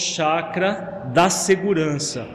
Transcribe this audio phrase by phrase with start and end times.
[0.00, 2.26] chakra da segurança.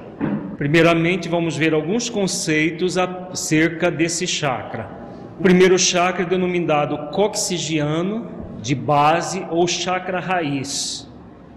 [0.57, 4.89] Primeiramente, vamos ver alguns conceitos acerca desse chakra.
[5.37, 11.09] O primeiro chakra é denominado coxigiano de base ou chakra raiz.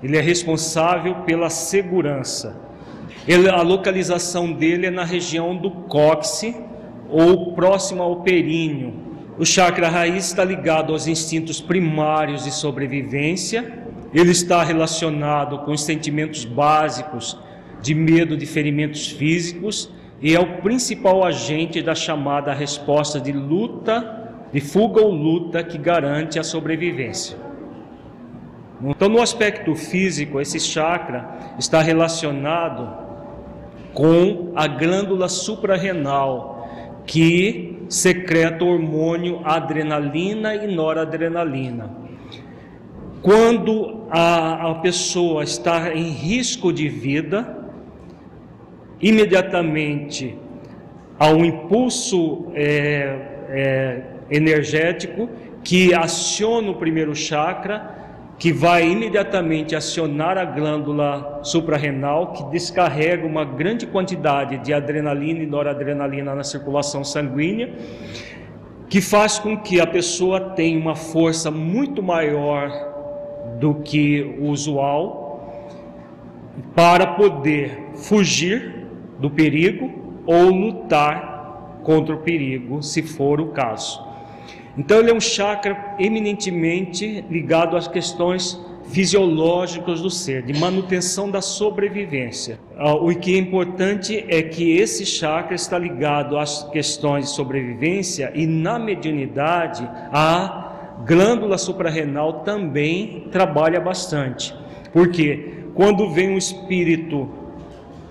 [0.03, 2.57] Ele é responsável pela segurança.
[3.27, 6.59] Ele, a localização dele é na região do cóccix
[7.09, 8.95] ou próximo ao períneo.
[9.39, 15.83] O chakra raiz está ligado aos instintos primários de sobrevivência ele está relacionado com os
[15.83, 17.39] sentimentos básicos
[17.81, 24.33] de medo de ferimentos físicos e é o principal agente da chamada resposta de luta,
[24.53, 27.37] de fuga ou luta que garante a sobrevivência.
[28.83, 32.89] Então, no aspecto físico, esse chakra está relacionado
[33.93, 36.69] com a glândula suprarrenal,
[37.05, 42.08] que secreta o hormônio adrenalina e noradrenalina.
[43.23, 47.59] Quando a, a pessoa está em risco de vida,
[49.01, 50.37] imediatamente
[51.19, 53.19] há um impulso é,
[53.49, 55.29] é, energético
[55.65, 57.97] que aciona o primeiro chakra,
[58.39, 65.47] que vai imediatamente acionar a glândula suprarrenal, que descarrega uma grande quantidade de adrenalina e
[65.47, 67.75] noradrenalina na circulação sanguínea,
[68.89, 72.88] que faz com que a pessoa tenha uma força muito maior
[73.59, 75.29] do que o usual
[76.75, 78.87] para poder fugir
[79.19, 79.91] do perigo
[80.27, 84.07] ou lutar contra o perigo, se for o caso.
[84.77, 88.61] Então, ele é um chakra eminentemente ligado às questões
[88.91, 92.59] fisiológicas do ser, de manutenção da sobrevivência.
[92.77, 98.33] Ah, o que é importante é que esse chakra está ligado às questões de sobrevivência
[98.35, 100.68] e na mediunidade a
[101.07, 104.55] glândula suprarrenal também trabalha bastante.
[104.93, 107.29] Porque quando vem um espírito,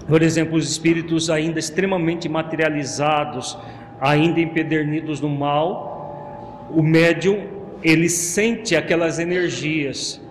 [0.08, 3.58] por exemplo, os espíritos ainda extremamente materializados,
[4.00, 7.48] ainda empedernidos no mal, o médium
[7.84, 10.22] ele sente aquelas energias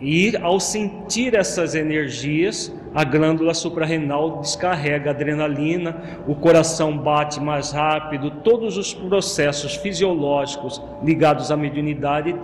[0.00, 8.30] e ao sentir essas energias, a glândula suprarrenal descarrega adrenalina, o coração bate mais rápido,
[8.42, 12.34] todos os processos fisiológicos ligados à mediunidade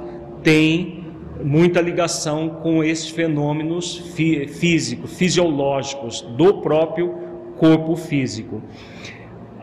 [0.42, 1.06] têm
[1.42, 7.14] muita ligação com esses fenômenos fí físicos, fisiológicos do próprio
[7.56, 8.60] corpo físico.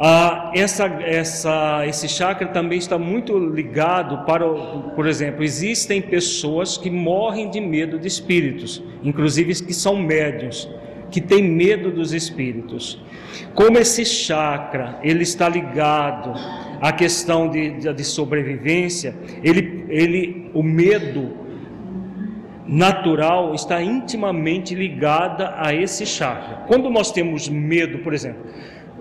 [0.02, 4.48] Ah, essa, essa, esse chakra também está muito ligado para,
[4.96, 10.70] por exemplo, existem pessoas que morrem de medo de espíritos, inclusive que são médios,
[11.12, 12.98] que têm medo dos espíritos.
[13.54, 16.32] Como esse chakra ele está ligado
[16.80, 21.30] à questão de, de, de sobrevivência, ele, ele, o medo
[22.66, 26.64] natural está intimamente ligada a esse chakra.
[26.68, 28.46] Quando nós temos medo, por exemplo,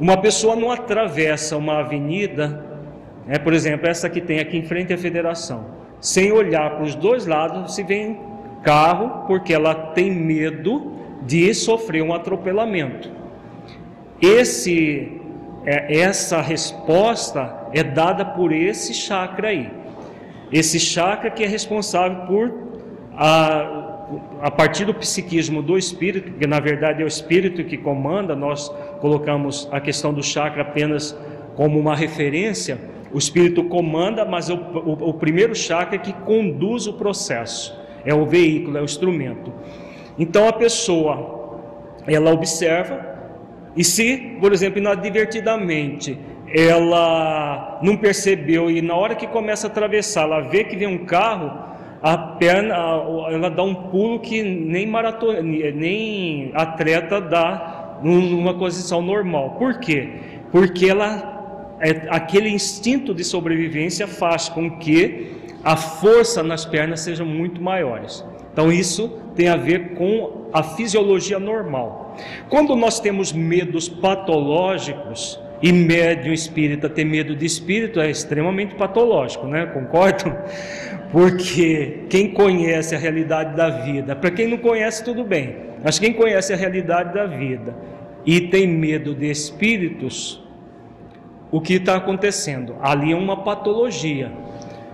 [0.00, 2.64] uma pessoa não atravessa uma avenida,
[3.26, 5.66] né, por exemplo, essa que tem aqui em frente à federação,
[6.00, 8.20] sem olhar para os dois lados se vem
[8.62, 10.92] carro, porque ela tem medo
[11.22, 13.10] de sofrer um atropelamento.
[14.20, 15.20] Esse,
[15.64, 19.70] é, essa resposta é dada por esse chakra aí.
[20.52, 22.52] Esse chakra que é responsável por
[23.16, 23.88] a,
[24.40, 28.69] a partir do psiquismo do espírito, que na verdade é o espírito que comanda, nós
[29.00, 31.16] colocamos a questão do chakra apenas
[31.55, 32.78] como uma referência.
[33.12, 38.14] O espírito comanda, mas o, o, o primeiro chakra é que conduz o processo, é
[38.14, 39.52] o veículo, é o instrumento.
[40.19, 41.61] Então a pessoa,
[42.06, 43.08] ela observa
[43.76, 46.19] e se, por exemplo, inadvertidamente,
[46.52, 51.04] ela não percebeu e na hora que começa a atravessar, ela vê que vem um
[51.04, 51.69] carro,
[52.02, 52.74] a perna,
[53.30, 59.56] ela dá um pulo que nem maratona, nem atleta dá numa posição normal.
[59.58, 60.08] Por quê?
[60.52, 65.32] Porque ela, é, aquele instinto de sobrevivência faz com que
[65.64, 68.24] a força nas pernas seja muito maiores.
[68.52, 72.16] Então isso tem a ver com a fisiologia normal.
[72.48, 79.46] Quando nós temos medos patológicos, e médium espírita ter medo de espírito é extremamente patológico,
[79.46, 79.66] né?
[79.66, 80.37] Concordam?
[81.10, 86.12] Porque quem conhece a realidade da vida, para quem não conhece, tudo bem, mas quem
[86.12, 87.75] conhece a realidade da vida
[88.26, 90.44] e tem medo de espíritos,
[91.50, 92.76] o que está acontecendo?
[92.82, 94.31] Ali é uma patologia.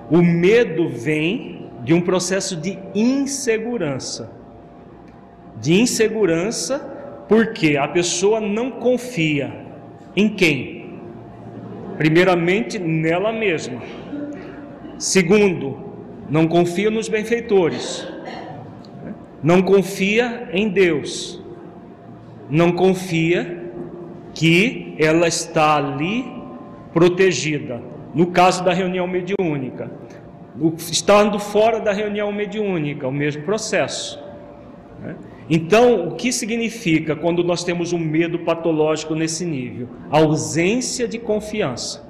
[0.08, 4.30] O medo vem de um processo de insegurança.
[5.60, 6.78] De insegurança,
[7.28, 9.63] porque a pessoa não confia
[10.16, 11.00] em quem?
[11.96, 13.80] Primeiramente, nela mesma.
[14.98, 15.78] Segundo,
[16.28, 18.06] não confia nos benfeitores.
[19.42, 21.42] Não confia em Deus.
[22.48, 23.70] Não confia
[24.32, 26.24] que ela está ali
[26.92, 27.80] protegida.
[28.14, 29.90] No caso da reunião mediúnica,
[30.76, 34.22] estando fora da reunião mediúnica, o mesmo processo.
[35.00, 35.16] Né?
[35.48, 39.88] Então, o que significa quando nós temos um medo patológico nesse nível?
[40.10, 42.04] A ausência de confiança.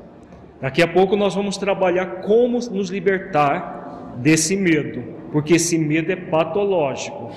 [0.60, 5.02] Daqui a pouco nós vamos trabalhar como nos libertar desse medo,
[5.32, 7.32] porque esse medo é patológico.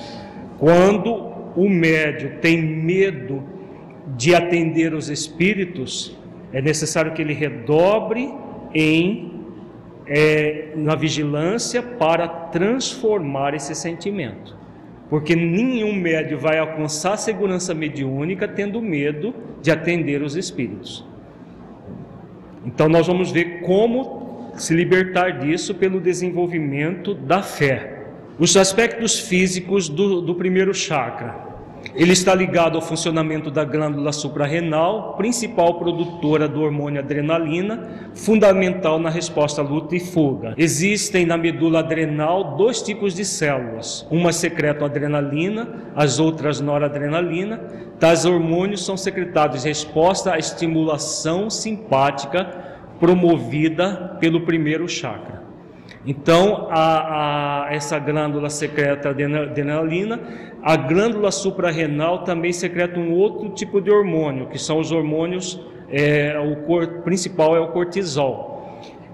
[0.60, 3.44] Quando o médio tem medo
[4.16, 6.16] de atender os espíritos,
[6.54, 8.32] é necessário que ele redobre
[8.74, 9.34] em
[10.06, 14.56] é, na vigilância para transformar esse sentimento.
[15.09, 21.06] Porque nenhum médio vai alcançar a segurança mediúnica tendo medo de atender os espíritos.
[22.65, 28.04] Então nós vamos ver como se libertar disso pelo desenvolvimento da fé.
[28.38, 31.47] Os aspectos físicos do, do primeiro chakra.
[31.95, 39.09] Ele está ligado ao funcionamento da glândula suprarrenal, principal produtora do hormônio adrenalina, fundamental na
[39.09, 40.53] resposta à luta e fuga.
[40.57, 47.57] Existem na medula adrenal dois tipos de células: uma secretam adrenalina, as outras noradrenalina.
[48.00, 52.45] Tais hormônios são secretados em resposta à estimulação simpática
[53.00, 55.47] promovida pelo primeiro chakra.
[56.09, 60.21] Então, a, a, essa glândula secreta adrenalina,
[60.63, 65.59] a glândula suprarrenal também secreta um outro tipo de hormônio, que são os hormônios,
[65.89, 68.56] é, o cor, principal é o cortisol.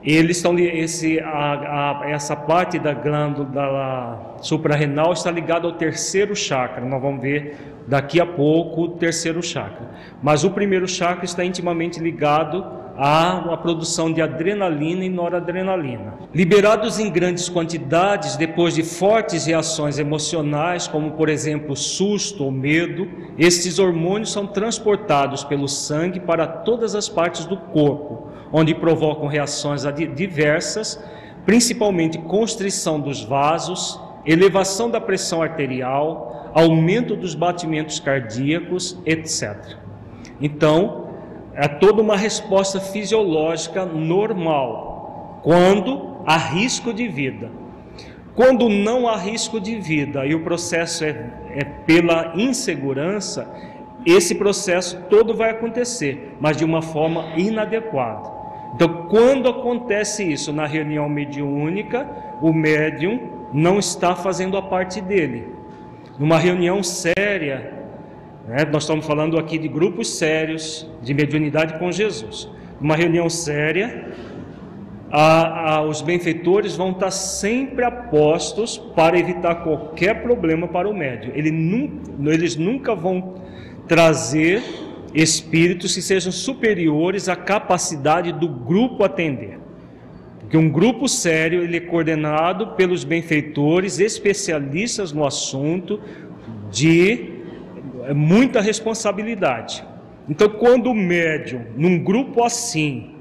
[0.04, 6.86] Eles estão, esse, a, a, essa parte da glândula suprarrenal está ligada ao terceiro chakra.
[6.86, 7.58] Nós vamos ver
[7.88, 9.90] daqui a pouco o terceiro chakra.
[10.22, 16.14] Mas o primeiro chakra está intimamente ligado há a produção de adrenalina e noradrenalina.
[16.34, 23.08] Liberados em grandes quantidades depois de fortes reações emocionais, como por exemplo susto ou medo,
[23.38, 29.84] estes hormônios são transportados pelo sangue para todas as partes do corpo, onde provocam reações
[30.16, 31.04] diversas,
[31.46, 39.78] principalmente constrição dos vasos, elevação da pressão arterial, aumento dos batimentos cardíacos, etc.
[40.40, 41.03] Então,
[41.56, 47.52] é toda uma resposta fisiológica normal, quando há risco de vida.
[48.36, 51.10] Quando não há risco de vida e o processo é,
[51.52, 53.48] é pela insegurança,
[54.06, 58.32] esse processo todo vai acontecer, mas de uma forma inadequada.
[58.76, 62.10] Então, quando acontece isso na reunião mediúnica,
[62.42, 65.54] o médium não está fazendo a parte dele.
[66.18, 67.83] Numa reunião séria,
[68.48, 68.66] né?
[68.72, 72.50] Nós estamos falando aqui de grupos sérios de mediunidade com Jesus.
[72.80, 74.12] Uma reunião séria,
[75.10, 81.32] a, a, os benfeitores vão estar sempre apostos para evitar qualquer problema para o médium.
[81.36, 81.52] Ele
[82.26, 83.36] eles nunca vão
[83.88, 84.62] trazer
[85.14, 89.60] espíritos que sejam superiores à capacidade do grupo atender.
[90.40, 96.00] Porque um grupo sério ele é coordenado pelos benfeitores especialistas no assunto
[96.72, 97.33] de
[98.08, 99.84] é muita responsabilidade.
[100.30, 103.12] Então, quando o médium, num grupo assim,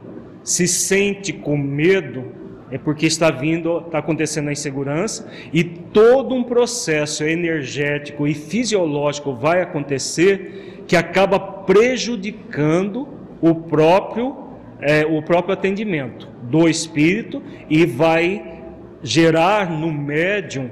[0.43, 2.25] se sente com medo,
[2.71, 9.35] é porque está vindo, está acontecendo a insegurança e todo um processo energético e fisiológico
[9.35, 13.07] vai acontecer que acaba prejudicando
[13.43, 14.37] o próprio,
[14.81, 18.61] é, o próprio atendimento do espírito e vai
[19.03, 20.71] gerar no médium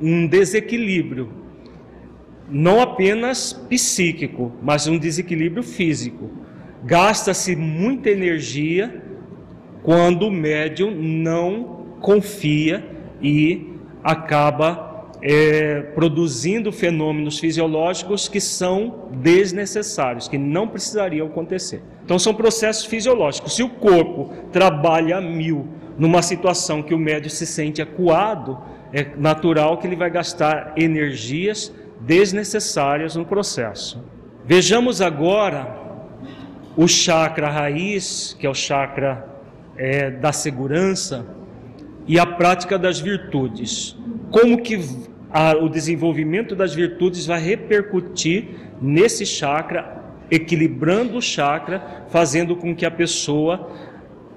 [0.00, 1.39] um desequilíbrio
[2.50, 6.30] não apenas psíquico, mas um desequilíbrio físico.
[6.84, 9.02] Gasta-se muita energia
[9.82, 12.84] quando o médium não confia
[13.22, 13.68] e
[14.02, 21.82] acaba é, produzindo fenômenos fisiológicos que são desnecessários, que não precisariam acontecer.
[22.04, 23.54] Então, são processos fisiológicos.
[23.54, 28.58] Se o corpo trabalha a mil numa situação que o médium se sente acuado,
[28.92, 34.02] é natural que ele vai gastar energias desnecessárias no processo.
[34.44, 35.78] Vejamos agora
[36.76, 39.26] o chakra raiz, que é o chakra
[39.76, 41.26] é, da segurança,
[42.06, 43.96] e a prática das virtudes.
[44.30, 44.80] Como que
[45.30, 48.48] a, o desenvolvimento das virtudes vai repercutir
[48.80, 53.70] nesse chakra, equilibrando o chakra, fazendo com que a pessoa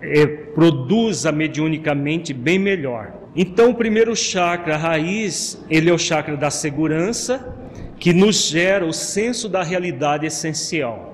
[0.01, 3.22] é, produza mediunicamente bem melhor.
[3.35, 7.55] Então, o primeiro chakra raiz, ele é o chakra da segurança,
[7.99, 11.13] que nos gera o senso da realidade essencial.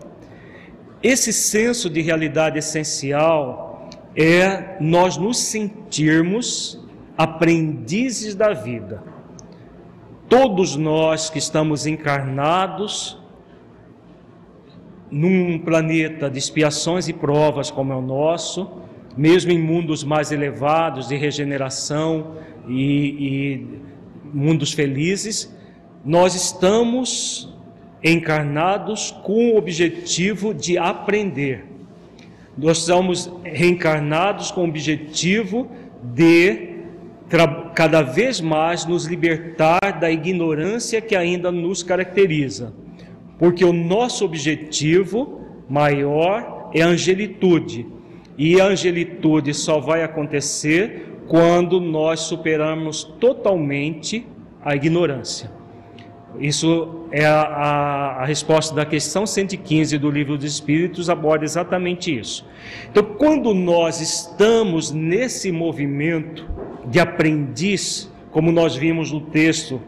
[1.02, 6.84] Esse senso de realidade essencial é nós nos sentirmos
[7.18, 9.02] aprendizes da vida.
[10.28, 13.18] Todos nós que estamos encarnados
[15.10, 18.70] num planeta de expiações e provas como é o nosso,
[19.20, 22.36] mesmo em mundos mais elevados de regeneração
[22.70, 22.78] e,
[23.20, 23.68] e
[24.34, 25.54] mundos felizes,
[26.06, 27.54] nós estamos
[28.02, 31.66] encarnados com o objetivo de aprender.
[32.58, 35.70] Nós estamos reencarnados com o objetivo
[36.02, 36.78] de
[37.76, 42.74] cada vez mais nos libertar da ignorância que ainda nos caracteriza.
[43.38, 47.99] Porque o nosso objetivo maior é a angelitude
[48.40, 54.26] e angelitude só vai acontecer quando nós superarmos totalmente
[54.64, 55.52] a ignorância.
[56.40, 62.18] Isso é a, a, a, resposta da questão 115 do Livro dos Espíritos, aborda exatamente
[62.18, 62.46] isso.
[62.90, 66.48] Então, quando nós estamos nesse movimento
[66.86, 69.82] de aprendiz, como nós vimos no texto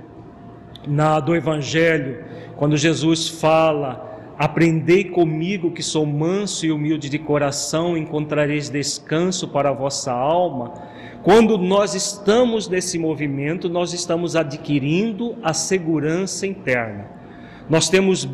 [0.85, 2.25] na, do Evangelho,
[2.57, 4.10] quando Jesus fala
[4.41, 10.73] Aprendei comigo que sou manso e humilde de coração, encontrareis descanso para a vossa alma.
[11.21, 17.05] Quando nós estamos nesse movimento, nós estamos adquirindo a segurança interna.
[17.69, 18.27] Nós temos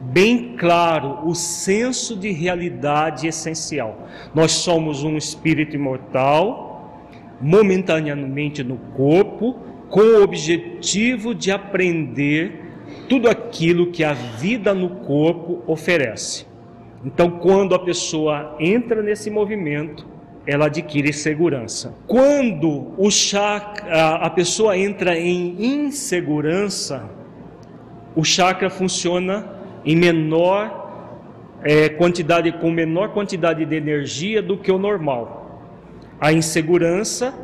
[0.00, 4.06] bem claro o senso de realidade essencial.
[4.32, 7.02] Nós somos um espírito imortal,
[7.40, 9.58] momentaneamente no corpo,
[9.90, 12.67] com o objetivo de aprender
[13.08, 16.46] tudo aquilo que a vida no corpo oferece.
[17.04, 20.06] Então, quando a pessoa entra nesse movimento,
[20.46, 21.94] ela adquire segurança.
[22.06, 27.04] Quando o chakra, a pessoa entra em insegurança,
[28.16, 29.46] o chakra funciona
[29.84, 30.88] em menor
[31.62, 35.60] é, quantidade, com menor quantidade de energia do que o normal.
[36.20, 37.34] A insegurança,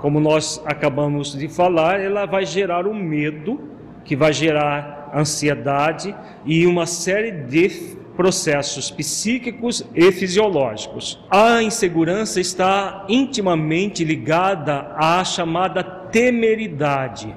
[0.00, 3.60] como nós acabamos de falar, ela vai gerar o medo,
[4.04, 11.24] que vai gerar ansiedade e uma série de processos psíquicos e fisiológicos.
[11.30, 17.32] A insegurança está intimamente ligada à chamada temeridade,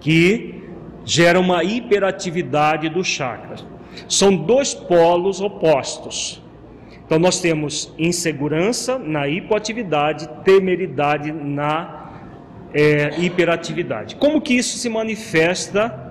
[0.00, 0.62] que
[1.04, 3.56] gera uma hiperatividade do chakra.
[4.06, 6.42] São dois polos opostos.
[7.06, 12.10] Então nós temos insegurança na hipoatividade, temeridade na
[12.74, 14.16] é, hiperatividade.
[14.16, 16.07] Como que isso se manifesta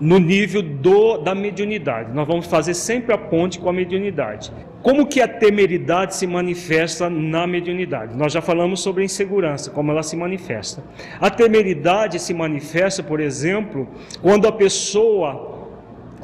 [0.00, 2.12] no nível do, da mediunidade.
[2.12, 4.50] Nós vamos fazer sempre a ponte com a mediunidade.
[4.82, 8.16] Como que a temeridade se manifesta na mediunidade?
[8.16, 10.82] Nós já falamos sobre a insegurança, como ela se manifesta.
[11.20, 13.86] A temeridade se manifesta, por exemplo,
[14.22, 15.68] quando a pessoa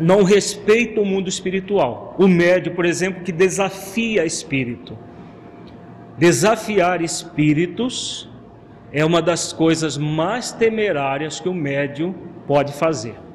[0.01, 2.15] não respeita o mundo espiritual.
[2.19, 4.97] O médio, por exemplo, que desafia espírito.
[6.17, 8.27] Desafiar espíritos
[8.91, 12.15] é uma das coisas mais temerárias que o médium
[12.47, 13.26] pode fazer.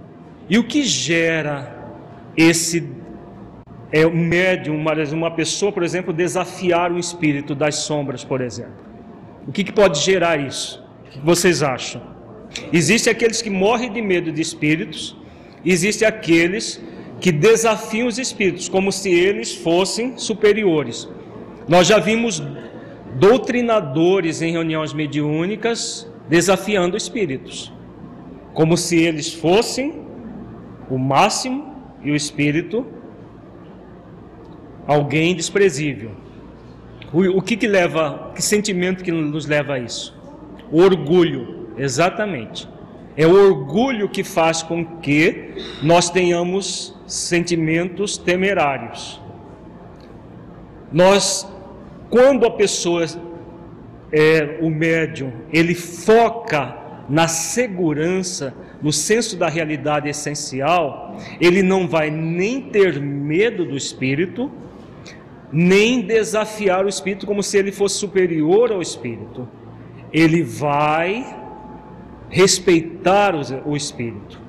[0.52, 1.56] E o que gera
[2.36, 2.92] esse
[3.90, 8.84] é um médium, uma, pessoa, por exemplo, desafiar o espírito das sombras, por exemplo?
[9.48, 10.84] O que, que pode gerar isso?
[11.06, 12.02] O que vocês acham?
[12.74, 15.16] Existem aqueles que morrem de medo de espíritos,
[15.64, 16.84] existem aqueles
[17.22, 21.08] que desafiam os espíritos, como se eles fossem superiores.
[21.66, 22.44] Nós já vimos
[23.16, 27.72] doutrinadores em reuniões mediúnicas desafiando espíritos,
[28.54, 30.11] como se eles fossem
[30.92, 32.86] o máximo e o espírito,
[34.86, 36.12] alguém desprezível.
[37.14, 40.18] O, que, que leva, que sentimento que nos leva a isso?
[40.72, 42.68] O orgulho, exatamente.
[43.16, 49.22] É o orgulho que faz com que nós tenhamos sentimentos temerários.
[50.92, 51.50] Nós,
[52.10, 53.06] quando a pessoa
[54.12, 56.78] é o médium, ele foca
[57.10, 64.52] na segurança, no senso da realidade essencial, ele não vai nem ter medo do espírito,
[65.52, 69.48] nem desafiar o espírito como se ele fosse superior ao espírito.
[70.12, 71.38] Ele vai
[72.30, 73.36] respeitar
[73.66, 74.40] o espírito.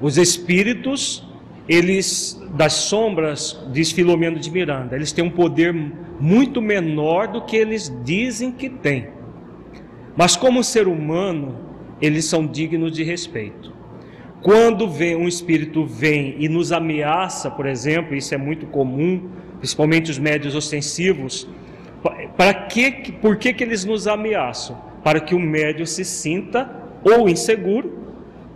[0.00, 1.26] Os espíritos,
[1.68, 5.72] eles das sombras, diz Filomeno de Miranda, eles têm um poder
[6.20, 9.08] muito menor do que eles dizem que têm.
[10.16, 11.63] Mas como ser humano,
[12.00, 13.72] eles são dignos de respeito.
[14.42, 20.10] Quando vem um espírito vem e nos ameaça, por exemplo, isso é muito comum, principalmente
[20.10, 21.48] os médios ostensivos,
[22.36, 24.76] para que, por que, que eles nos ameaçam?
[25.02, 26.70] Para que o médio se sinta
[27.02, 27.98] ou inseguro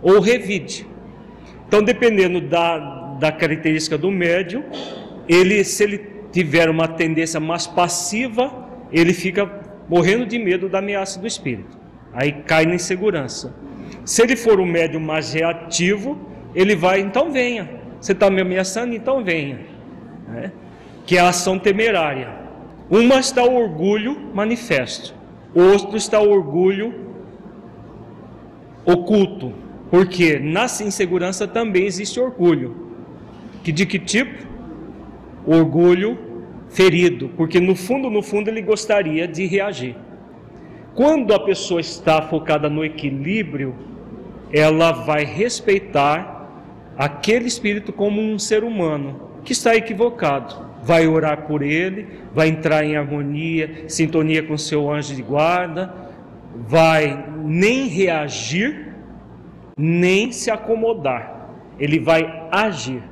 [0.01, 0.85] ou revide.
[1.67, 2.77] Então, dependendo da,
[3.19, 4.63] da característica do médio,
[5.27, 5.97] ele, se ele
[6.31, 9.49] tiver uma tendência mais passiva, ele fica
[9.89, 11.78] morrendo de medo da ameaça do espírito.
[12.13, 13.53] Aí cai na insegurança.
[14.05, 16.17] Se ele for um médium mais reativo,
[16.55, 17.69] ele vai, então venha.
[17.99, 19.59] Você está me ameaçando, então venha.
[20.27, 20.51] Né?
[21.05, 22.29] Que é a ação temerária.
[22.89, 25.13] Uma está o orgulho manifesto,
[25.53, 26.93] outro está o orgulho
[28.83, 29.53] oculto.
[29.91, 32.89] Porque na insegurança também existe orgulho.
[33.63, 34.47] Que de que tipo?
[35.45, 36.17] Orgulho
[36.69, 39.95] ferido, porque no fundo, no fundo ele gostaria de reagir.
[40.95, 43.75] Quando a pessoa está focada no equilíbrio,
[44.51, 46.39] ela vai respeitar
[46.97, 50.67] aquele espírito como um ser humano que está equivocado.
[50.83, 55.93] Vai orar por ele, vai entrar em harmonia, sintonia com seu anjo de guarda,
[56.55, 58.93] vai nem reagir,
[59.77, 61.49] nem se acomodar.
[61.79, 63.03] Ele vai agir.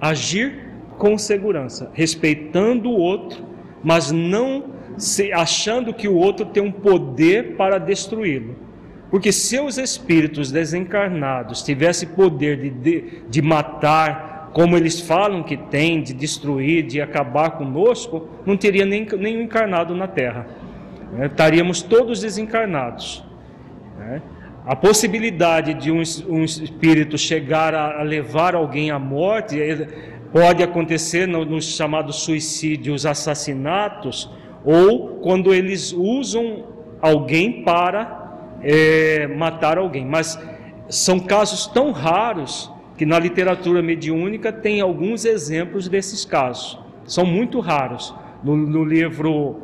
[0.00, 3.44] Agir com segurança, respeitando o outro,
[3.82, 4.64] mas não
[4.96, 8.56] se, achando que o outro tem um poder para destruí-lo.
[9.10, 15.56] Porque se os espíritos desencarnados tivessem poder de, de, de matar, como eles falam que
[15.56, 20.46] tem, de destruir, de acabar conosco, não teria nem, nenhum encarnado na Terra.
[21.12, 21.26] Né?
[21.26, 23.24] Estaríamos todos desencarnados.
[23.98, 24.22] Né?
[24.66, 29.60] A possibilidade de um, um espírito chegar a, a levar alguém à morte
[30.34, 34.28] Pode acontecer nos no chamados suicídios, assassinatos,
[34.64, 36.64] ou quando eles usam
[37.00, 40.06] alguém para é, matar alguém.
[40.06, 40.38] Mas
[40.88, 46.78] são casos tão raros que na literatura mediúnica tem alguns exemplos desses casos.
[47.04, 48.14] São muito raros.
[48.42, 49.56] No, no livro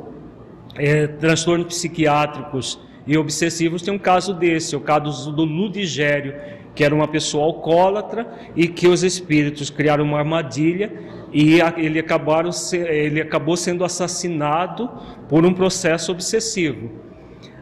[0.76, 6.34] é, Transtornos Psiquiátricos e Obsessivos tem um caso desse, o caso do Ludigério,
[6.74, 10.92] que era uma pessoa alcoólatra e que os espíritos criaram uma armadilha
[11.32, 14.90] e ele, acabaram, ele acabou sendo assassinado
[15.28, 16.90] por um processo obsessivo.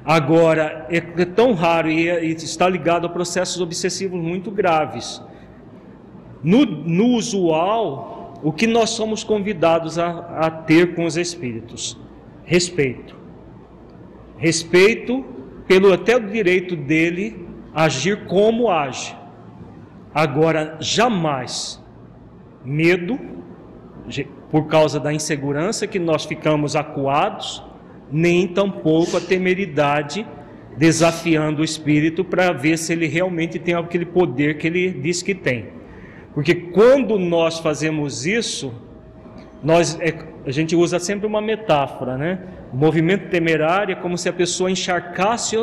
[0.05, 5.23] Agora, é, é tão raro é, e, está ligado a processos obsessivos muito graves.
[6.43, 11.99] No, no usual, o que nós somos convidados a, a ter com os espíritos?
[12.45, 13.17] Respeito.
[14.39, 15.25] Respeito
[15.67, 19.15] pelo até o direito dele agir como age.
[20.15, 21.83] Agora, jamais
[22.65, 23.19] medo,
[24.51, 27.63] por causa da insegurança que nós ficamos acuados,
[28.11, 30.27] nem tampouco a temeridade
[30.77, 35.35] desafiando o espírito para ver se ele realmente tem aquele poder que ele diz que
[35.35, 35.71] tem.
[36.33, 38.73] Porque quando nós fazemos isso,
[39.63, 40.15] nós é,
[40.47, 42.39] a gente usa sempre uma metáfora, né?
[42.73, 45.57] O movimento temerário é como se a pessoa encharcasse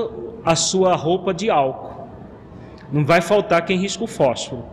[0.43, 1.95] a sua roupa de álcool
[2.91, 4.65] não vai faltar quem risca o fósforo.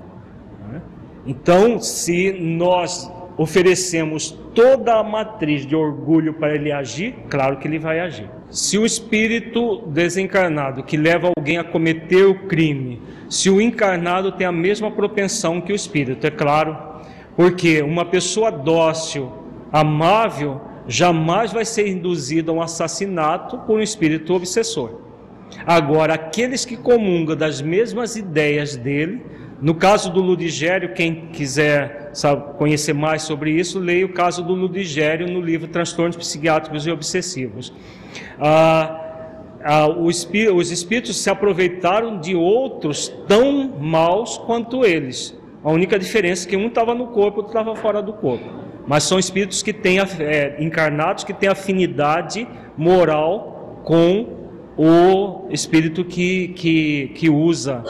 [0.68, 0.82] Né?
[1.26, 3.10] Então, se nós
[3.42, 8.30] oferecemos toda a matriz de orgulho para ele agir, claro que ele vai agir.
[8.50, 14.46] Se o espírito desencarnado que leva alguém a cometer o crime, se o encarnado tem
[14.46, 16.78] a mesma propensão que o espírito, é claro,
[17.34, 19.32] porque uma pessoa dócil,
[19.72, 25.00] amável, jamais vai ser induzida a um assassinato por um espírito obsessor.
[25.66, 29.20] Agora, aqueles que comungam das mesmas ideias dele,
[29.62, 34.54] no caso do Ludigério, quem quiser sabe, conhecer mais sobre isso, leia o caso do
[34.54, 37.72] Ludigério no livro Transtornos Psiquiátricos e Obsessivos.
[38.40, 38.98] Ah,
[39.62, 45.38] ah, os espíritos se aproveitaram de outros tão maus quanto eles.
[45.62, 48.44] A única diferença é que um estava no corpo, outro estava fora do corpo.
[48.84, 54.26] Mas são espíritos que têm é, encarnados que têm afinidade moral com
[54.76, 57.84] o espírito que, que, que usa,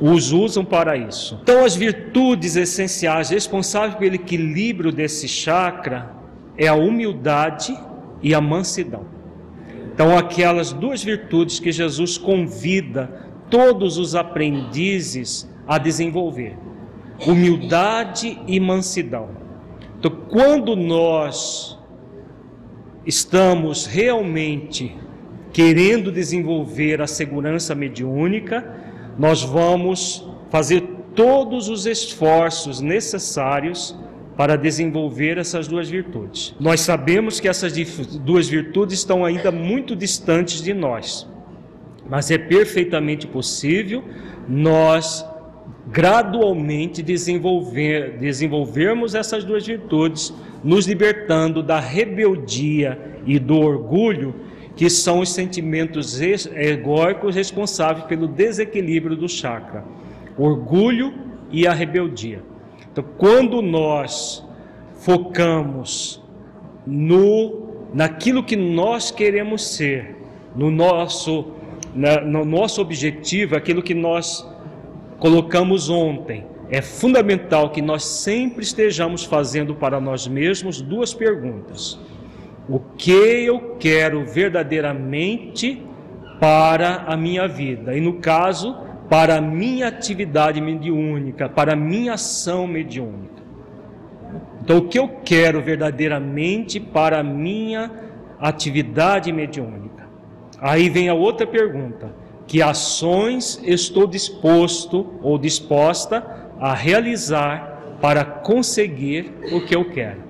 [0.00, 1.38] os usam para isso.
[1.42, 6.10] Então, as virtudes essenciais responsáveis pelo equilíbrio desse chakra
[6.56, 7.78] é a humildade
[8.22, 9.04] e a mansidão.
[9.92, 16.56] Então, aquelas duas virtudes que Jesus convida todos os aprendizes a desenvolver:
[17.26, 19.28] humildade e mansidão.
[19.98, 21.78] Então, quando nós
[23.04, 24.96] estamos realmente
[25.52, 30.82] querendo desenvolver a segurança mediúnica, nós vamos fazer
[31.14, 33.96] todos os esforços necessários
[34.36, 36.54] para desenvolver essas duas virtudes.
[36.58, 37.72] Nós sabemos que essas
[38.20, 41.28] duas virtudes estão ainda muito distantes de nós,
[42.08, 44.02] mas é perfeitamente possível
[44.48, 45.24] nós
[45.88, 54.34] gradualmente desenvolver, desenvolvermos essas duas virtudes, nos libertando da rebeldia e do orgulho,
[54.80, 59.84] que são os sentimentos egóicos responsáveis pelo desequilíbrio do chakra,
[60.38, 61.12] orgulho
[61.50, 62.42] e a rebeldia.
[62.90, 64.42] Então, quando nós
[65.00, 66.24] focamos
[66.86, 70.16] no naquilo que nós queremos ser,
[70.56, 71.48] no nosso
[71.94, 74.48] na, no nosso objetivo, aquilo que nós
[75.18, 82.00] colocamos ontem, é fundamental que nós sempre estejamos fazendo para nós mesmos duas perguntas:
[82.68, 85.82] o que eu quero verdadeiramente
[86.38, 87.96] para a minha vida?
[87.96, 88.76] E no caso,
[89.08, 93.40] para a minha atividade mediúnica, para a minha ação mediúnica.
[94.62, 97.90] Então, o que eu quero verdadeiramente para a minha
[98.38, 100.06] atividade mediúnica?
[100.60, 102.14] Aí vem a outra pergunta:
[102.46, 106.24] que ações estou disposto ou disposta
[106.60, 110.29] a realizar para conseguir o que eu quero.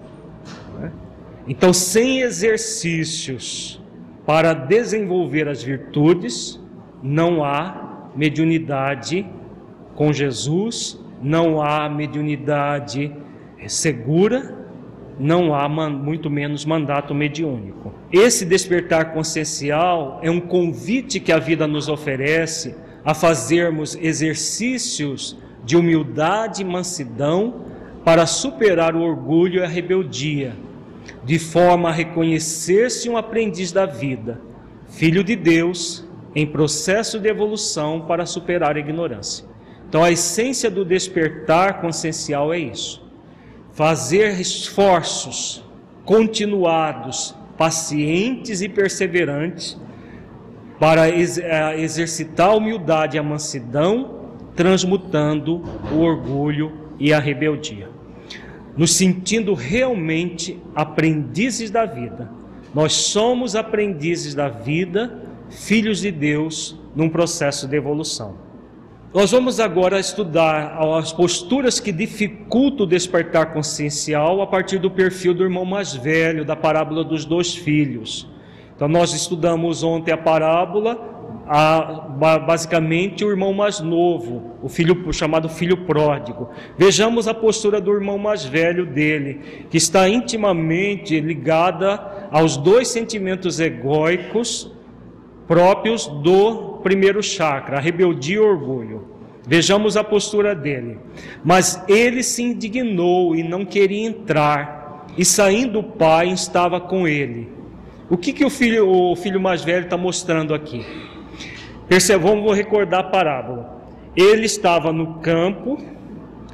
[1.50, 3.78] Então, sem exercícios
[4.24, 6.58] para desenvolver as virtudes,
[7.02, 9.26] não há mediunidade
[9.94, 13.12] com Jesus, não há mediunidade
[13.66, 14.58] segura
[15.20, 17.92] não há muito menos mandato mediúnico.
[18.10, 25.76] Esse despertar consciencial é um convite que a vida nos oferece a fazermos exercícios de
[25.76, 27.66] humildade e mansidão
[28.02, 30.54] para superar o orgulho e a rebeldia,
[31.30, 34.40] de forma a reconhecer-se um aprendiz da vida,
[34.88, 39.46] filho de Deus, em processo de evolução para superar a ignorância.
[39.88, 43.08] Então, a essência do despertar consciencial é isso
[43.70, 45.64] fazer esforços
[46.04, 49.80] continuados, pacientes e perseverantes
[50.80, 55.62] para eh, exercitar a humildade e a mansidão, transmutando
[55.92, 57.99] o orgulho e a rebeldia.
[58.76, 62.30] Nos sentindo realmente aprendizes da vida.
[62.74, 65.18] Nós somos aprendizes da vida,
[65.50, 68.34] filhos de Deus, num processo de evolução.
[69.12, 75.34] Nós vamos agora estudar as posturas que dificultam o despertar consciencial a partir do perfil
[75.34, 78.28] do irmão mais velho, da parábola dos dois filhos.
[78.76, 81.19] Então, nós estudamos ontem a parábola,
[81.52, 86.48] a, basicamente o irmão mais novo, o filho chamado filho pródigo.
[86.78, 93.58] Vejamos a postura do irmão mais velho dele, que está intimamente ligada aos dois sentimentos
[93.58, 94.70] egóicos
[95.48, 99.08] próprios do primeiro chakra, a rebeldia e o orgulho.
[99.44, 100.98] Vejamos a postura dele.
[101.42, 107.48] Mas ele se indignou e não queria entrar, e saindo o pai estava com ele.
[108.08, 110.86] O que, que o, filho, o filho mais velho está mostrando aqui?
[111.90, 113.82] Percebam, vamos recordar a parábola.
[114.16, 115.76] Ele estava no campo,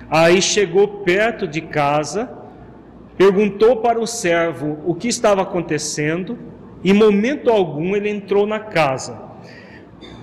[0.09, 2.33] aí chegou perto de casa,
[3.19, 6.39] perguntou para o servo o que estava acontecendo,
[6.83, 9.21] em momento algum ele entrou na casa.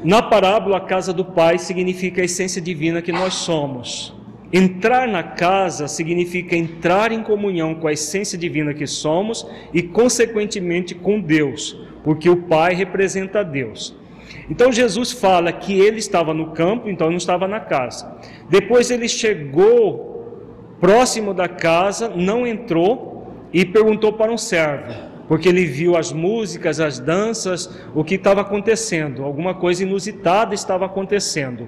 [0.04, 4.16] Na parábola, a casa do Pai significa a essência divina que nós somos.
[4.52, 10.96] Entrar na casa significa entrar em comunhão com a essência divina que somos e, consequentemente,
[10.96, 14.02] com Deus, porque o Pai representa Deus.
[14.50, 18.18] Então Jesus fala que ele estava no campo, então não estava na casa.
[18.50, 24.92] Depois ele chegou próximo da casa, não entrou e perguntou para um servo:
[25.28, 30.86] porque ele viu as músicas, as danças, o que estava acontecendo, alguma coisa inusitada estava
[30.86, 31.68] acontecendo.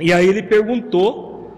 [0.00, 1.52] E aí ele perguntou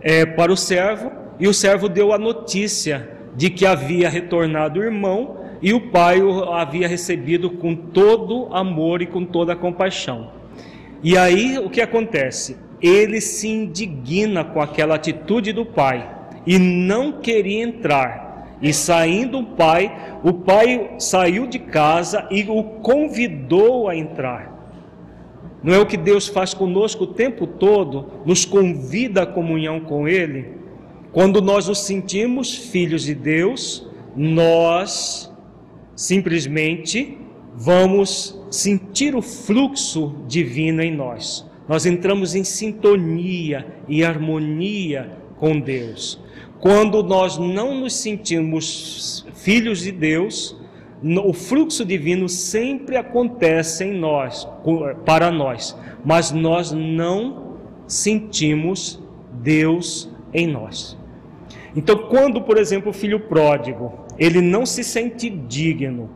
[0.00, 4.82] é, para o servo, e o servo deu a notícia de que havia retornado o
[4.84, 10.30] irmão e o pai o havia recebido com todo amor e com toda compaixão.
[11.02, 12.56] E aí o que acontece?
[12.80, 16.08] Ele se indigna com aquela atitude do pai
[16.44, 22.62] e não queria entrar E saindo o pai, o pai saiu de casa e o
[22.62, 24.52] convidou a entrar.
[25.64, 30.06] Não é o que Deus faz conosco o tempo todo, nos convida à comunhão com
[30.06, 30.52] Ele?
[31.12, 35.31] Quando nós nos sentimos filhos de Deus, nós
[35.94, 37.18] simplesmente
[37.54, 41.48] vamos sentir o fluxo divino em nós.
[41.68, 46.20] Nós entramos em sintonia e harmonia com Deus.
[46.60, 50.56] Quando nós não nos sentimos filhos de Deus,
[51.24, 54.46] o fluxo divino sempre acontece em nós,
[55.04, 59.02] para nós, mas nós não sentimos
[59.32, 60.96] Deus em nós.
[61.74, 63.92] Então, quando, por exemplo, o filho pródigo,
[64.22, 66.08] ele não se sente digno,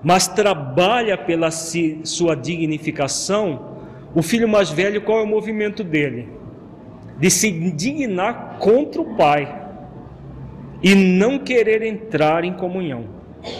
[0.00, 3.78] mas trabalha pela sua dignificação,
[4.14, 6.28] o filho mais velho, qual é o movimento dele?
[7.18, 9.60] De se indignar contra o pai
[10.80, 13.06] e não querer entrar em comunhão.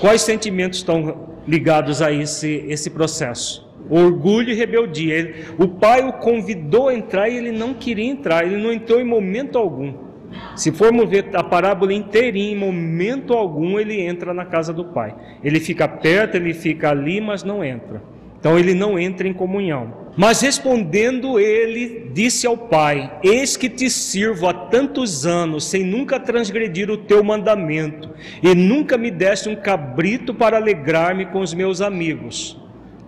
[0.00, 3.68] Quais sentimentos estão ligados a esse, esse processo?
[3.90, 5.12] Orgulho e rebeldia.
[5.12, 9.00] Ele, o pai o convidou a entrar e ele não queria entrar, ele não entrou
[9.00, 10.05] em momento algum.
[10.54, 15.14] Se formos ver a parábola inteirinha, em momento algum ele entra na casa do pai.
[15.42, 18.02] Ele fica perto, ele fica ali, mas não entra.
[18.38, 20.06] Então ele não entra em comunhão.
[20.16, 26.18] Mas respondendo ele, disse ao pai: Eis que te sirvo há tantos anos, sem nunca
[26.18, 28.10] transgredir o teu mandamento,
[28.42, 32.58] e nunca me deste um cabrito para alegrar-me com os meus amigos.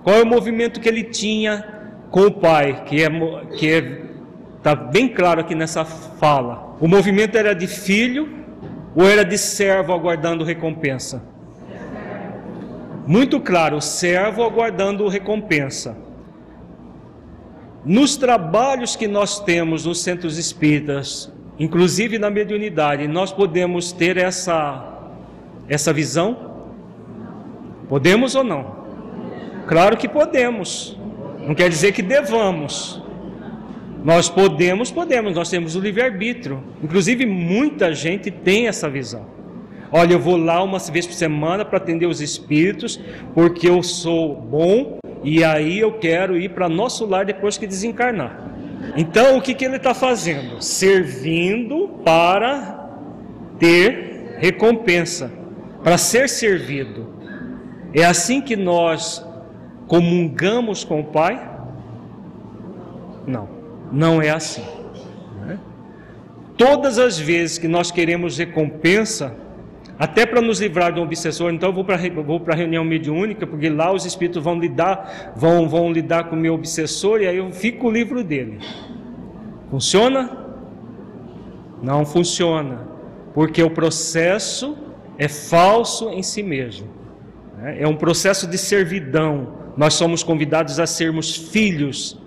[0.02, 1.64] Qual é o movimento que ele tinha
[2.10, 2.84] com o pai?
[2.84, 3.08] Que é
[3.56, 4.07] que é,
[4.62, 6.76] tá bem claro aqui nessa fala.
[6.80, 8.28] O movimento era de filho
[8.94, 11.22] ou era de servo aguardando recompensa?
[13.06, 15.96] Muito claro, servo aguardando recompensa.
[17.84, 24.98] Nos trabalhos que nós temos nos centros espíritas, inclusive na mediunidade, nós podemos ter essa,
[25.68, 26.66] essa visão?
[27.88, 28.76] Podemos ou não?
[29.66, 30.98] Claro que podemos.
[31.40, 33.02] Não quer dizer que devamos.
[34.04, 36.62] Nós podemos, podemos, nós temos o livre-arbítrio.
[36.82, 39.26] Inclusive, muita gente tem essa visão.
[39.90, 43.00] Olha, eu vou lá uma vez por semana para atender os espíritos,
[43.34, 48.48] porque eu sou bom e aí eu quero ir para nosso lar depois que desencarnar.
[48.96, 50.62] Então, o que, que ele está fazendo?
[50.62, 52.88] Servindo para
[53.58, 55.32] ter recompensa,
[55.82, 57.14] para ser servido.
[57.92, 59.26] É assim que nós
[59.86, 61.50] comungamos com o Pai?
[63.26, 63.57] Não,
[63.92, 64.64] não é assim.
[65.44, 65.58] Né?
[66.56, 69.34] Todas as vezes que nós queremos recompensa,
[69.98, 73.46] até para nos livrar de um obsessor, então eu vou para vou a reunião mediúnica,
[73.46, 77.36] porque lá os espíritos vão lidar, vão, vão lidar com o meu obsessor, e aí
[77.36, 78.58] eu fico o livro dele.
[79.70, 80.46] Funciona?
[81.82, 82.88] Não funciona,
[83.34, 84.76] porque o processo
[85.18, 86.88] é falso em si mesmo.
[87.56, 87.82] Né?
[87.82, 89.54] É um processo de servidão.
[89.76, 92.20] Nós somos convidados a sermos filhos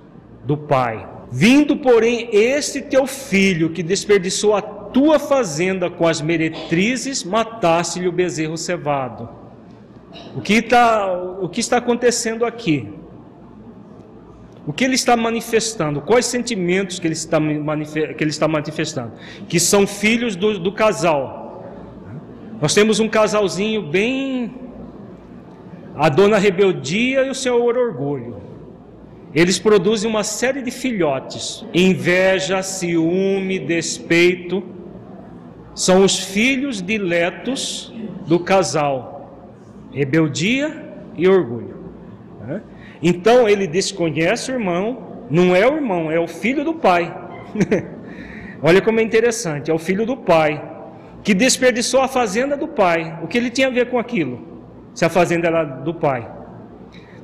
[0.45, 1.07] do Pai.
[1.31, 8.11] Vindo, porém, este teu filho que desperdiçou a tua fazenda com as meretrizes, mataste-lhe o
[8.11, 9.29] bezerro cevado.
[10.35, 11.09] O que, tá,
[11.41, 12.89] o que está acontecendo aqui?
[14.67, 16.01] O que ele está manifestando?
[16.01, 19.13] Quais sentimentos que ele está, que ele está manifestando?
[19.47, 21.65] Que são filhos do, do casal.
[22.61, 24.53] Nós temos um casalzinho bem.
[25.95, 28.50] A dona rebeldia e o senhor orgulho.
[29.33, 34.63] Eles produzem uma série de filhotes: inveja, ciúme, despeito
[35.73, 37.93] são os filhos diletos
[38.27, 39.49] do casal,
[39.91, 41.77] rebeldia e orgulho.
[42.41, 42.61] Né?
[43.01, 47.15] Então ele desconhece o irmão, não é o irmão, é o filho do pai.
[48.61, 50.69] Olha como é interessante, é o filho do pai
[51.23, 53.19] que desperdiçou a fazenda do pai.
[53.23, 54.41] O que ele tinha a ver com aquilo?
[54.93, 56.29] Se a fazenda era do pai.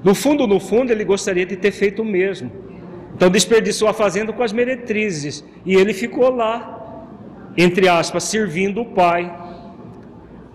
[0.03, 2.51] No fundo, no fundo, ele gostaria de ter feito o mesmo.
[3.15, 6.77] Então desperdiçou a fazenda com as meretrizes e ele ficou lá
[7.57, 9.33] entre aspas, servindo o pai.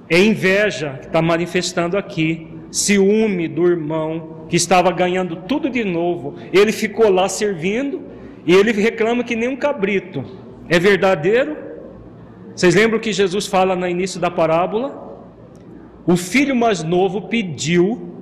[0.09, 6.37] É inveja que está manifestando aqui, ciúme do irmão que estava ganhando tudo de novo.
[6.53, 8.03] Ele ficou lá servindo
[8.47, 10.25] e ele reclama que nem um cabrito.
[10.69, 11.57] É verdadeiro?
[12.55, 15.11] Vocês lembram que Jesus fala no início da parábola?
[16.07, 18.22] O filho mais novo pediu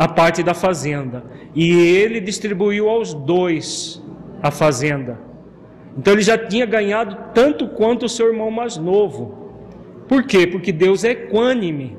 [0.00, 1.22] a parte da fazenda
[1.54, 4.02] e ele distribuiu aos dois
[4.42, 5.20] a fazenda.
[5.94, 9.52] Então ele já tinha ganhado tanto quanto o seu irmão mais novo.
[10.08, 10.46] Por quê?
[10.46, 11.98] Porque Deus é equânime.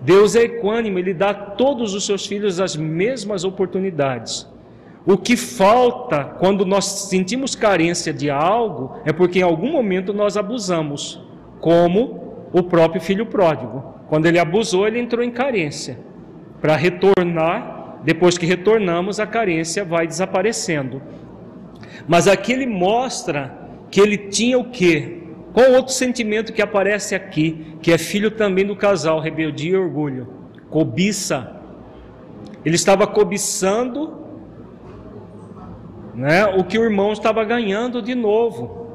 [0.00, 4.48] Deus é equânime, Ele dá a todos os seus filhos as mesmas oportunidades.
[5.04, 10.36] O que falta quando nós sentimos carência de algo é porque em algum momento nós
[10.36, 11.20] abusamos,
[11.58, 13.82] como o próprio filho pródigo.
[14.08, 15.98] Quando ele abusou, ele entrou em carência.
[16.60, 21.02] Para retornar, depois que retornamos, a carência vai desaparecendo.
[22.06, 23.56] Mas aqui ele mostra
[23.90, 25.18] que ele tinha o quê?
[25.52, 30.28] Qual outro sentimento que aparece aqui, que é filho também do casal, rebeldia e orgulho?
[30.70, 31.56] Cobiça.
[32.64, 34.18] Ele estava cobiçando
[36.14, 38.88] né, o que o irmão estava ganhando de novo.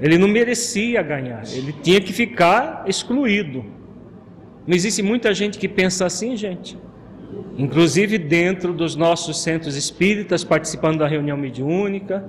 [0.00, 3.64] Ele não merecia ganhar, ele tinha que ficar excluído.
[4.66, 6.78] Não existe muita gente que pensa assim, gente.
[7.56, 12.24] Inclusive dentro dos nossos centros espíritas, participando da reunião mediúnica,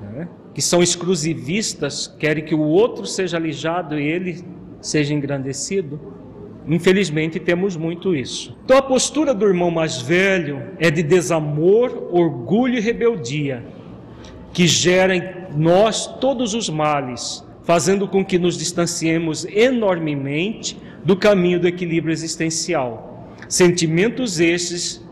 [0.00, 4.44] né, que são exclusivistas, querem que o outro seja alijado e ele
[4.80, 6.00] seja engrandecido.
[6.66, 8.56] Infelizmente temos muito isso.
[8.64, 13.62] Então a postura do irmão mais velho é de desamor, orgulho e rebeldia
[14.54, 15.22] que gera em
[15.56, 23.28] nós todos os males, fazendo com que nos distanciemos enormemente do caminho do equilíbrio existencial.
[23.48, 25.02] Sentimentos estes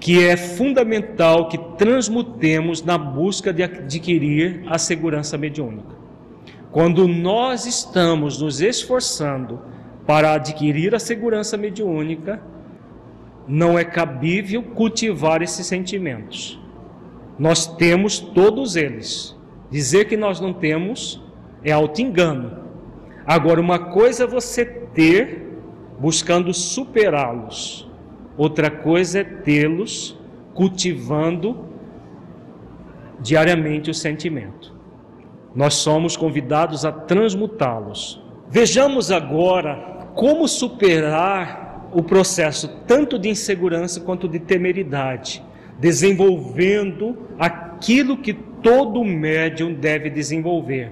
[0.00, 5.94] que é fundamental que transmutemos na busca de adquirir a segurança mediúnica.
[6.70, 9.60] Quando nós estamos nos esforçando
[10.06, 12.40] para adquirir a segurança mediúnica,
[13.48, 16.60] não é cabível cultivar esses sentimentos.
[17.38, 19.34] Nós temos todos eles.
[19.70, 21.22] Dizer que nós não temos
[21.66, 22.64] é auto-engano.
[23.26, 25.58] Agora, uma coisa é você ter
[25.98, 27.90] buscando superá-los,
[28.36, 30.16] outra coisa é tê-los
[30.54, 31.66] cultivando
[33.20, 34.72] diariamente o sentimento.
[35.54, 38.22] Nós somos convidados a transmutá-los.
[38.48, 45.42] Vejamos agora como superar o processo tanto de insegurança quanto de temeridade
[45.78, 50.90] desenvolvendo aquilo que todo médium deve desenvolver,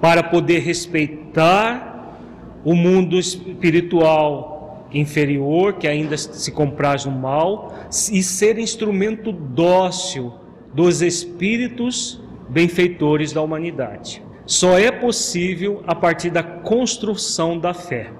[0.00, 2.16] para poder respeitar
[2.64, 7.74] o mundo espiritual inferior, que ainda se compraz no mal,
[8.10, 10.32] e ser instrumento dócil
[10.72, 14.22] dos espíritos benfeitores da humanidade.
[14.46, 18.10] Só é possível a partir da construção da fé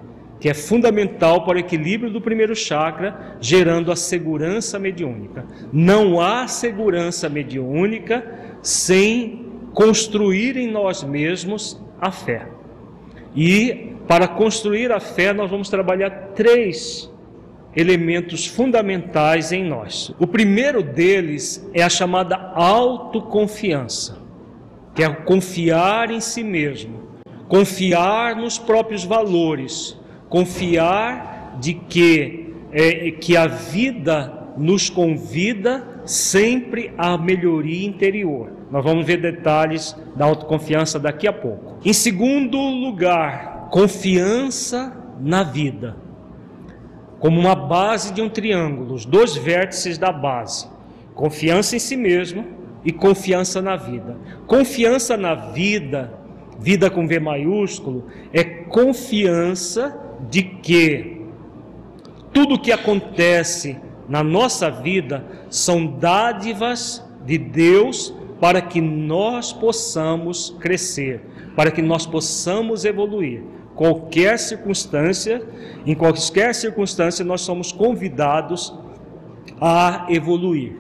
[0.41, 5.45] que é fundamental para o equilíbrio do primeiro chakra, gerando a segurança mediúnica.
[5.73, 8.25] Não há segurança mediúnica
[8.63, 9.48] sem
[9.79, 12.49] construir em nós mesmos a fé.
[13.33, 17.09] E para construir a fé, nós vamos trabalhar três
[17.77, 20.13] elementos fundamentais em nós.
[20.19, 24.19] O primeiro deles é a chamada autoconfiança,
[24.97, 27.01] que é confiar em si mesmo,
[27.47, 29.97] confiar nos próprios valores,
[30.29, 38.58] confiar de que, é, que a vida nos convida sempre à melhoria interior.
[38.71, 41.79] Nós vamos ver detalhes da autoconfiança daqui a pouco.
[41.85, 45.97] Em segundo lugar, confiança na vida.
[47.19, 50.69] Como uma base de um triângulo, os dois vértices da base.
[51.15, 52.45] Confiança em si mesmo
[52.85, 54.17] e confiança na vida.
[54.47, 56.13] Confiança na vida,
[56.59, 61.23] vida com V maiúsculo, é confiança de que
[62.33, 63.79] tudo o que acontece
[64.09, 71.21] na nossa vida são dádivas de Deus para que nós possamos crescer,
[71.57, 73.43] para que nós possamos evoluir.
[73.75, 75.43] Qualquer circunstância,
[75.87, 78.75] em qualquer circunstância, nós somos convidados
[79.61, 80.77] a evoluir.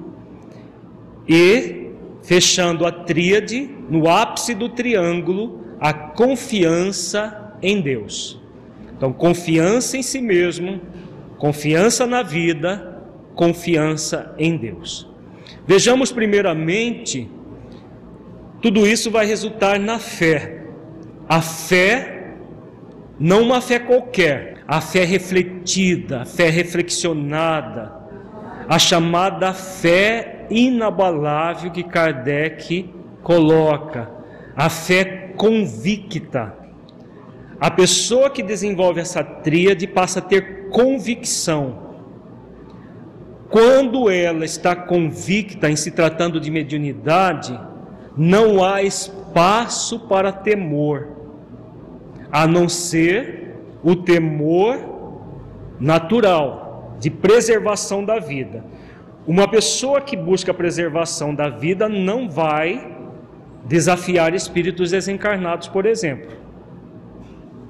[1.28, 1.90] E,
[2.22, 8.40] fechando a tríade, no ápice do triângulo, a confiança em Deus.
[8.96, 10.80] Então, confiança em si mesmo,
[11.38, 13.00] confiança na vida,
[13.34, 15.08] confiança em Deus.
[15.66, 17.30] Vejamos primeiramente,
[18.60, 20.62] tudo isso vai resultar na fé.
[21.28, 22.32] A fé,
[23.18, 27.92] não uma fé qualquer, a fé refletida, a fé reflexionada,
[28.68, 32.92] a chamada fé inabalável que Kardec
[33.22, 34.10] coloca,
[34.56, 36.54] a fé convicta.
[37.60, 41.88] A pessoa que desenvolve essa tríade passa a ter convicção.
[43.50, 47.58] Quando ela está convicta em se tratando de mediunidade,
[48.18, 51.08] não há espaço para temor,
[52.30, 54.78] a não ser o temor
[55.80, 58.64] natural, de preservação da vida.
[59.26, 62.96] Uma pessoa que busca a preservação da vida não vai
[63.64, 66.48] desafiar espíritos desencarnados, por exemplo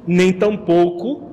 [0.08, 1.30] nem tampouco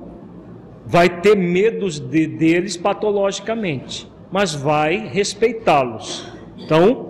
[0.84, 6.30] vai ter medos de, deles patologicamente, mas vai respeitá-los.
[6.58, 7.05] Então,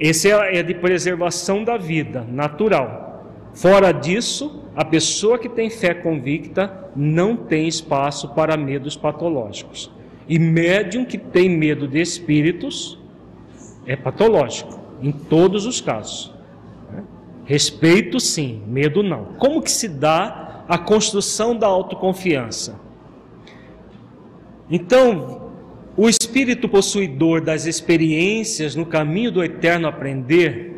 [0.00, 3.26] esse é, é de preservação da vida natural.
[3.52, 9.92] Fora disso, a pessoa que tem fé convicta não tem espaço para medos patológicos.
[10.28, 12.98] E médium que tem medo de espíritos
[13.86, 16.32] é patológico, em todos os casos.
[17.44, 19.34] Respeito sim, medo não.
[19.38, 22.78] Como que se dá a construção da autoconfiança?
[24.70, 25.39] Então,
[26.30, 30.76] espírito possuidor das experiências no caminho do eterno aprender,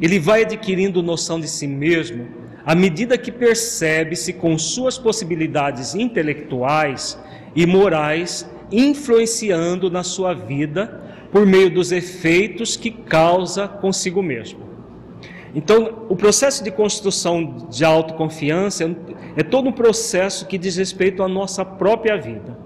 [0.00, 2.28] ele vai adquirindo noção de si mesmo
[2.64, 7.18] à medida que percebe-se com suas possibilidades intelectuais
[7.52, 14.60] e morais influenciando na sua vida por meio dos efeitos que causa consigo mesmo.
[15.52, 18.88] Então, o processo de construção de autoconfiança
[19.36, 22.56] é todo um processo que diz respeito à nossa própria vida.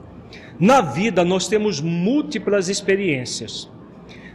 [0.59, 3.71] Na vida, nós temos múltiplas experiências.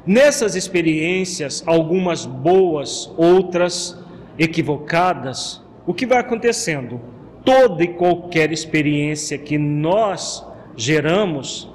[0.05, 3.97] Nessas experiências, algumas boas, outras
[4.37, 7.01] equivocadas, o que vai acontecendo?
[7.43, 10.45] Toda e qualquer experiência que nós
[10.75, 11.69] geramos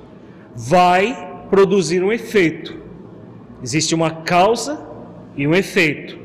[0.54, 2.76] vai produzir um efeito.
[3.62, 4.86] Existe uma causa
[5.36, 6.18] e um efeito.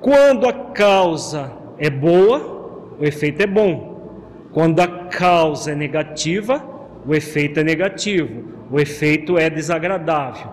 [0.00, 3.90] Quando a causa é boa, o efeito é bom.
[4.52, 6.69] Quando a causa é negativa,
[7.06, 10.50] o efeito é negativo, o efeito é desagradável.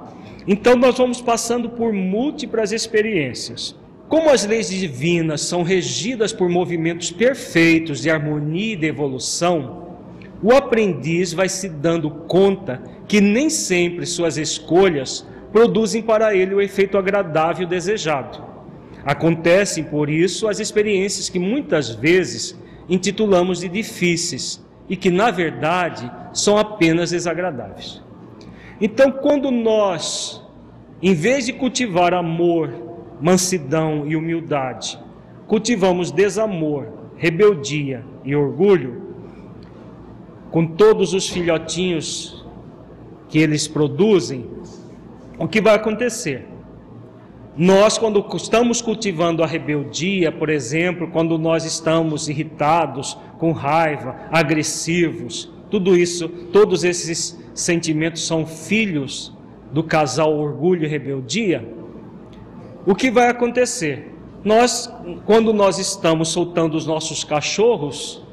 [0.47, 3.75] Então nós vamos passando por múltiplas experiências.
[4.07, 9.97] Como as leis divinas são regidas por movimentos perfeitos de harmonia e de evolução,
[10.41, 16.61] o aprendiz vai se dando conta que nem sempre suas escolhas produzem para ele o
[16.61, 18.45] efeito agradável desejado.
[19.03, 26.09] Acontecem, por isso, as experiências que muitas vezes intitulamos de difíceis e que, na verdade,
[26.33, 28.01] são apenas desagradáveis.
[28.79, 30.43] Então, quando nós,
[31.01, 32.73] em vez de cultivar amor,
[33.19, 34.99] mansidão e humildade,
[35.47, 39.07] cultivamos desamor, rebeldia e orgulho,
[40.51, 42.45] com todos os filhotinhos
[43.27, 44.45] que eles produzem,
[45.37, 46.47] o que vai acontecer?
[47.55, 55.51] Nós, quando estamos cultivando a rebeldia, por exemplo, quando nós estamos irritados, com raiva, agressivos,
[55.69, 59.33] tudo isso, todos esses sentimentos são filhos
[59.71, 61.67] do casal orgulho e rebeldia.
[62.85, 64.13] O que vai acontecer?
[64.43, 64.91] Nós,
[65.25, 68.23] quando nós estamos soltando os nossos cachorros,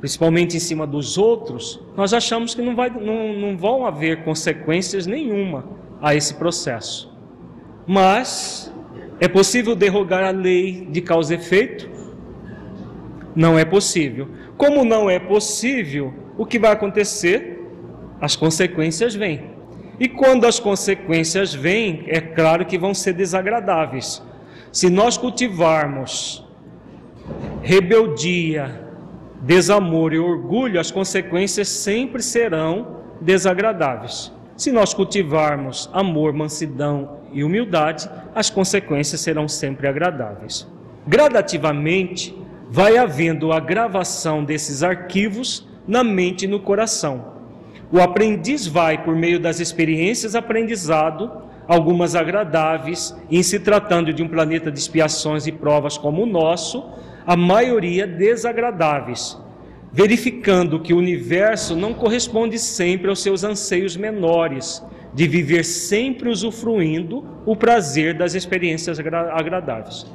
[0.00, 5.06] principalmente em cima dos outros, nós achamos que não, vai, não, não vão haver consequências
[5.06, 5.64] nenhuma
[6.02, 7.14] a esse processo.
[7.86, 8.72] Mas
[9.20, 11.88] é possível derrogar a lei de causa e efeito?
[13.36, 14.28] Não é possível.
[14.56, 17.62] Como não é possível, o que vai acontecer?
[18.18, 19.50] As consequências vêm.
[20.00, 24.22] E quando as consequências vêm, é claro que vão ser desagradáveis.
[24.72, 26.44] Se nós cultivarmos
[27.62, 28.82] rebeldia,
[29.42, 34.32] desamor e orgulho, as consequências sempre serão desagradáveis.
[34.56, 40.66] Se nós cultivarmos amor, mansidão e humildade, as consequências serão sempre agradáveis.
[41.06, 42.34] Gradativamente,
[42.68, 47.36] vai havendo a gravação desses arquivos na mente e no coração.
[47.92, 51.30] O aprendiz vai, por meio das experiências aprendizado,
[51.68, 56.84] algumas agradáveis, em se tratando de um planeta de expiações e provas como o nosso,
[57.24, 59.38] a maioria desagradáveis,
[59.92, 64.82] verificando que o universo não corresponde sempre aos seus anseios menores,
[65.14, 70.06] de viver sempre usufruindo o prazer das experiências agradáveis.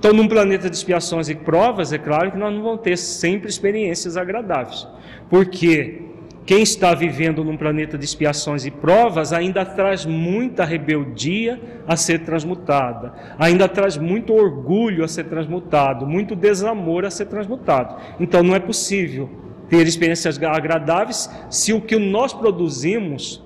[0.00, 3.50] Então, num planeta de expiações e provas, é claro que nós não vamos ter sempre
[3.50, 4.88] experiências agradáveis,
[5.28, 6.00] porque
[6.46, 12.20] quem está vivendo num planeta de expiações e provas ainda traz muita rebeldia a ser
[12.20, 18.00] transmutada, ainda traz muito orgulho a ser transmutado, muito desamor a ser transmutado.
[18.18, 19.28] Então não é possível
[19.68, 23.44] ter experiências agradáveis se o que nós produzimos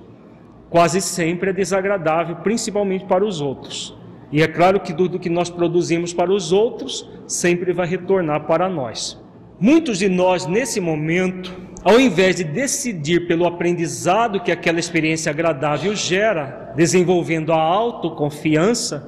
[0.69, 3.94] quase sempre é desagradável, principalmente para os outros.
[4.31, 8.67] E é claro que tudo que nós produzimos para os outros sempre vai retornar para
[8.67, 9.21] nós.
[9.59, 11.53] Muitos de nós, nesse momento,
[11.83, 19.07] ao invés de decidir pelo aprendizado que aquela experiência agradável gera, desenvolvendo a autoconfiança,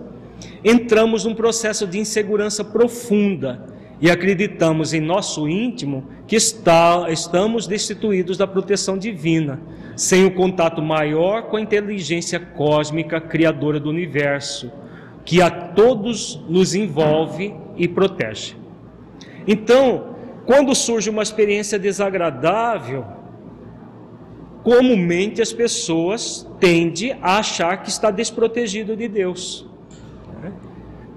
[0.63, 3.65] entramos num processo de insegurança profunda
[3.99, 9.59] e acreditamos em nosso íntimo que está, estamos destituídos da proteção divina,
[9.95, 14.71] sem o contato maior com a inteligência cósmica criadora do universo,
[15.27, 18.55] que a todos nos envolve e protege.
[19.45, 20.15] Então,
[20.45, 23.03] quando surge uma experiência desagradável,
[24.63, 29.69] comumente as pessoas tendem a achar que está desprotegido de Deus.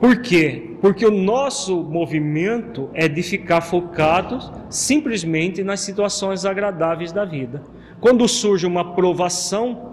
[0.01, 0.77] Por quê?
[0.81, 7.63] Porque o nosso movimento é de ficar focado simplesmente nas situações agradáveis da vida.
[8.01, 9.89] Quando surge uma provação,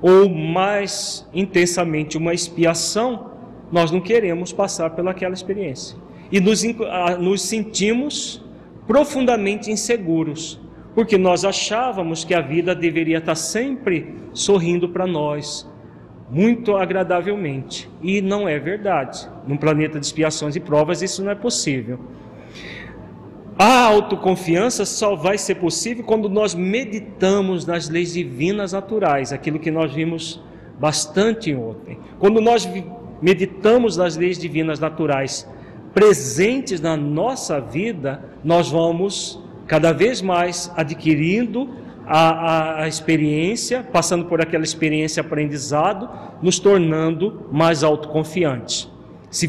[0.00, 3.29] ou mais intensamente uma expiação,
[3.70, 5.96] nós não queremos passar pelaquela experiência.
[6.30, 6.62] E nos,
[7.18, 8.44] nos sentimos
[8.86, 10.60] profundamente inseguros,
[10.94, 15.68] porque nós achávamos que a vida deveria estar sempre sorrindo para nós,
[16.30, 17.88] muito agradavelmente.
[18.02, 19.28] E não é verdade.
[19.46, 21.98] Num planeta de expiações e provas, isso não é possível.
[23.58, 29.70] A autoconfiança só vai ser possível quando nós meditamos nas leis divinas naturais, aquilo que
[29.70, 30.42] nós vimos
[30.78, 31.98] bastante ontem.
[32.18, 32.66] Quando nós
[33.20, 35.46] meditamos nas leis divinas naturais
[35.92, 41.68] presentes na nossa vida, nós vamos cada vez mais adquirindo
[42.06, 46.08] a, a, a, experiência, passando por aquela experiência aprendizado,
[46.42, 48.88] nos tornando mais autoconfiantes.
[49.30, 49.48] Se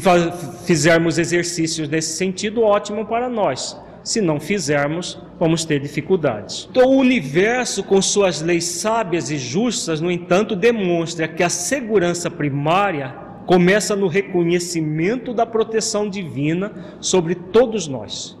[0.64, 3.80] fizermos exercícios nesse sentido, ótimo para nós.
[4.04, 6.68] Se não fizermos, vamos ter dificuldades.
[6.70, 12.30] Então, o universo, com suas leis sábias e justas, no entanto, demonstra que a segurança
[12.30, 18.38] primária começa no reconhecimento da proteção divina sobre todos nós.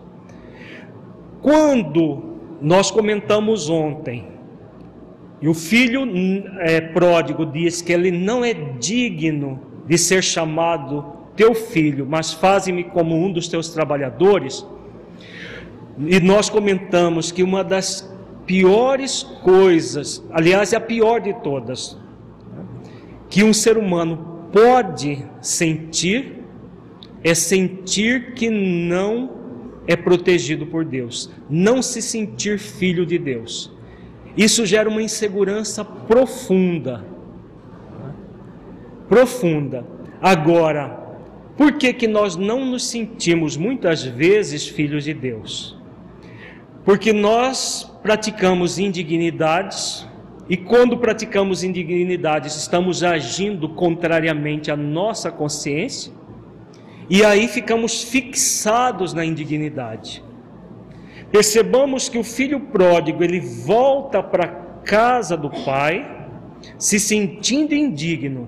[1.40, 2.22] Quando
[2.60, 4.28] nós comentamos ontem,
[5.40, 6.06] e o filho
[6.60, 12.84] é, pródigo diz que ele não é digno de ser chamado teu filho, mas faze-me
[12.84, 14.64] como um dos teus trabalhadores.
[15.98, 18.08] E nós comentamos que uma das
[18.46, 21.98] piores coisas, aliás, é a pior de todas,
[23.28, 26.42] que um ser humano pode sentir
[27.24, 29.30] é sentir que não
[29.86, 33.72] é protegido por Deus, não se sentir filho de Deus.
[34.36, 37.04] Isso gera uma insegurança profunda.
[39.08, 39.86] Profunda.
[40.20, 40.88] Agora,
[41.56, 45.76] por que, que nós não nos sentimos muitas vezes filhos de Deus?
[46.84, 50.06] Porque nós praticamos indignidades,
[50.52, 56.12] e quando praticamos indignidades, estamos agindo contrariamente à nossa consciência,
[57.08, 60.22] e aí ficamos fixados na indignidade.
[61.30, 64.46] Percebamos que o filho pródigo, ele volta para
[64.84, 66.28] casa do pai,
[66.78, 68.46] se sentindo indigno,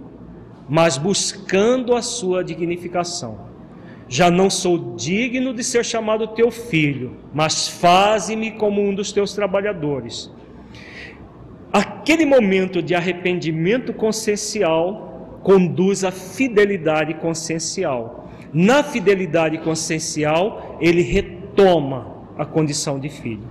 [0.69, 3.49] mas buscando a sua dignificação.
[4.11, 9.33] Já não sou digno de ser chamado teu filho, mas faze-me como um dos teus
[9.33, 10.31] trabalhadores.
[11.75, 22.45] Aquele momento de arrependimento consciencial conduz à fidelidade consciencial na fidelidade consciencial, ele retoma a
[22.45, 23.43] condição de filho.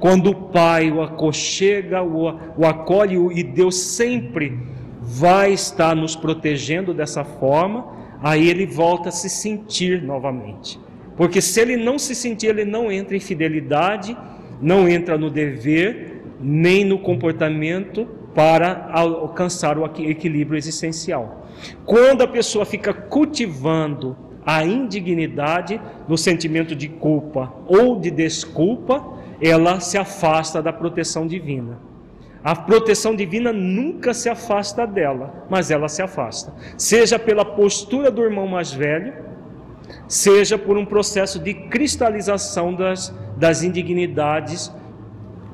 [0.00, 4.58] Quando o pai o aconchega, o, o acolhe, e Deus sempre
[5.00, 7.86] vai estar nos protegendo dessa forma,
[8.20, 10.78] aí ele volta a se sentir novamente.
[11.16, 14.16] Porque se ele não se sentir, ele não entra em fidelidade,
[14.60, 21.46] não entra no dever, nem no comportamento para alcançar o equilíbrio existencial.
[21.84, 24.16] Quando a pessoa fica cultivando
[24.46, 29.04] a indignidade no sentimento de culpa ou de desculpa,
[29.40, 31.78] ela se afasta da proteção divina.
[32.42, 36.54] A proteção divina nunca se afasta dela, mas ela se afasta.
[36.76, 39.12] Seja pela postura do irmão mais velho,
[40.06, 44.72] seja por um processo de cristalização das, das indignidades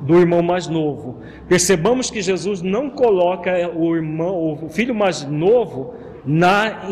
[0.05, 1.21] do irmão mais novo.
[1.49, 5.95] Percebamos que Jesus não coloca o irmão, o filho mais novo
[6.25, 6.83] na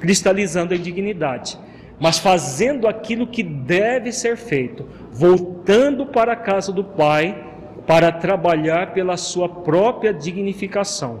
[0.00, 1.58] cristalizando a indignidade,
[2.00, 7.44] mas fazendo aquilo que deve ser feito, voltando para a casa do Pai
[7.86, 11.20] para trabalhar pela sua própria dignificação.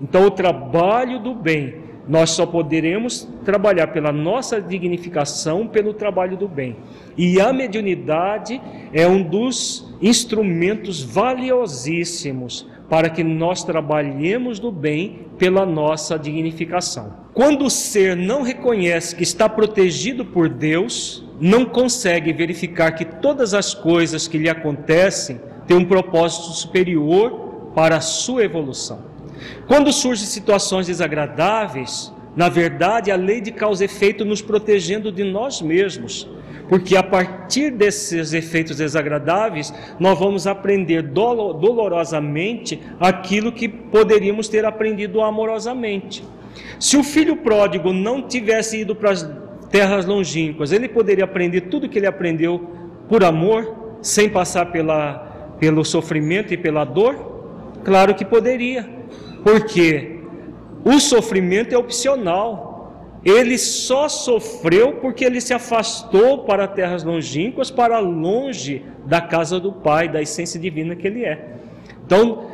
[0.00, 6.46] Então, o trabalho do bem, nós só poderemos trabalhar pela nossa dignificação, pelo trabalho do
[6.46, 6.76] bem.
[7.16, 8.60] E a mediunidade
[8.92, 17.12] é um dos instrumentos valiosíssimos para que nós trabalhemos do bem pela nossa dignificação.
[17.34, 23.52] Quando o ser não reconhece que está protegido por Deus, não consegue verificar que todas
[23.52, 29.15] as coisas que lhe acontecem têm um propósito superior para a sua evolução.
[29.66, 35.24] Quando surgem situações desagradáveis, na verdade, a lei de causa e efeito nos protegendo de
[35.24, 36.28] nós mesmos,
[36.68, 45.22] porque a partir desses efeitos desagradáveis, nós vamos aprender dolorosamente aquilo que poderíamos ter aprendido
[45.22, 46.24] amorosamente.
[46.78, 49.30] Se o filho pródigo não tivesse ido para as
[49.70, 52.58] terras longínquas, ele poderia aprender tudo que ele aprendeu
[53.08, 57.36] por amor, sem passar pela, pelo sofrimento e pela dor?
[57.84, 58.88] Claro que poderia,
[59.46, 60.18] porque
[60.84, 62.66] o sofrimento é opcional
[63.24, 69.72] ele só sofreu porque ele se afastou para terras longínquas, para longe da casa do
[69.72, 71.56] Pai, da essência divina que ele é.
[72.04, 72.50] Então,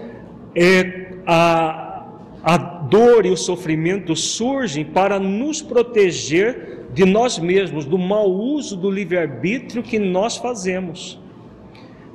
[0.55, 2.07] é, a,
[2.43, 8.75] a dor e o sofrimento surgem para nos proteger de nós mesmos, do mau uso
[8.75, 11.21] do livre-arbítrio que nós fazemos,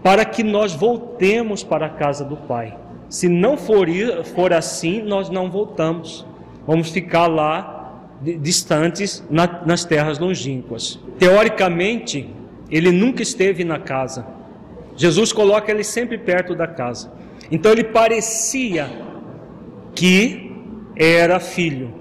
[0.02, 2.76] para que nós voltemos para a casa do Pai.
[3.10, 3.88] Se não for,
[4.36, 6.26] for assim, nós não voltamos.
[6.66, 7.78] Vamos ficar lá
[8.22, 11.00] distantes na, nas terras longínquas.
[11.18, 12.30] Teoricamente,
[12.70, 14.26] ele nunca esteve na casa.
[14.96, 17.12] Jesus coloca ele sempre perto da casa.
[17.52, 18.90] Então ele parecia
[19.96, 20.52] que
[20.96, 21.94] era filho,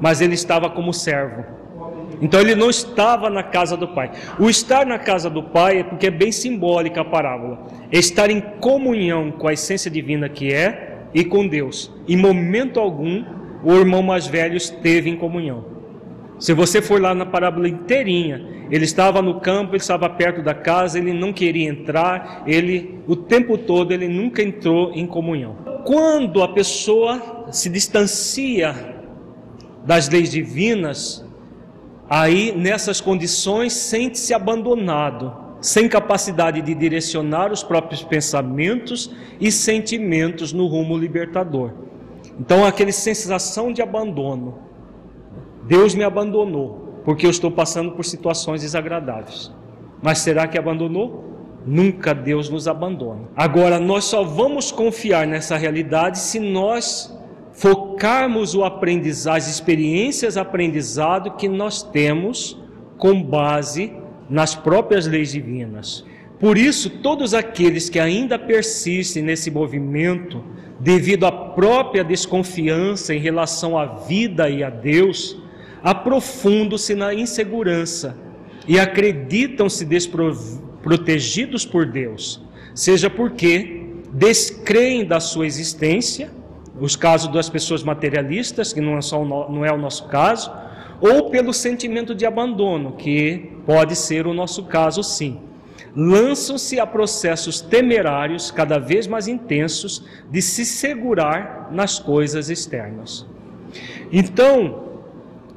[0.00, 1.44] mas ele estava como servo.
[2.22, 4.12] Então ele não estava na casa do Pai.
[4.38, 7.66] O estar na casa do Pai é porque é bem simbólica a parábola.
[7.90, 11.90] É estar em comunhão com a essência divina que é e com Deus.
[12.08, 13.24] Em momento algum
[13.64, 15.64] o irmão mais velho esteve em comunhão.
[16.38, 20.54] Se você for lá na parábola inteirinha, ele estava no campo, ele estava perto da
[20.54, 25.56] casa, ele não queria entrar, ele o tempo todo ele nunca entrou em comunhão.
[25.84, 28.74] Quando a pessoa se distancia
[29.84, 31.24] das leis divinas,
[32.14, 39.10] aí nessas condições sente-se abandonado, sem capacidade de direcionar os próprios pensamentos
[39.40, 41.72] e sentimentos no rumo libertador.
[42.38, 44.58] Então, aquela sensação de abandono.
[45.66, 49.50] Deus me abandonou porque eu estou passando por situações desagradáveis.
[50.02, 51.24] Mas será que abandonou?
[51.64, 53.22] Nunca Deus nos abandona.
[53.34, 57.16] Agora, nós só vamos confiar nessa realidade se nós
[57.52, 62.58] focarmos o aprendizado, as experiências aprendizado que nós temos
[62.98, 63.92] com base
[64.28, 66.04] nas próprias leis divinas.
[66.40, 70.42] Por isso, todos aqueles que ainda persistem nesse movimento
[70.80, 75.40] devido à própria desconfiança em relação à vida e a Deus,
[75.82, 78.16] aprofundam-se na insegurança
[78.66, 82.42] e acreditam-se desprotegidos por Deus,
[82.74, 86.30] seja porque descreem da sua existência,
[86.84, 90.52] os casos das pessoas materialistas, que não é, só não é o nosso caso,
[91.00, 95.40] ou pelo sentimento de abandono, que pode ser o nosso caso sim
[95.94, 103.26] lançam-se a processos temerários cada vez mais intensos de se segurar nas coisas externas.
[104.10, 105.00] Então,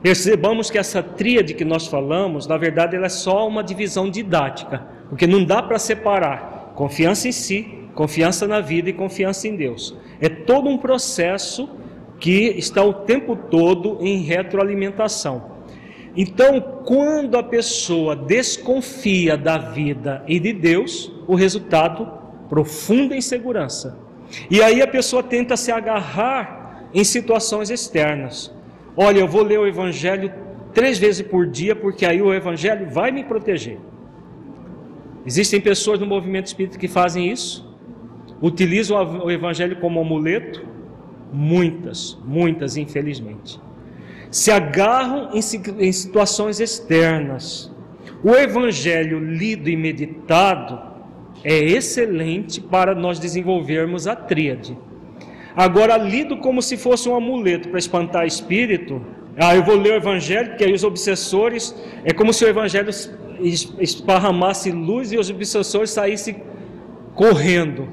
[0.01, 4.85] percebamos que essa tríade que nós falamos, na verdade, ela é só uma divisão didática,
[5.09, 9.95] porque não dá para separar confiança em si, confiança na vida e confiança em Deus.
[10.19, 11.69] É todo um processo
[12.19, 15.55] que está o tempo todo em retroalimentação.
[16.15, 22.09] Então, quando a pessoa desconfia da vida e de Deus, o resultado
[22.47, 23.97] profunda insegurança.
[24.49, 28.53] E aí a pessoa tenta se agarrar em situações externas.
[28.95, 30.33] Olha, eu vou ler o evangelho
[30.73, 33.77] três vezes por dia, porque aí o evangelho vai me proteger.
[35.25, 37.67] Existem pessoas no movimento espírita que fazem isso,
[38.41, 40.65] utilizam o evangelho como amuleto,
[41.31, 43.59] muitas, muitas, infelizmente
[44.35, 47.71] se agarram em, situações externas.
[48.21, 50.77] O evangelho lido e meditado
[51.41, 54.77] é excelente para nós desenvolvermos a tríade.
[55.55, 59.01] Agora, lido como se fosse um amuleto para espantar espírito,
[59.37, 61.73] ah, eu vou ler o evangelho, porque aí os obsessores,
[62.03, 62.89] é como se o evangelho
[63.79, 66.41] esparramasse luz e os obsessores saíssem
[67.13, 67.87] correndo.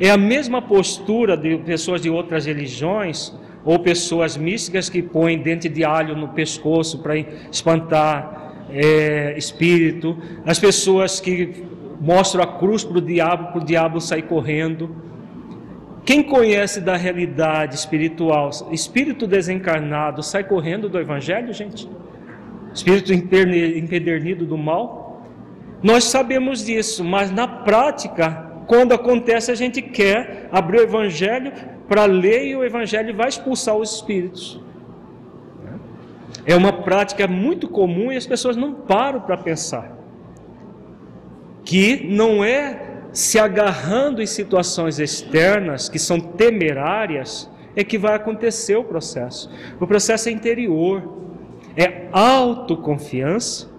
[0.00, 3.34] É a mesma postura de pessoas de outras religiões
[3.64, 10.58] ou pessoas místicas que põem dente de alho no pescoço para espantar é, espírito, as
[10.58, 11.64] pessoas que
[12.00, 14.94] mostram a cruz para o diabo, para o diabo sair correndo.
[16.04, 21.88] Quem conhece da realidade espiritual, espírito desencarnado, sai correndo do Evangelho, gente?
[22.72, 25.22] Espírito empedernido do mal?
[25.82, 31.52] Nós sabemos disso, mas na prática, quando acontece, a gente quer abrir o Evangelho
[31.88, 34.60] para ler e o Evangelho vai expulsar os espíritos.
[36.44, 39.96] É uma prática muito comum e as pessoas não param para pensar.
[41.64, 48.76] Que não é se agarrando em situações externas que são temerárias é que vai acontecer
[48.76, 49.50] o processo.
[49.80, 51.22] O processo é interior,
[51.74, 53.70] é autoconfiança,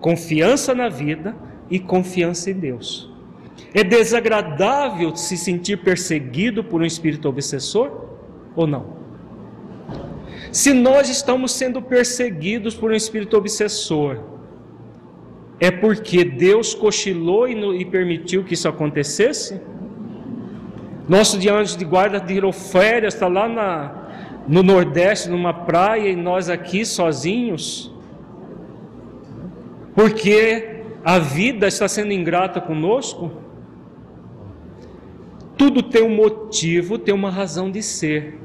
[0.00, 1.36] confiança na vida
[1.68, 3.11] e confiança em Deus.
[3.74, 7.90] É desagradável se sentir perseguido por um espírito obsessor
[8.54, 9.02] ou não?
[10.50, 14.18] Se nós estamos sendo perseguidos por um espírito obsessor,
[15.58, 19.60] é porque Deus cochilou e, permitiu que isso acontecesse?
[21.08, 26.16] Nosso de anjo de guarda tirou férias, está lá na, no Nordeste, numa praia, e
[26.16, 27.94] nós aqui sozinhos,
[29.94, 33.41] porque a vida está sendo ingrata conosco.
[35.62, 38.36] Tudo tem um motivo, tem uma razão de ser.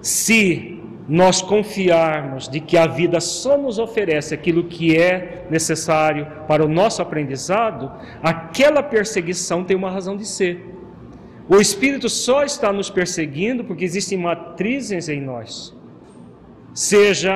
[0.00, 6.64] Se nós confiarmos de que a vida só nos oferece aquilo que é necessário para
[6.64, 7.90] o nosso aprendizado,
[8.22, 10.64] aquela perseguição tem uma razão de ser.
[11.48, 15.74] O Espírito só está nos perseguindo porque existem matrizes em nós,
[16.72, 17.32] seja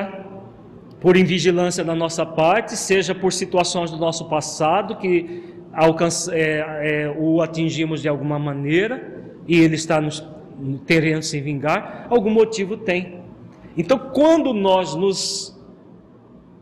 [1.00, 7.14] por invigilância da nossa parte, seja por situações do nosso passado que alcança, é, é,
[7.18, 10.26] o atingimos de alguma maneira e ele está nos
[10.86, 13.20] querendo se vingar, algum motivo tem.
[13.76, 15.58] Então, quando nós nos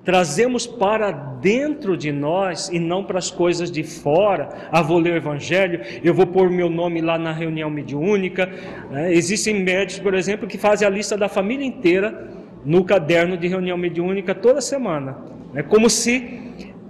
[0.08, 4.48] trazemos para dentro de nós e não para as coisas de fora.
[4.72, 8.50] Ah, vou ler o Evangelho, eu vou pôr meu nome lá na reunião mediúnica.
[8.90, 12.26] É, existem médicos, por exemplo, que fazem a lista da família inteira
[12.64, 15.18] no caderno de reunião mediúnica toda semana.
[15.54, 16.40] É como se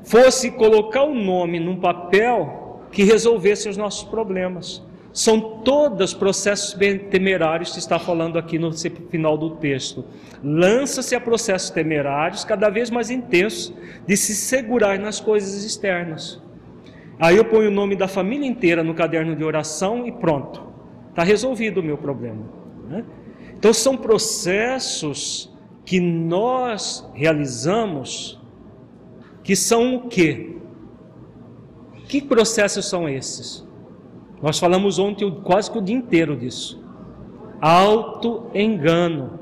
[0.08, 4.82] fosse colocar o nome num papel que resolvesse os nossos problemas.
[5.12, 6.74] São todos processos
[7.10, 8.72] temerários que está falando aqui no
[9.10, 10.04] final do texto.
[10.42, 13.74] Lança-se a processos temerários cada vez mais intensos
[14.06, 16.40] de se segurar nas coisas externas.
[17.18, 20.62] Aí eu ponho o nome da família inteira no caderno de oração e pronto,
[21.10, 22.44] está resolvido o meu problema.
[22.88, 23.04] Né?
[23.58, 25.52] Então são processos
[25.84, 28.37] que nós realizamos
[29.48, 30.58] que são o quê?
[32.06, 33.66] Que processos são esses?
[34.42, 36.78] Nós falamos ontem quase que o dia inteiro disso.
[37.58, 39.40] Auto-engano.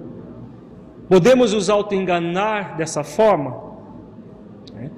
[1.09, 3.61] Podemos nos auto-enganar dessa forma?
[4.77, 4.91] É.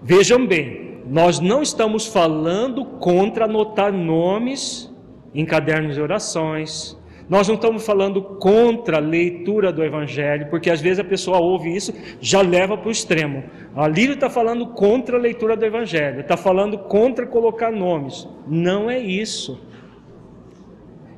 [0.00, 4.94] Vejam bem, nós não estamos falando contra anotar nomes
[5.34, 6.95] em cadernos de orações,
[7.28, 11.74] nós não estamos falando contra a leitura do Evangelho, porque às vezes a pessoa ouve
[11.74, 13.42] isso, já leva para o extremo.
[13.74, 18.28] A Lírio está falando contra a leitura do Evangelho, está falando contra colocar nomes.
[18.46, 19.60] Não é isso.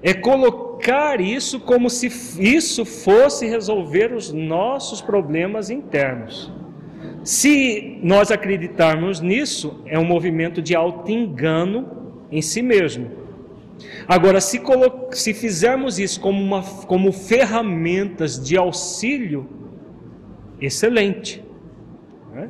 [0.03, 2.07] É colocar isso como se
[2.41, 6.51] isso fosse resolver os nossos problemas internos.
[7.23, 11.87] Se nós acreditarmos nisso, é um movimento de auto-engano
[12.31, 13.28] em si mesmo.
[14.07, 14.61] Agora, se,
[15.13, 19.49] se fizermos isso como, uma, como ferramentas de auxílio,
[20.61, 21.43] excelente.
[22.33, 22.49] Né?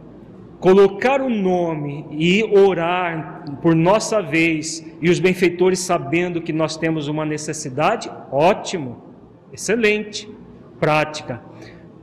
[0.60, 7.08] Colocar o nome e orar por nossa vez, e os benfeitores sabendo que nós temos
[7.08, 9.02] uma necessidade, ótimo,
[9.52, 10.28] excelente,
[10.80, 11.42] prática.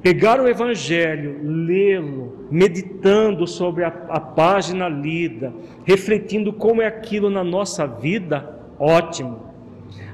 [0.02, 5.52] Pegar o Evangelho, lê-lo, meditando sobre a, a página lida,
[5.84, 9.40] refletindo como é aquilo na nossa vida, ótimo.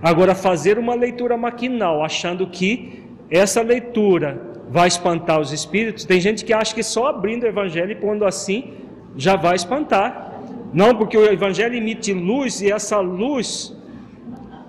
[0.02, 6.44] Agora, fazer uma leitura maquinal, achando que essa leitura vai espantar os espíritos, tem gente
[6.46, 8.74] que acha que só abrindo o evangelho e pondo assim
[9.16, 10.42] já vai espantar.
[10.74, 13.76] Não, porque o evangelho emite luz e essa luz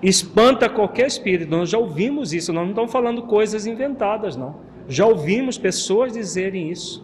[0.02, 1.50] espanta qualquer espírito.
[1.50, 4.56] Nós já ouvimos isso, nós não estamos falando coisas inventadas, não.
[4.88, 7.01] Já ouvimos pessoas dizerem isso.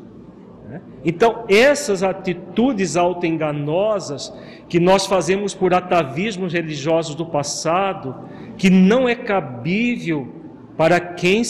[0.69, 0.83] Né?
[1.03, 4.33] Então, essas atitudes autoenganosas
[4.69, 8.15] que nós fazemos por atavismos religiosos do passado,
[8.59, 10.29] que não é cabível
[10.77, 11.43] para quem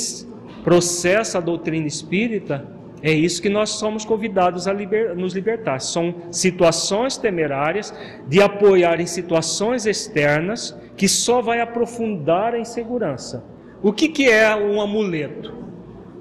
[0.62, 2.64] processa a doutrina espírita,
[3.02, 5.80] é isso que nós somos convidados a liber, nos libertar.
[5.80, 7.94] São situações temerárias
[8.28, 13.44] de apoiar em situações externas que só vai aprofundar a insegurança.
[13.82, 15.67] O que, que é um amuleto?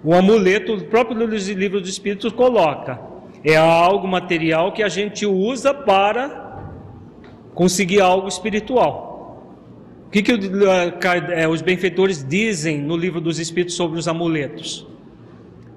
[0.08, 2.98] O amuleto, o próprio livro dos Espíritos coloca,
[3.44, 6.64] é algo material que a gente usa para
[7.54, 9.44] conseguir algo espiritual.
[10.08, 10.32] O que, que
[11.34, 14.88] é, os benfeitores dizem no livro dos Espíritos sobre os amuletos?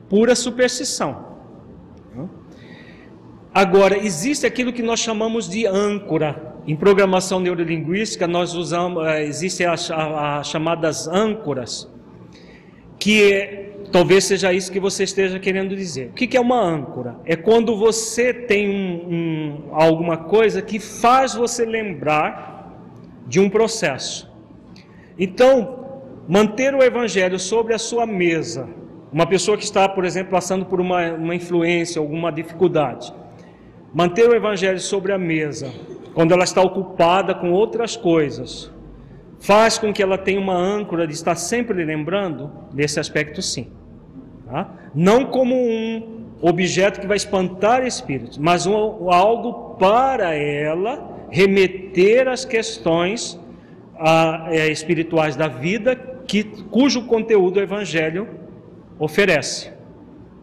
[0.09, 1.27] Pura superstição.
[3.53, 6.55] Agora, existe aquilo que nós chamamos de âncora.
[6.69, 11.91] Em programação neurolinguística, nós usamos, é, existem as, as chamadas âncoras,
[12.97, 16.11] que é Talvez seja isso que você esteja querendo dizer.
[16.11, 17.17] O que é uma âncora?
[17.25, 22.73] É quando você tem um, um, alguma coisa que faz você lembrar
[23.27, 24.31] de um processo.
[25.19, 25.81] Então,
[26.29, 28.69] manter o evangelho sobre a sua mesa,
[29.13, 33.13] uma pessoa que está, por exemplo, passando por uma, uma influência, alguma dificuldade,
[33.93, 35.73] manter o evangelho sobre a mesa,
[36.15, 38.71] quando ela está ocupada com outras coisas,
[39.41, 43.80] faz com que ela tenha uma âncora de estar sempre lembrando desse aspecto, sim.
[44.51, 44.69] Tá?
[44.93, 48.75] Não como um objeto que vai espantar espíritos, mas um,
[49.11, 53.39] algo para ela remeter às questões
[53.97, 55.95] a, é, espirituais da vida
[56.27, 58.27] que, cujo conteúdo o Evangelho
[58.99, 59.71] oferece.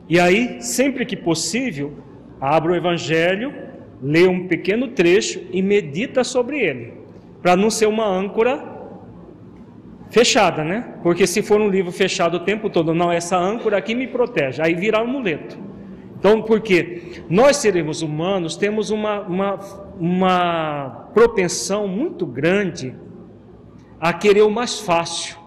[0.07, 1.91] E aí, sempre que possível,
[2.39, 3.53] abra o Evangelho,
[4.01, 6.93] lê um pequeno trecho e medita sobre ele,
[7.41, 8.76] para não ser uma âncora
[10.09, 10.95] fechada, né?
[11.03, 14.61] Porque se for um livro fechado o tempo todo, não, essa âncora aqui me protege,
[14.61, 15.57] aí virar um amuleto.
[16.19, 19.59] Então, porque nós seres humanos temos uma, uma,
[19.99, 22.95] uma propensão muito grande
[23.99, 25.37] a querer o mais fácil.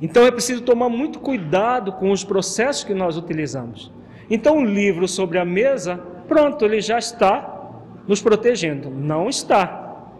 [0.00, 3.90] Então é preciso tomar muito cuidado com os processos que nós utilizamos.
[4.28, 5.96] Então, o livro sobre a mesa,
[6.28, 7.70] pronto, ele já está
[8.06, 8.90] nos protegendo.
[8.90, 10.10] Não está.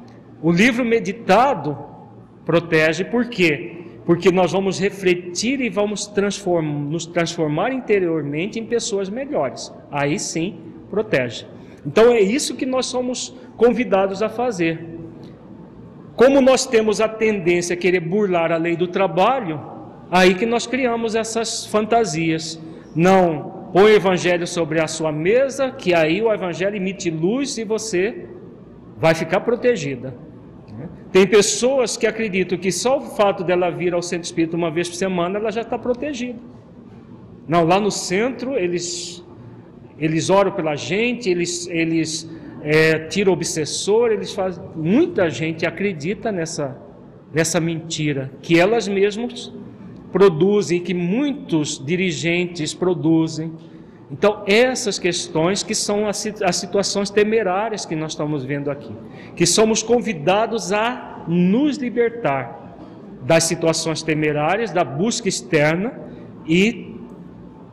[0.41, 1.77] O livro meditado
[2.47, 3.73] protege por quê?
[4.07, 9.75] Porque nós vamos refletir e vamos transform, nos transformar interiormente em pessoas melhores.
[9.91, 11.45] Aí sim, protege.
[11.85, 14.97] Então é isso que nós somos convidados a fazer.
[16.15, 19.61] Como nós temos a tendência a querer burlar a lei do trabalho,
[20.11, 22.61] aí que nós criamos essas fantasias.
[22.95, 27.65] Não, põe o evangelho sobre a sua mesa, que aí o evangelho emite luz e
[27.65, 28.27] você
[28.97, 30.15] vai ficar protegida.
[31.17, 34.87] Tem pessoas que acreditam que só o fato dela vir ao centro espírita uma vez
[34.87, 36.39] por semana, ela já está protegida.
[37.49, 39.25] Não, lá no centro eles
[39.99, 42.31] eles oram pela gente, eles eles
[42.63, 44.63] é, tiram obsessor, eles fazem.
[44.77, 46.77] Muita gente acredita nessa
[47.33, 49.51] nessa mentira que elas mesmas
[50.13, 53.55] produzem, que muitos dirigentes produzem.
[54.11, 58.95] Então, essas questões que são as, as situações temerárias que nós estamos vendo aqui,
[59.35, 62.77] que somos convidados a nos libertar
[63.23, 65.93] das situações temerárias, da busca externa
[66.47, 66.95] e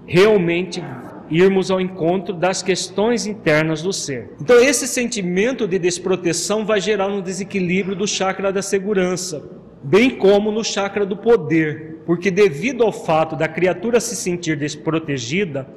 [0.07, 0.83] realmente
[1.29, 4.31] irmos ao encontro das questões internas do ser.
[4.41, 9.43] Então, esse sentimento de desproteção vai gerar um desequilíbrio do chakra da segurança,
[9.83, 15.67] bem como no chakra do poder, porque devido ao fato da criatura se sentir desprotegida,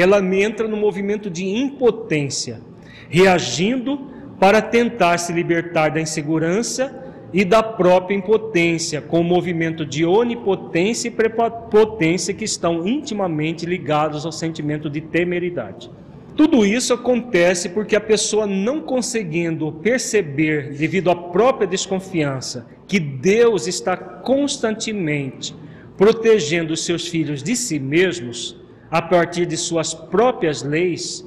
[0.00, 2.60] ela entra no movimento de impotência,
[3.08, 10.04] reagindo para tentar se libertar da insegurança e da própria impotência, com o movimento de
[10.04, 15.90] onipotência e prepotência que estão intimamente ligados ao sentimento de temeridade.
[16.36, 23.66] Tudo isso acontece porque a pessoa não conseguindo perceber, devido à própria desconfiança, que Deus
[23.66, 25.54] está constantemente
[25.96, 28.56] protegendo os seus filhos de si mesmos,
[28.90, 31.26] a partir de suas próprias leis,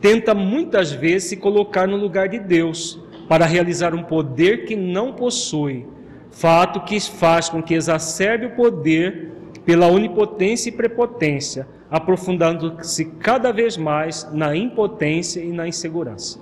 [0.00, 5.12] tenta muitas vezes se colocar no lugar de Deus para realizar um poder que não
[5.12, 5.86] possui,
[6.30, 9.30] fato que faz com que exacerbe o poder
[9.64, 16.40] pela onipotência e prepotência, aprofundando-se cada vez mais na impotência e na insegurança.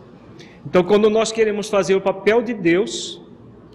[0.64, 3.20] Então, quando nós queremos fazer o papel de Deus,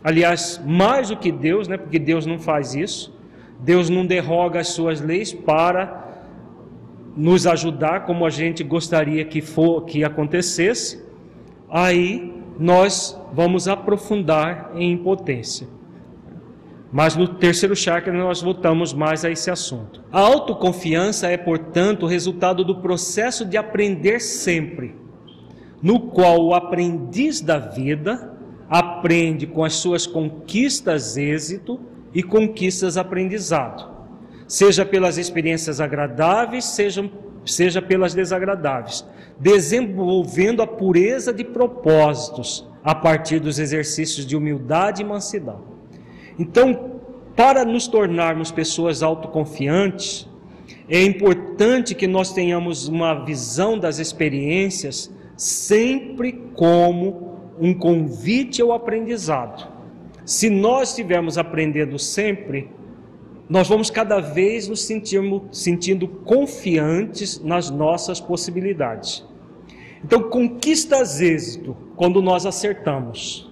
[0.03, 3.13] aliás, mais do que Deus, né, porque Deus não faz isso,
[3.59, 6.04] Deus não derroga as suas leis para
[7.15, 11.03] nos ajudar como a gente gostaria que for que acontecesse,
[11.69, 15.67] aí nós vamos aprofundar em impotência.
[16.91, 20.01] Mas no terceiro chakra nós voltamos mais a esse assunto.
[20.11, 24.95] A autoconfiança é, portanto, o resultado do processo de aprender sempre,
[25.81, 28.33] no qual o aprendiz da vida
[28.69, 31.79] aprende com as suas conquistas êxito
[32.13, 33.94] e conquistas aprendizado
[34.47, 37.09] seja pelas experiências agradáveis, seja,
[37.45, 39.05] seja pelas desagradáveis,
[39.39, 45.63] desenvolvendo a pureza de propósitos a partir dos exercícios de humildade e mansidão.
[46.37, 47.01] Então,
[47.35, 50.27] para nos tornarmos pessoas autoconfiantes,
[50.87, 59.67] é importante que nós tenhamos uma visão das experiências sempre como um convite ao aprendizado.
[60.23, 62.69] Se nós estivermos aprendendo sempre,
[63.47, 69.23] nós vamos cada vez nos sentirmos, sentindo confiantes nas nossas possibilidades.
[70.03, 73.51] Então, conquistas êxito quando nós acertamos,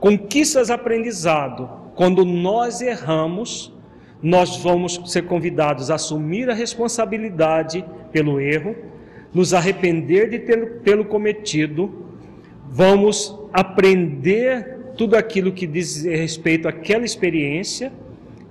[0.00, 3.72] conquistas aprendizado quando nós erramos,
[4.22, 8.74] nós vamos ser convidados a assumir a responsabilidade pelo erro,
[9.32, 12.04] nos arrepender de tê-lo cometido,
[12.68, 17.92] vamos aprender tudo aquilo que diz respeito àquela experiência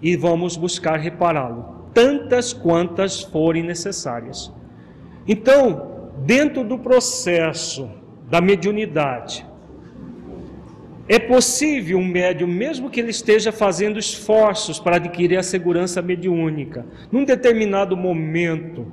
[0.02, 4.52] e vamos buscar repará-lo, tantas quantas forem necessárias.
[5.28, 7.90] Então, dentro do processo
[8.30, 9.46] da mediunidade,
[11.08, 16.86] é possível um médium, mesmo que ele esteja fazendo esforços para adquirir a segurança mediúnica,
[17.12, 18.86] num determinado momento,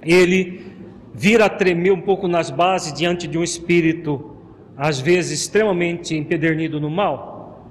[0.00, 0.72] ele
[1.12, 4.36] vir a tremer um pouco nas bases diante de um espírito,
[4.76, 7.68] às vezes extremamente empedernido no mal?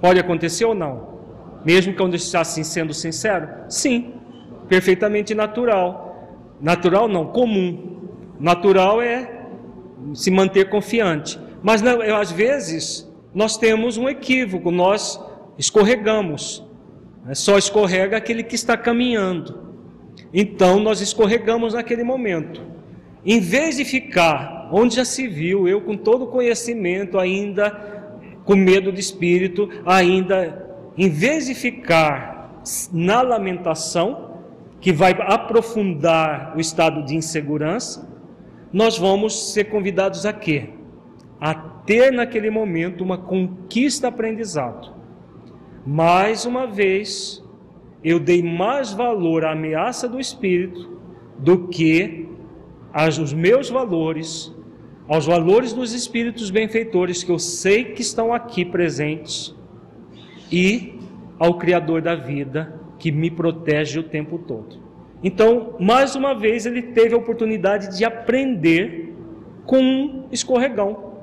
[0.00, 1.09] Pode acontecer ou não?
[1.64, 3.48] Mesmo que eu assim sendo sincero?
[3.68, 4.14] Sim,
[4.68, 6.56] perfeitamente natural.
[6.60, 7.98] Natural não, comum.
[8.38, 9.40] Natural é
[10.14, 11.38] se manter confiante.
[11.62, 15.20] Mas às vezes nós temos um equívoco, nós
[15.58, 16.64] escorregamos.
[17.28, 19.70] É só escorrega aquele que está caminhando.
[20.32, 22.62] Então nós escorregamos naquele momento.
[23.24, 27.70] Em vez de ficar onde já se viu, eu com todo conhecimento, ainda
[28.44, 30.69] com medo de espírito, ainda,
[31.02, 32.60] em vez de ficar
[32.92, 34.42] na lamentação,
[34.82, 38.06] que vai aprofundar o estado de insegurança,
[38.70, 40.68] nós vamos ser convidados a quê?
[41.40, 44.94] A ter naquele momento uma conquista aprendizado.
[45.86, 47.42] Mais uma vez,
[48.04, 50.98] eu dei mais valor à ameaça do espírito
[51.38, 52.28] do que
[52.92, 54.54] aos meus valores,
[55.08, 59.58] aos valores dos espíritos benfeitores que eu sei que estão aqui presentes
[60.50, 60.98] e
[61.38, 64.78] ao Criador da vida que me protege o tempo todo.
[65.22, 69.14] Então, mais uma vez, ele teve a oportunidade de aprender
[69.64, 71.14] com um escorregão.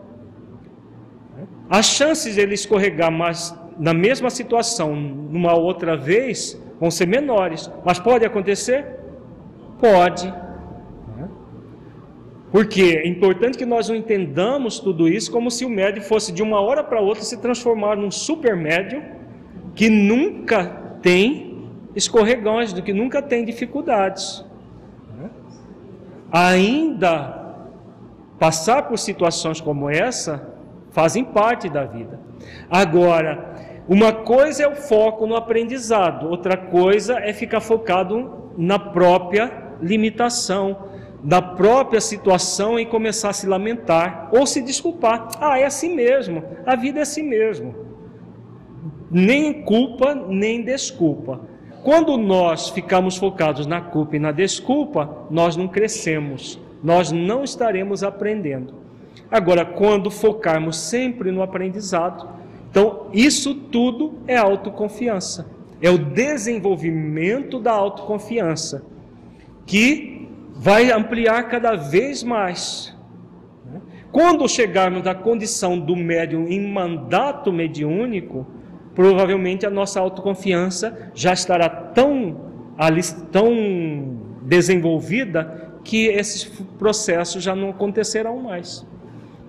[1.69, 7.69] As chances de ele escorregar mais na mesma situação numa outra vez vão ser menores,
[7.85, 8.85] mas pode acontecer?
[9.79, 10.33] Pode.
[12.51, 16.41] Porque é importante que nós não entendamos tudo isso como se o médium fosse de
[16.41, 19.16] uma hora para outra se transformar num super médium
[19.77, 20.65] que nunca
[21.03, 24.43] tem escorregões, do que nunca tem dificuldades.
[26.31, 27.53] Ainda
[28.39, 30.49] passar por situações como essa
[30.89, 32.19] fazem parte da vida.
[32.67, 33.53] Agora,
[33.87, 40.87] uma coisa é o foco no aprendizado, outra coisa é ficar focado na própria limitação
[41.23, 45.27] da própria situação e começar a se lamentar ou se desculpar.
[45.39, 47.86] Ah, é assim mesmo, a vida é assim mesmo.
[49.09, 51.41] Nem culpa, nem desculpa.
[51.83, 58.03] Quando nós ficamos focados na culpa e na desculpa, nós não crescemos, nós não estaremos
[58.03, 58.73] aprendendo.
[59.31, 62.27] Agora, quando focarmos sempre no aprendizado,
[62.69, 65.49] então isso tudo é autoconfiança,
[65.81, 68.83] é o desenvolvimento da autoconfiança
[69.65, 72.95] que vai ampliar cada vez mais.
[74.11, 78.47] Quando chegarmos na condição do médium em mandato mediúnico,
[78.97, 82.35] provavelmente a nossa autoconfiança já estará tão,
[83.31, 86.45] tão desenvolvida que esses
[86.79, 88.83] processos já não acontecerão mais.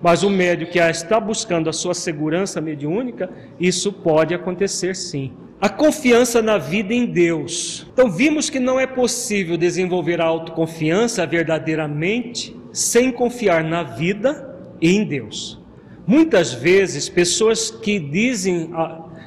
[0.03, 3.27] Mas o médium que está buscando a sua segurança mediúnica,
[3.59, 5.31] isso pode acontecer sim.
[5.59, 7.87] A confiança na vida em Deus.
[7.91, 14.95] Então, vimos que não é possível desenvolver a autoconfiança verdadeiramente sem confiar na vida e
[14.95, 15.59] em Deus.
[16.05, 18.69] Muitas vezes, pessoas que, dizem,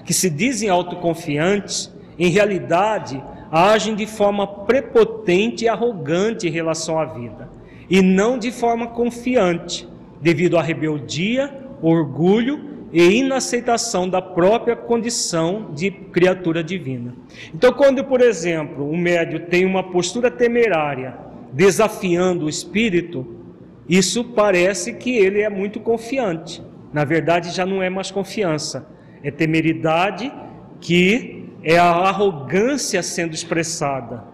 [0.04, 7.04] que se dizem autoconfiantes, em realidade, agem de forma prepotente e arrogante em relação à
[7.04, 7.50] vida,
[7.88, 9.88] e não de forma confiante,
[10.20, 17.14] devido à rebeldia, orgulho e inaceitação da própria condição de criatura divina.
[17.54, 21.16] Então, quando, por exemplo, um médio tem uma postura temerária,
[21.52, 23.26] desafiando o espírito,
[23.88, 26.62] isso parece que ele é muito confiante.
[26.92, 28.86] Na verdade, já não é mais confiança,
[29.22, 30.32] é temeridade
[30.80, 34.24] que é a arrogância sendo expressada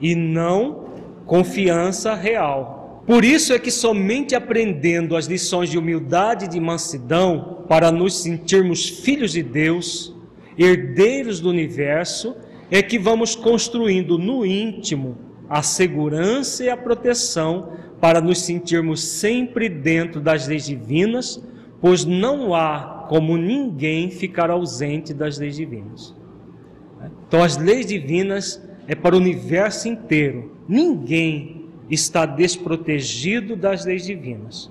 [0.00, 0.88] e não
[1.26, 3.02] confiança real.
[3.06, 8.22] Por isso é que somente aprendendo as lições de humildade e de mansidão, para nos
[8.22, 10.14] sentirmos filhos de Deus,
[10.58, 12.36] herdeiros do universo,
[12.70, 15.16] é que vamos construindo no íntimo
[15.48, 21.42] a segurança e a proteção para nos sentirmos sempre dentro das leis divinas,
[21.80, 26.14] pois não há como ninguém ficar ausente das leis divinas.
[27.26, 30.54] Então, as leis divinas é para o universo inteiro.
[30.68, 34.70] Ninguém está desprotegido das leis divinas.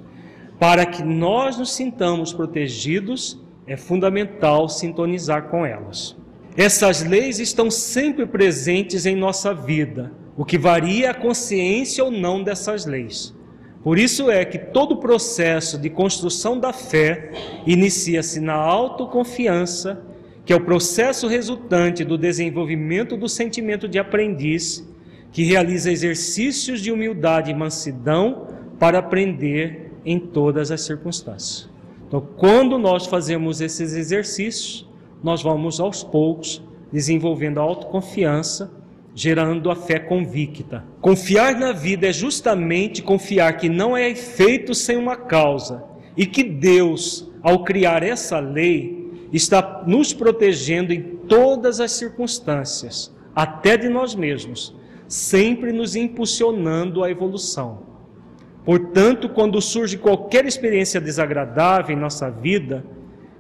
[0.60, 6.16] Para que nós nos sintamos protegidos, é fundamental sintonizar com elas.
[6.56, 12.44] Essas leis estão sempre presentes em nossa vida, o que varia a consciência ou não
[12.44, 13.36] dessas leis.
[13.84, 17.32] Por isso é que todo o processo de construção da fé
[17.66, 20.04] inicia-se na autoconfiança,
[20.46, 24.88] que é o processo resultante do desenvolvimento do sentimento de aprendiz
[25.32, 28.48] que realiza exercícios de humildade e mansidão
[28.80, 31.70] para aprender em todas as circunstâncias.
[32.08, 34.88] Então, quando nós fazemos esses exercícios,
[35.22, 38.72] nós vamos aos poucos desenvolvendo a autoconfiança,
[39.18, 40.86] gerando a fé convicta.
[41.02, 45.84] Confiar na vida é justamente confiar que não é feito sem uma causa
[46.16, 53.76] e que Deus, ao criar essa lei, está nos protegendo em todas as circunstâncias, até
[53.76, 54.76] de nós mesmos,
[55.08, 57.88] sempre nos impulsionando à evolução.
[58.64, 62.86] Portanto, quando surge qualquer experiência desagradável em nossa vida,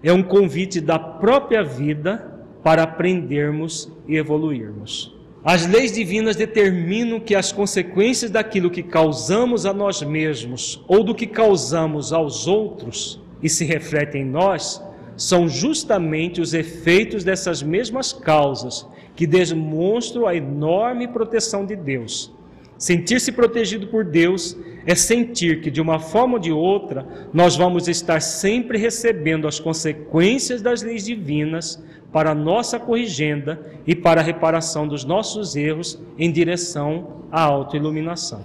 [0.01, 5.16] é um convite da própria vida para aprendermos e evoluirmos.
[5.49, 11.15] As leis divinas determinam que as consequências daquilo que causamos a nós mesmos ou do
[11.15, 14.83] que causamos aos outros e se refletem em nós
[15.15, 18.85] são justamente os efeitos dessas mesmas causas
[19.15, 22.29] que demonstram a enorme proteção de Deus.
[22.77, 27.87] Sentir-se protegido por Deus é sentir que, de uma forma ou de outra, nós vamos
[27.87, 31.81] estar sempre recebendo as consequências das leis divinas
[32.11, 38.41] para nossa corrigenda e para a reparação dos nossos erros em direção à autoiluminação.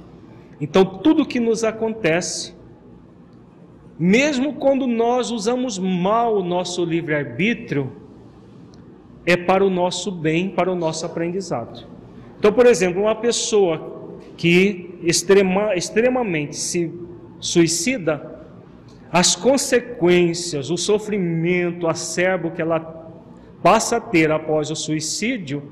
[0.61, 2.55] Então, tudo que nos acontece,
[3.99, 7.93] mesmo quando nós usamos mal o nosso livre-arbítrio,
[9.25, 11.87] é para o nosso bem, para o nosso aprendizado.
[12.39, 16.93] Então, por exemplo, uma pessoa que extrema, extremamente se
[17.39, 18.41] suicida,
[19.13, 23.02] as consequências, o sofrimento acerbo que ela
[23.63, 25.63] passa a ter após o suicídio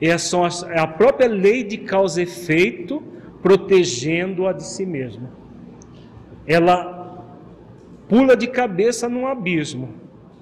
[0.00, 3.02] é, é a própria lei de causa e efeito
[3.42, 5.30] protegendo-a de si mesma.
[6.46, 7.24] Ela
[8.08, 9.90] pula de cabeça num abismo,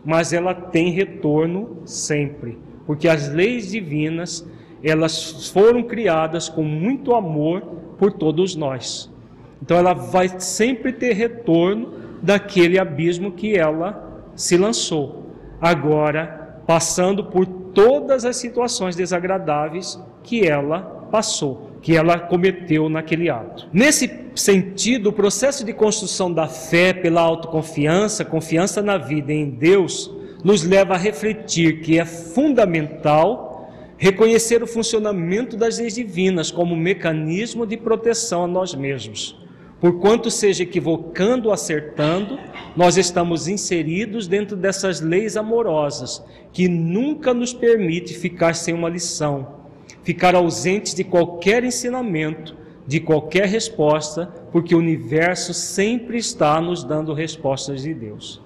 [0.05, 4.47] mas ela tem retorno sempre, porque as leis divinas,
[4.83, 7.61] elas foram criadas com muito amor
[7.99, 9.13] por todos nós.
[9.61, 15.27] Então ela vai sempre ter retorno daquele abismo que ela se lançou.
[15.61, 16.38] Agora
[16.69, 23.67] passando por todas as situações desagradáveis que ela passou, que ela cometeu naquele ato.
[23.73, 29.49] Nesse sentido, o processo de construção da fé pela autoconfiança, confiança na vida e em
[29.49, 30.15] Deus,
[30.45, 37.67] nos leva a refletir que é fundamental reconhecer o funcionamento das leis divinas como mecanismo
[37.67, 39.48] de proteção a nós mesmos
[39.81, 42.39] Porquanto seja equivocando ou acertando,
[42.77, 49.55] nós estamos inseridos dentro dessas leis amorosas, que nunca nos permite ficar sem uma lição,
[50.03, 52.57] ficar ausentes de qualquer ensinamento,
[52.87, 58.41] de qualquer resposta, porque o universo sempre está nos dando respostas de Deus.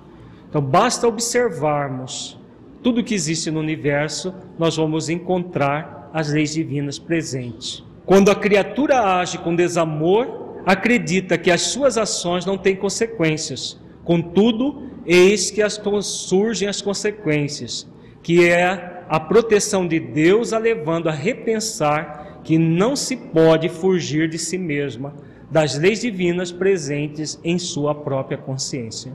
[0.50, 2.38] Então basta observarmos
[2.82, 7.82] tudo que existe no universo, nós vamos encontrar as leis divinas presentes.
[8.04, 13.80] Quando a criatura age com desamor, acredita que as suas ações não têm consequências.
[14.04, 17.88] Contudo, eis que as, surgem as consequências,
[18.22, 24.28] que é a proteção de Deus a levando a repensar que não se pode fugir
[24.28, 25.14] de si mesma,
[25.50, 29.12] das leis divinas presentes em sua própria consciência.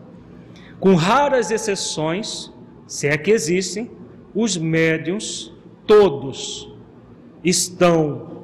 [0.79, 2.53] Com raras exceções,
[2.85, 3.89] se é que existem,
[4.35, 5.51] os médiums,
[5.87, 6.71] todos,
[7.43, 8.43] estão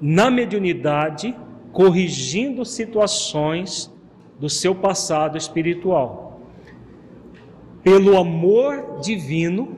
[0.00, 1.36] na mediunidade
[1.72, 3.92] corrigindo situações
[4.38, 6.40] do seu passado espiritual.
[7.82, 9.76] Pelo amor divino,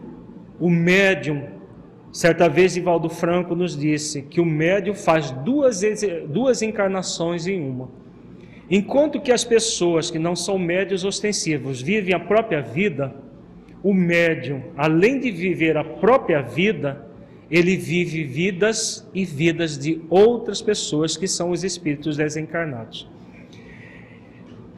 [0.58, 1.44] o médium,
[2.12, 5.82] certa vez Ivaldo Franco nos disse que o médium faz duas,
[6.28, 7.88] duas encarnações em uma.
[8.70, 13.14] Enquanto que as pessoas que não são médios ostensivos vivem a própria vida,
[13.82, 17.09] o médium, além de viver a própria vida,
[17.50, 23.08] ele vive vidas e vidas de outras pessoas que são os espíritos desencarnados.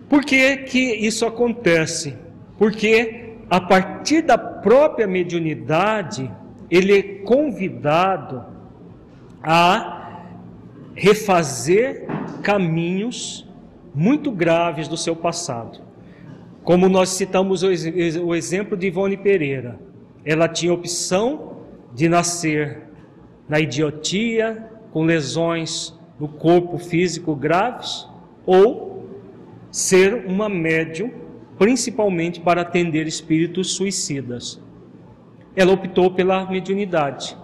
[0.09, 2.15] Por que, que isso acontece?
[2.59, 6.31] Porque a partir da própria mediunidade,
[6.71, 8.45] ele é convidado
[9.43, 10.23] a
[10.95, 12.07] refazer
[12.43, 13.47] caminhos
[13.95, 15.81] muito graves do seu passado.
[16.65, 19.79] Como nós citamos o exemplo de Ivone Pereira,
[20.25, 21.52] ela tinha opção
[21.95, 22.83] de nascer
[23.49, 28.09] na idiotia, com lesões no corpo físico graves,
[28.47, 29.07] ou
[29.71, 31.11] ser uma médium,
[31.59, 34.61] principalmente para atender espíritos suicidas.
[35.55, 37.37] Ela optou pela mediunidade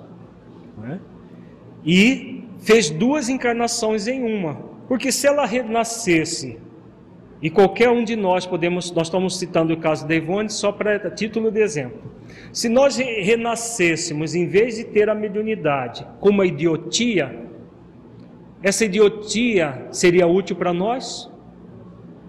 [0.84, 0.98] é?
[1.84, 4.54] e fez duas encarnações em uma,
[4.88, 6.58] porque se ela renascesse
[7.40, 11.10] e qualquer um de nós podemos, nós estamos citando o caso da Ivone só para
[11.10, 12.07] título de exemplo.
[12.52, 17.46] Se nós renascêssemos, em vez de ter a mediunidade, com uma idiotia,
[18.62, 21.30] essa idiotia seria útil para nós?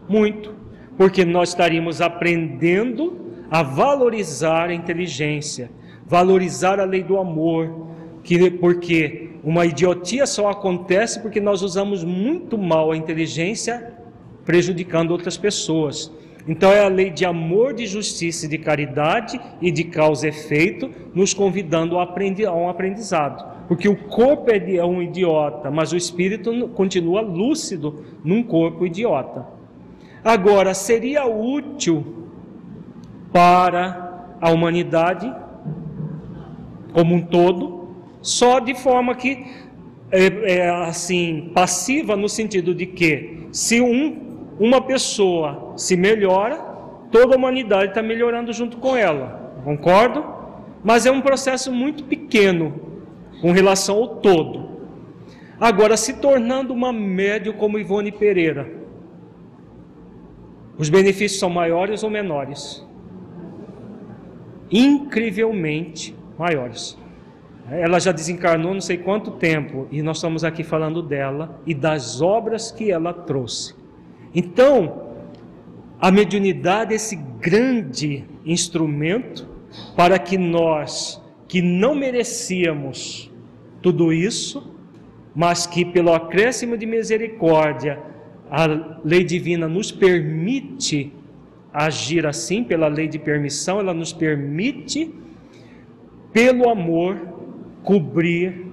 [0.08, 0.54] Muito,
[0.98, 3.20] porque nós estaríamos aprendendo
[3.50, 5.72] a valorizar a inteligência,
[6.06, 7.88] valorizar a lei do amor,
[8.24, 13.94] que, porque uma idiotia só acontece porque nós usamos muito mal a inteligência
[14.46, 16.12] prejudicando outras pessoas.
[16.48, 20.30] Então é a lei de amor, de justiça e de caridade e de causa e
[20.30, 22.04] efeito, nos convidando a
[22.56, 23.68] um aprendizado.
[23.68, 29.46] Porque o corpo é um idiota, mas o espírito continua lúcido num corpo idiota.
[30.24, 32.28] Agora, seria útil
[33.32, 35.32] para a humanidade
[36.94, 37.90] como um todo,
[38.22, 39.46] só de forma que
[40.12, 44.29] é, é, assim passiva no sentido de que se um,
[44.60, 46.58] uma pessoa se melhora,
[47.10, 49.54] toda a humanidade está melhorando junto com ela.
[49.64, 50.26] Concordo?
[50.84, 52.74] Mas é um processo muito pequeno
[53.42, 54.70] com relação ao todo.
[55.60, 58.70] Agora, se tornando uma médio como Ivone Pereira,
[60.78, 62.86] os benefícios são maiores ou menores?
[64.72, 66.98] Incrivelmente maiores.
[67.70, 72.22] Ela já desencarnou não sei quanto tempo e nós estamos aqui falando dela e das
[72.22, 73.79] obras que ela trouxe.
[74.34, 75.10] Então,
[76.00, 79.48] a mediunidade é esse grande instrumento
[79.96, 83.32] para que nós, que não merecíamos
[83.82, 84.76] tudo isso,
[85.36, 88.02] mas que pelo acréscimo de misericórdia
[88.50, 88.66] a
[89.04, 91.14] lei divina nos permite
[91.72, 95.14] agir assim, pela lei de permissão, ela nos permite,
[96.34, 97.20] pelo amor,
[97.84, 98.66] cobrir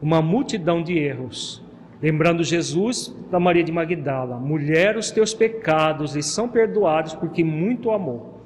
[0.00, 1.62] uma multidão de erros.
[2.02, 7.90] Lembrando Jesus da Maria de Magdala: mulher, os teus pecados lhes são perdoados porque muito
[7.90, 8.40] amou.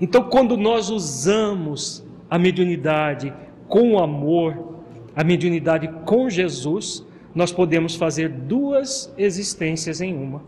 [0.00, 3.32] Então, quando nós usamos a mediunidade
[3.68, 4.80] com amor,
[5.14, 10.42] a mediunidade com Jesus, nós podemos fazer duas existências em uma.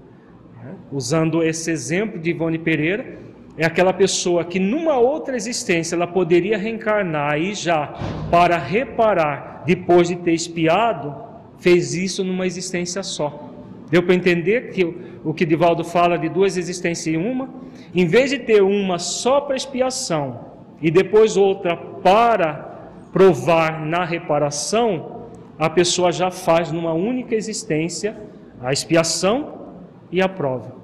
[0.62, 0.74] Né?
[0.92, 3.18] Usando esse exemplo de Ivone Pereira,
[3.58, 7.94] é aquela pessoa que numa outra existência ela poderia reencarnar aí já
[8.30, 11.25] para reparar depois de ter espiado,
[11.58, 13.50] fez isso numa existência só.
[13.90, 14.84] Deu para entender que
[15.24, 17.48] o que Divaldo fala de duas existências em uma?
[17.94, 20.40] Em vez de ter uma só para expiação
[20.82, 25.28] e depois outra para provar na reparação,
[25.58, 28.16] a pessoa já faz numa única existência
[28.60, 29.54] a expiação
[30.10, 30.76] e a prova.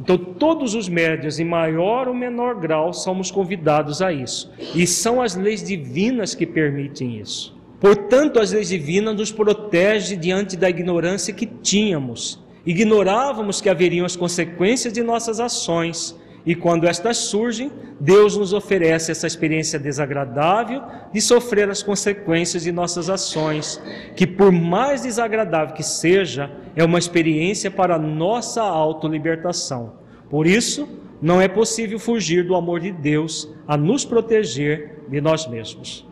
[0.00, 4.50] Então, todos os médios, em maior ou menor grau, somos convidados a isso.
[4.74, 7.59] E são as leis divinas que permitem isso.
[7.80, 12.38] Portanto, as leis divinas nos protegem diante da ignorância que tínhamos.
[12.66, 16.14] Ignorávamos que haveriam as consequências de nossas ações.
[16.44, 20.82] E quando estas surgem, Deus nos oferece essa experiência desagradável
[21.12, 23.80] de sofrer as consequências de nossas ações,
[24.14, 29.94] que por mais desagradável que seja, é uma experiência para nossa autolibertação.
[30.30, 30.88] Por isso,
[31.20, 36.09] não é possível fugir do amor de Deus a nos proteger de nós mesmos.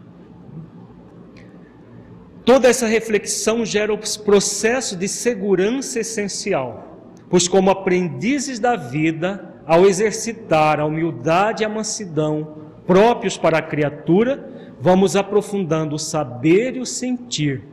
[2.49, 9.85] Toda essa reflexão gera o processo de segurança essencial, pois, como aprendizes da vida, ao
[9.85, 12.57] exercitar a humildade e a mansidão
[12.87, 14.49] próprios para a criatura,
[14.81, 17.65] vamos aprofundando o saber e o sentir,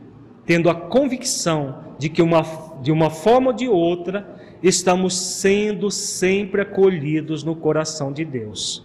[0.45, 2.43] tendo a convicção de que uma,
[2.81, 4.27] de uma forma ou de outra
[4.61, 8.84] estamos sendo sempre acolhidos no coração de Deus.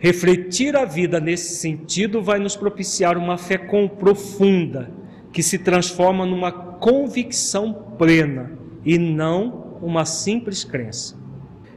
[0.00, 4.90] Refletir a vida nesse sentido vai nos propiciar uma fé com profunda,
[5.32, 11.16] que se transforma numa convicção plena e não uma simples crença.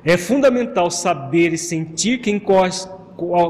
[0.04, 2.90] É fundamental saber e sentir que em quais,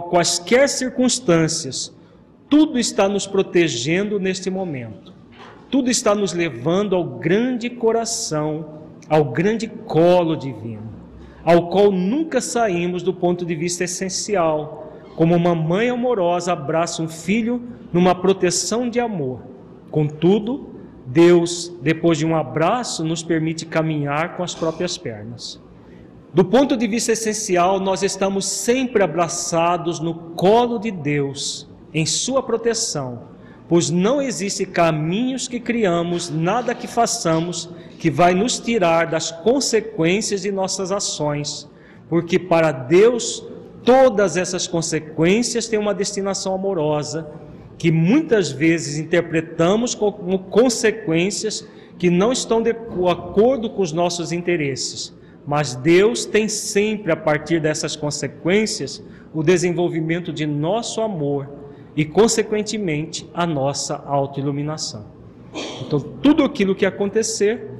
[0.09, 1.95] quaisquer circunstâncias,
[2.49, 5.13] tudo está nos protegendo neste momento.
[5.71, 10.92] Tudo está nos levando ao grande coração ao grande colo divino,
[11.43, 17.07] ao qual nunca saímos do ponto de vista essencial, como uma mãe amorosa abraça um
[17.07, 17.61] filho
[17.91, 19.41] numa proteção de amor.
[19.91, 20.69] Contudo,
[21.05, 25.61] Deus, depois de um abraço, nos permite caminhar com as próprias pernas.
[26.33, 32.41] Do ponto de vista essencial, nós estamos sempre abraçados no colo de Deus, em Sua
[32.41, 33.25] proteção,
[33.69, 40.41] pois não existe caminhos que criamos, nada que façamos que vai nos tirar das consequências
[40.41, 41.69] de nossas ações,
[42.09, 43.45] porque para Deus
[43.83, 47.29] todas essas consequências têm uma destinação amorosa,
[47.77, 51.67] que muitas vezes interpretamos como consequências
[51.97, 55.13] que não estão de acordo com os nossos interesses.
[55.45, 59.03] Mas Deus tem sempre, a partir dessas consequências,
[59.33, 61.49] o desenvolvimento de nosso amor
[61.95, 65.05] e, consequentemente, a nossa autoiluminação.
[65.81, 67.72] Então, tudo aquilo que acontecer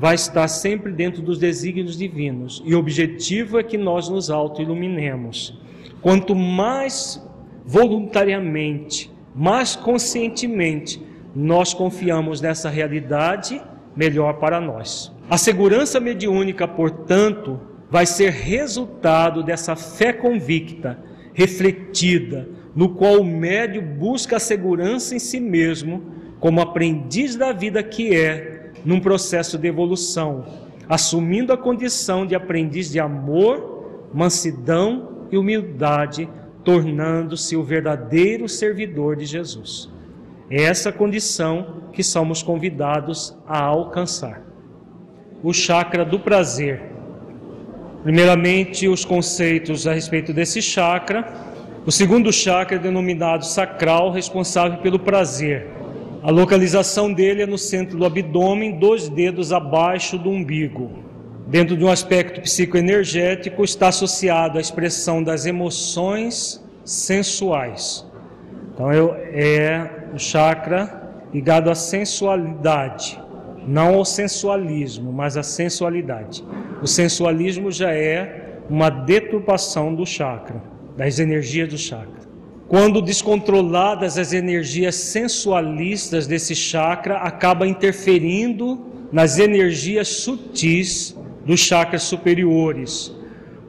[0.00, 5.60] vai estar sempre dentro dos desígnios divinos, e o objetivo é que nós nos autoiluminemos.
[6.00, 7.22] Quanto mais
[7.66, 11.02] voluntariamente, mais conscientemente
[11.36, 13.60] nós confiamos nessa realidade,
[13.94, 15.12] melhor para nós.
[15.28, 17.60] A segurança mediúnica, portanto,
[17.90, 20.98] vai ser resultado dessa fé convicta,
[21.34, 26.02] refletida, no qual o médio busca a segurança em si mesmo,
[26.40, 30.44] como aprendiz da vida que é, num processo de evolução,
[30.88, 36.28] assumindo a condição de aprendiz de amor, mansidão e humildade,
[36.64, 39.88] tornando-se o verdadeiro servidor de Jesus.
[40.50, 44.42] É essa condição que somos convidados a alcançar
[45.42, 46.82] o chakra do prazer.
[48.02, 51.26] Primeiramente, os conceitos a respeito desse chakra.
[51.86, 55.66] O segundo chakra é denominado sacral, responsável pelo prazer.
[56.22, 60.90] A localização dele é no centro do abdômen, dois dedos abaixo do umbigo.
[61.46, 68.06] Dentro de um aspecto psicoenergético, está associado à expressão das emoções sensuais.
[68.72, 73.18] Então, é o chakra ligado à sensualidade
[73.66, 76.44] não ao sensualismo, mas à sensualidade.
[76.82, 80.62] O sensualismo já é uma deturpação do chakra,
[80.96, 82.19] das energias do chakra.
[82.70, 93.12] Quando descontroladas as energias sensualistas desse chakra, acaba interferindo nas energias sutis dos chakras superiores,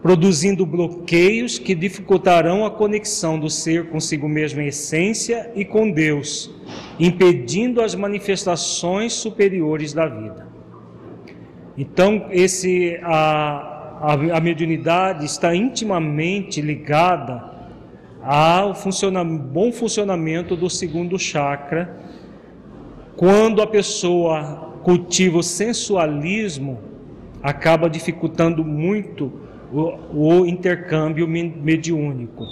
[0.04, 6.52] produzindo bloqueios que dificultarão a conexão do ser consigo mesmo em essência e com Deus,
[7.00, 10.48] impedindo as manifestações superiores da vida.
[11.76, 17.51] Então, esse a, a, a mediunidade está intimamente ligada
[18.24, 21.98] ao funciona, bom funcionamento do segundo chakra.
[23.16, 26.80] Quando a pessoa cultiva o sensualismo,
[27.42, 29.32] acaba dificultando muito
[29.72, 32.46] o, o intercâmbio mediúnico.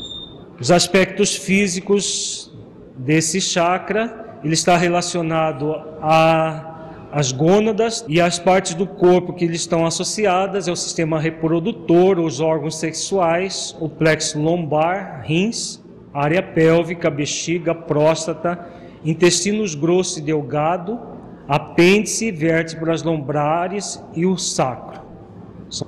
[0.60, 2.52] Os aspectos físicos
[2.98, 6.69] desse chakra, ele está relacionado a
[7.12, 12.20] as gônadas e as partes do corpo que lhe estão associadas é o sistema reprodutor,
[12.20, 15.84] os órgãos sexuais, o plexo lombar, rins,
[16.14, 18.68] área pélvica, bexiga, próstata,
[19.04, 21.00] intestinos grosso e delgado,
[21.48, 25.02] apêndice, vértebras lombares e o sacro.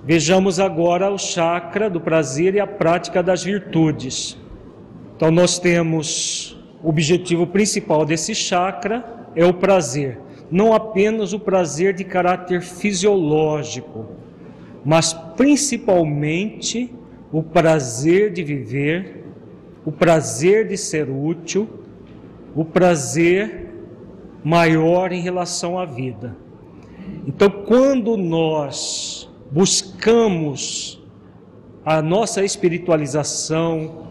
[0.04, 4.38] Vejamos agora o chakra do prazer e a prática das virtudes.
[5.16, 10.20] Então, nós temos o objetivo principal desse chakra é o prazer,
[10.52, 14.06] não apenas o prazer de caráter fisiológico,
[14.84, 16.94] mas principalmente
[17.32, 19.24] o prazer de viver,
[19.86, 21.68] o prazer de ser útil,
[22.54, 23.70] o prazer
[24.44, 26.36] maior em relação à vida.
[27.26, 31.02] Então, quando nós buscamos
[31.86, 34.08] a nossa espiritualização,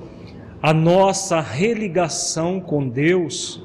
[0.62, 3.62] a nossa religação com Deus,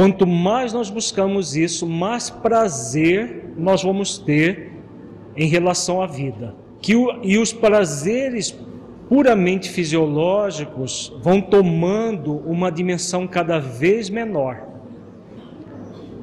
[0.00, 4.72] quanto mais nós buscamos isso, mais prazer nós vamos ter
[5.36, 6.54] em relação à vida.
[6.80, 8.58] Que o, e os prazeres
[9.10, 14.66] puramente fisiológicos vão tomando uma dimensão cada vez menor.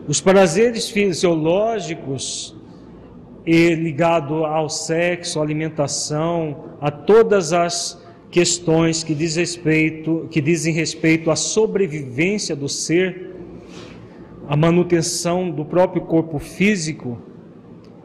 [0.08, 2.56] Os prazeres fisiológicos
[3.46, 11.32] e ligado ao sexo, alimentação, a todas as questões que, diz respeito, que dizem respeito
[11.32, 13.27] à sobrevivência do ser,
[14.48, 17.18] a manutenção do próprio corpo físico,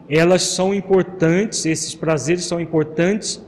[0.09, 3.41] elas são importantes, esses prazeres são importantes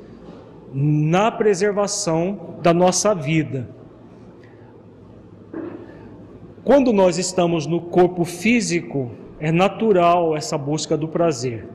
[0.73, 3.69] na preservação da nossa vida.
[6.63, 11.67] Quando nós estamos no corpo físico, é natural essa busca do prazer.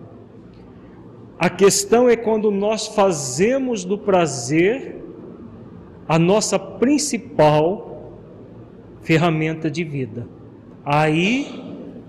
[1.38, 5.04] A questão é quando nós fazemos do prazer
[6.08, 8.12] a nossa principal
[9.02, 10.39] ferramenta de vida.
[10.92, 11.48] Aí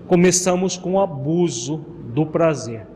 [0.07, 1.85] começamos com o abuso
[2.15, 2.87] do prazer.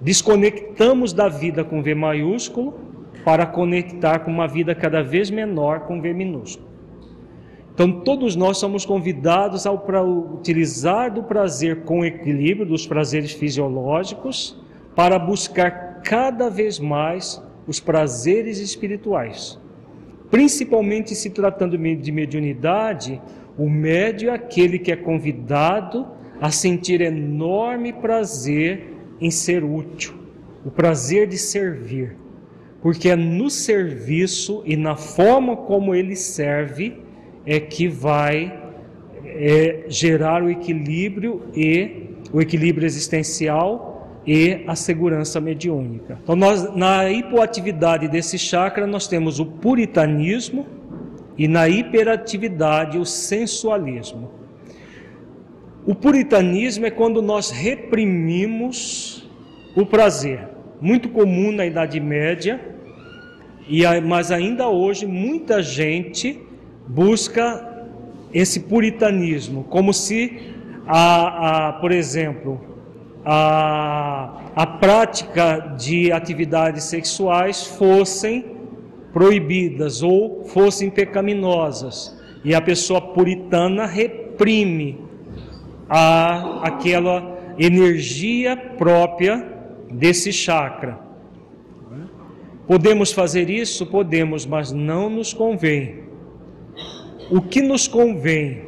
[0.00, 2.78] Desconectamos da vida com V maiúsculo
[3.24, 6.68] para conectar com uma vida cada vez menor com V minúsculo.
[7.74, 9.84] Então, todos nós somos convidados ao
[10.32, 14.56] utilizar do prazer com equilíbrio, dos prazeres fisiológicos,
[14.94, 19.58] para buscar cada vez mais os prazeres espirituais.
[20.30, 23.20] Principalmente se tratando de mediunidade,
[23.58, 26.06] o médio é aquele que é convidado
[26.40, 30.14] a sentir enorme prazer em ser útil,
[30.64, 32.16] o prazer de servir,
[32.82, 36.98] porque é no serviço e na forma como ele serve
[37.46, 38.62] é que vai
[39.24, 46.18] é, gerar o equilíbrio e o equilíbrio existencial e a segurança mediúnica.
[46.22, 50.66] Então, nós, na hipoatividade desse chakra, nós temos o puritanismo
[51.36, 54.30] e na hiperatividade o sensualismo.
[55.86, 59.28] O puritanismo é quando nós reprimimos
[59.76, 60.48] o prazer.
[60.80, 62.60] Muito comum na Idade Média,
[63.68, 66.40] e mas ainda hoje muita gente
[66.88, 67.86] busca
[68.32, 70.54] esse puritanismo, como se
[70.86, 72.60] a, a por exemplo,
[73.24, 78.55] a, a prática de atividades sexuais fossem
[79.16, 82.14] proibidas ou fossem pecaminosas.
[82.44, 85.00] E a pessoa puritana reprime
[85.88, 89.42] a, aquela energia própria
[89.90, 91.00] desse chakra.
[92.66, 93.86] Podemos fazer isso?
[93.86, 96.00] Podemos, mas não nos convém.
[97.30, 98.66] O que nos convém?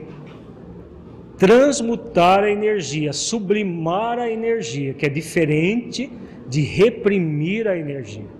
[1.37, 6.11] Transmutar a energia, sublimar a energia, que é diferente
[6.49, 8.38] de reprimir a energia.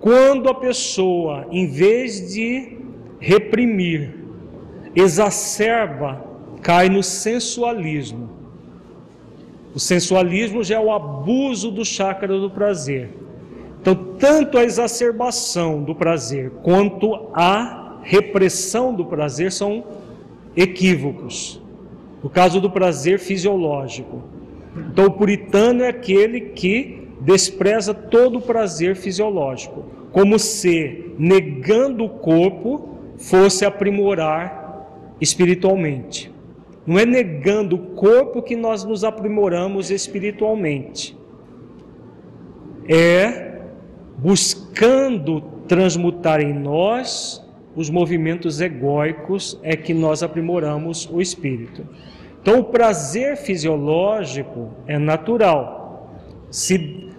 [0.00, 2.78] Quando a pessoa, em vez de
[3.20, 4.14] reprimir,
[4.96, 6.24] exacerba
[6.62, 8.30] cai no sensualismo.
[9.74, 13.10] O sensualismo já é o abuso do chakra do prazer.
[13.80, 19.84] Então, tanto a exacerbação do prazer quanto a repressão do prazer são
[20.56, 21.60] equívocos.
[22.22, 24.22] No caso do prazer fisiológico.
[24.76, 32.08] Então, o puritano é aquele que despreza todo o prazer fisiológico, como se negando o
[32.08, 36.32] corpo fosse aprimorar espiritualmente.
[36.86, 41.16] Não é negando o corpo que nós nos aprimoramos espiritualmente.
[42.88, 43.60] É
[44.16, 51.86] buscando transmutar em nós os movimentos egóicos é que nós aprimoramos o espírito.
[52.42, 56.10] Então, o prazer fisiológico é natural.
[56.50, 57.09] Se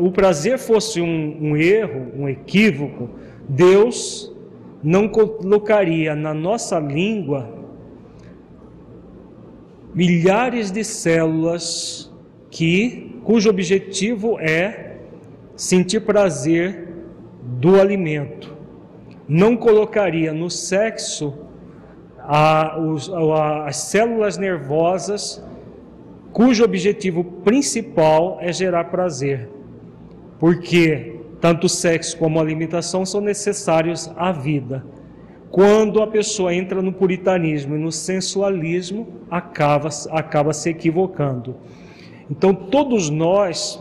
[0.00, 3.10] o prazer fosse um, um erro, um equívoco,
[3.48, 4.32] Deus
[4.82, 7.48] não colocaria na nossa língua
[9.94, 12.10] milhares de células
[12.50, 14.96] que cujo objetivo é
[15.56, 16.88] sentir prazer
[17.42, 18.54] do alimento.
[19.28, 21.34] Não colocaria no sexo
[22.18, 25.42] a, os, a, as células nervosas
[26.32, 29.48] cujo objetivo principal é gerar prazer.
[30.42, 34.84] Porque tanto o sexo como a alimentação são necessários à vida.
[35.52, 41.54] Quando a pessoa entra no puritanismo e no sensualismo, acaba, acaba se equivocando.
[42.28, 43.80] Então, todos nós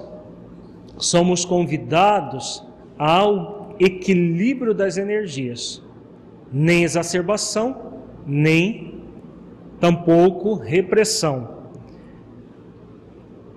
[1.00, 2.64] somos convidados
[2.96, 5.82] ao equilíbrio das energias,
[6.54, 7.76] nem exacerbação,
[8.24, 9.02] nem
[9.80, 11.61] tampouco repressão.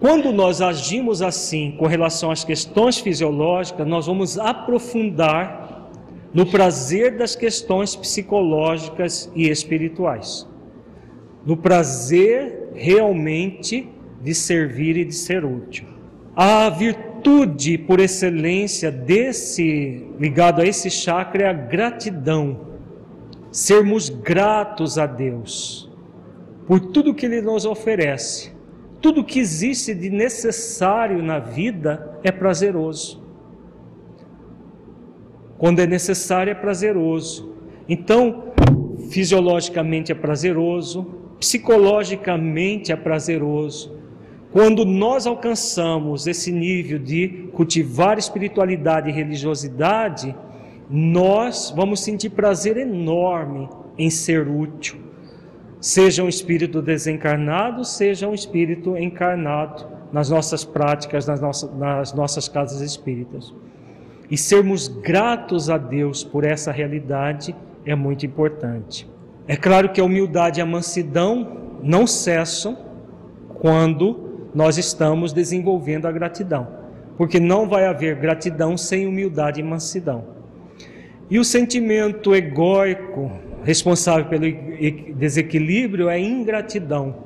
[0.01, 5.91] Quando nós agimos assim com relação às questões fisiológicas, nós vamos aprofundar
[6.33, 10.47] no prazer das questões psicológicas e espirituais,
[11.47, 13.89] no prazer realmente
[14.21, 15.87] de servir e de ser útil.
[16.35, 22.75] A virtude por excelência desse ligado a esse chakra é a gratidão.
[23.53, 25.89] Sermos gratos a Deus
[26.67, 28.54] por tudo que ele nos oferece.
[29.05, 33.23] Tudo que existe de necessário na vida é prazeroso.
[35.59, 37.55] Quando é necessário, é prazeroso.
[37.87, 38.55] Então,
[39.11, 41.05] fisiologicamente é prazeroso,
[41.39, 43.95] psicologicamente é prazeroso.
[44.51, 50.35] Quando nós alcançamos esse nível de cultivar espiritualidade e religiosidade,
[50.89, 53.69] nós vamos sentir prazer enorme
[53.99, 55.04] em ser útil.
[55.85, 62.49] Seja um espírito desencarnado, seja um espírito encarnado nas nossas práticas, nas nossas, nas nossas
[62.49, 63.53] casas espíritas.
[64.31, 67.55] E sermos gratos a Deus por essa realidade
[67.85, 69.07] é muito importante.
[69.47, 72.79] É claro que a humildade e a mansidão não cessam
[73.53, 76.67] quando nós estamos desenvolvendo a gratidão,
[77.19, 80.25] porque não vai haver gratidão sem humildade e mansidão.
[81.29, 84.47] E o sentimento egóico responsável pelo
[85.15, 87.25] desequilíbrio é ingratidão.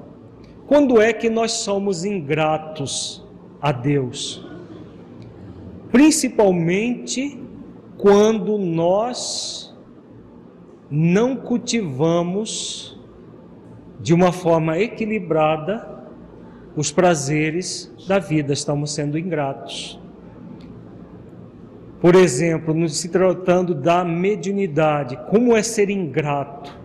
[0.67, 3.27] Quando é que nós somos ingratos
[3.61, 4.49] a Deus?
[5.91, 7.41] principalmente
[7.97, 9.77] quando nós
[10.91, 12.99] não cultivamos
[14.01, 15.97] de uma forma equilibrada
[16.77, 19.99] os prazeres da vida, estamos sendo ingratos.
[22.01, 26.79] Por exemplo, no se tratando da mediunidade, como é ser ingrato?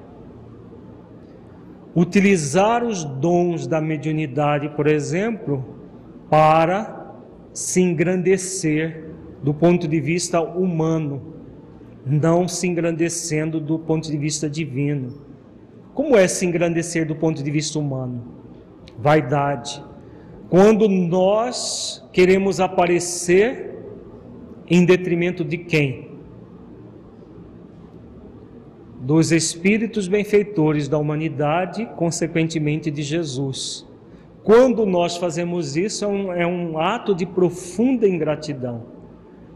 [1.95, 5.63] Utilizar os dons da mediunidade, por exemplo,
[6.29, 7.13] para
[7.53, 9.11] se engrandecer
[9.43, 11.35] do ponto de vista humano,
[12.03, 15.21] não se engrandecendo do ponto de vista divino.
[15.93, 18.23] Como é se engrandecer do ponto de vista humano?
[18.97, 19.83] Vaidade.
[20.49, 23.72] Quando nós queremos aparecer
[24.73, 26.09] em detrimento de quem?
[28.99, 33.85] Dos espíritos benfeitores da humanidade, consequentemente de Jesus.
[34.43, 38.85] Quando nós fazemos isso, é um, é um ato de profunda ingratidão.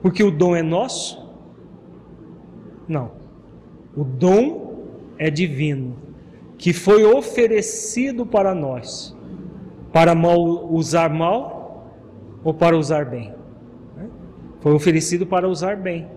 [0.04, 1.28] Porque o dom é nosso?
[2.88, 3.12] Não.
[3.96, 4.86] O dom
[5.18, 5.96] é divino,
[6.60, 9.18] que foi oferecido para nós.
[9.92, 11.92] Para mal, usar mal
[12.44, 13.37] ou para usar bem?
[14.68, 16.10] Foi oferecido para usar bem.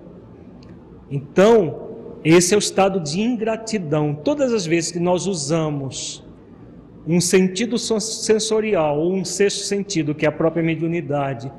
[1.09, 4.13] Então, esse é o estado de ingratidão.
[4.13, 6.25] Todas as vezes que nós usamos
[7.07, 11.53] um sentido sensorial ou um sexto sentido, que é a própria mediunidade,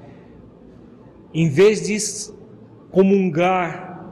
[1.33, 1.97] em vez de
[2.91, 4.05] comungar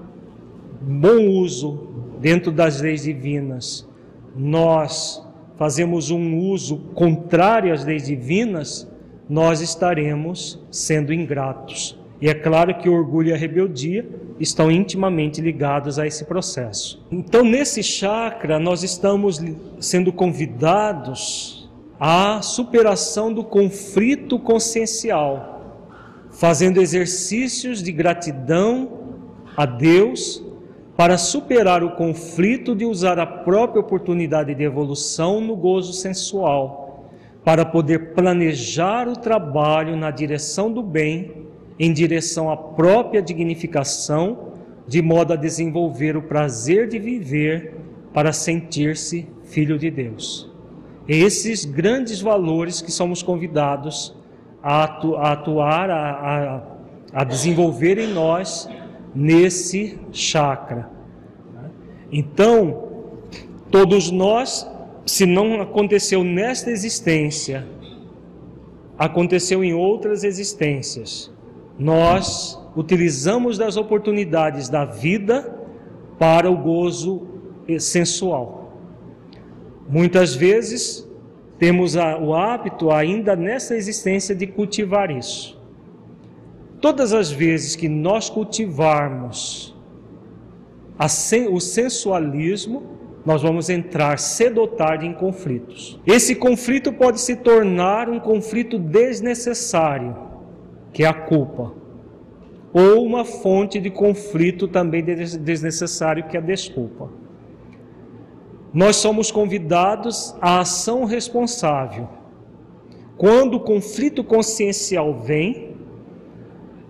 [0.82, 1.90] bom uso
[2.22, 3.86] dentro das leis divinas,
[4.34, 5.22] nós
[5.58, 8.90] fazemos um uso contrário às leis divinas,
[9.28, 11.99] nós estaremos sendo ingratos.
[12.22, 14.06] E é claro que o orgulho e a rebeldia
[14.40, 17.06] estão intimamente ligados a esse processo.
[17.10, 19.42] Então, nesse chakra, nós estamos
[19.80, 25.88] sendo convidados à superação do conflito consciencial,
[26.32, 29.00] fazendo exercícios de gratidão
[29.56, 30.44] a Deus
[30.98, 37.10] para superar o conflito de usar a própria oportunidade de evolução no gozo sensual,
[37.46, 41.49] para poder planejar o trabalho na direção do bem
[41.80, 44.50] em direção à própria dignificação,
[44.86, 47.76] de modo a desenvolver o prazer de viver
[48.14, 50.52] para sentir-se filho de Deus.
[51.08, 54.16] Esses grandes valores que somos convidados
[54.62, 54.84] a
[55.32, 56.62] atuar, a, a,
[57.14, 58.70] a desenvolver em nós
[59.16, 60.90] nesse chakra.
[62.12, 62.90] Então,
[63.72, 64.70] todos nós,
[65.06, 67.66] se não aconteceu nesta existência,
[68.98, 71.32] aconteceu em outras existências
[71.80, 75.58] nós utilizamos das oportunidades da vida
[76.20, 77.26] para o gozo
[77.80, 78.74] sensual.
[79.88, 81.08] Muitas vezes
[81.58, 85.58] temos o hábito, ainda nessa existência, de cultivar isso.
[86.82, 89.76] Todas as vezes que nós cultivarmos
[91.50, 96.00] o sensualismo, nós vamos entrar cedo ou tarde em conflitos.
[96.06, 100.29] Esse conflito pode se tornar um conflito desnecessário
[100.92, 101.74] que é a culpa,
[102.74, 107.10] ou uma fonte de conflito também desnecessário, que é a desculpa.
[108.74, 112.08] Nós somos convidados à ação responsável.
[113.18, 115.76] Quando o conflito consciencial vem,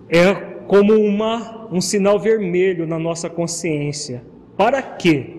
[0.08, 0.34] é
[0.66, 4.22] como uma, um sinal vermelho na nossa consciência.
[4.56, 5.38] Para quê?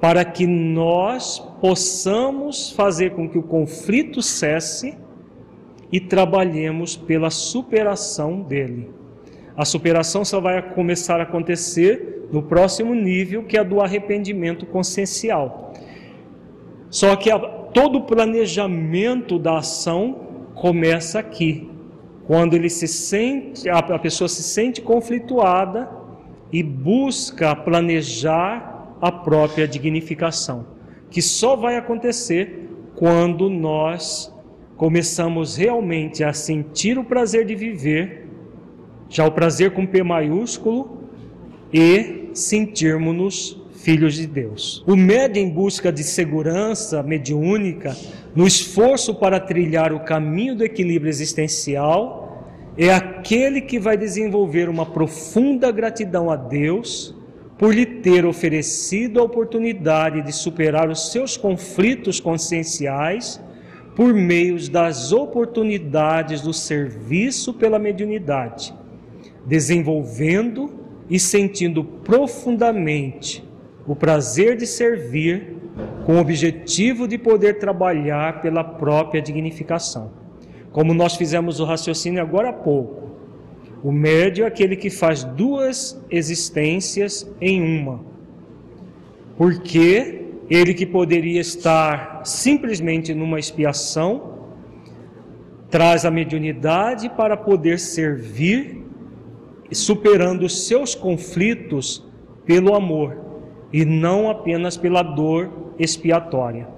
[0.00, 4.96] Para que nós possamos fazer com que o conflito cesse
[5.92, 8.90] e trabalhemos pela superação dele.
[9.56, 15.72] A superação só vai começar a acontecer no próximo nível, que é do arrependimento consciencial.
[16.90, 21.70] Só que a, todo o planejamento da ação começa aqui,
[22.26, 25.88] quando ele se sente, a, a pessoa se sente conflituada
[26.50, 30.66] e busca planejar a própria dignificação,
[31.10, 34.33] que só vai acontecer quando nós
[34.76, 38.26] começamos realmente a sentir o prazer de viver,
[39.08, 41.04] já o prazer com P maiúsculo,
[41.72, 44.82] e sentirmos-nos filhos de Deus.
[44.86, 47.96] O médio em busca de segurança mediúnica,
[48.34, 52.24] no esforço para trilhar o caminho do equilíbrio existencial,
[52.76, 57.14] é aquele que vai desenvolver uma profunda gratidão a Deus
[57.56, 63.40] por lhe ter oferecido a oportunidade de superar os seus conflitos conscienciais
[63.94, 68.74] por meio das oportunidades do serviço pela mediunidade,
[69.46, 70.70] desenvolvendo
[71.08, 73.44] e sentindo profundamente
[73.86, 75.56] o prazer de servir
[76.04, 80.10] com o objetivo de poder trabalhar pela própria dignificação.
[80.72, 83.10] Como nós fizemos o raciocínio agora há pouco,
[83.82, 88.00] o médio é aquele que faz duas existências em uma.
[89.36, 94.34] Porque ele que poderia estar simplesmente numa expiação,
[95.70, 98.84] traz a mediunidade para poder servir,
[99.72, 102.06] superando seus conflitos
[102.44, 103.16] pelo amor
[103.72, 106.68] e não apenas pela dor expiatória.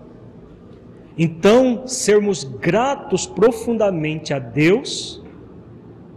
[1.19, 5.23] Então, sermos gratos profundamente a Deus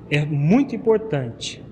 [0.09, 1.63] é muito importante.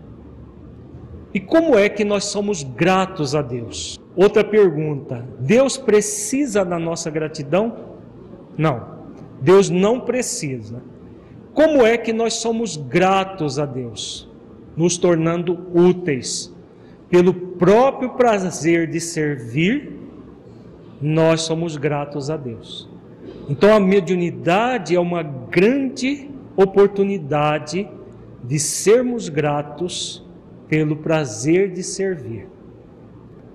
[1.33, 3.99] E como é que nós somos gratos a Deus?
[4.18, 7.95] Outra pergunta: Deus precisa da nossa gratidão?
[8.57, 8.98] Não,
[9.39, 10.81] Deus não precisa.
[11.53, 14.27] Como é que nós somos gratos a Deus?
[14.76, 16.53] Nos tornando úteis.
[17.10, 19.94] Pelo próprio prazer de servir,
[20.99, 22.89] nós somos gratos a Deus.
[23.48, 27.88] Então a mediunidade é uma grande oportunidade
[28.44, 30.26] de sermos gratos
[30.68, 32.56] pelo prazer de servir.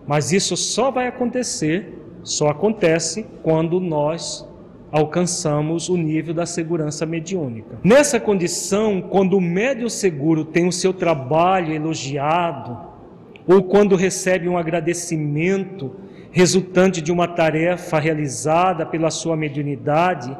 [0.06, 4.48] Mas isso só vai acontecer, só acontece quando nós
[4.90, 7.78] alcançamos o nível da segurança mediúnica.
[7.82, 12.78] Nessa condição, quando o médium seguro tem o seu trabalho elogiado,
[13.46, 15.92] ou quando recebe um agradecimento
[16.30, 20.36] resultante de uma tarefa realizada pela sua mediunidade,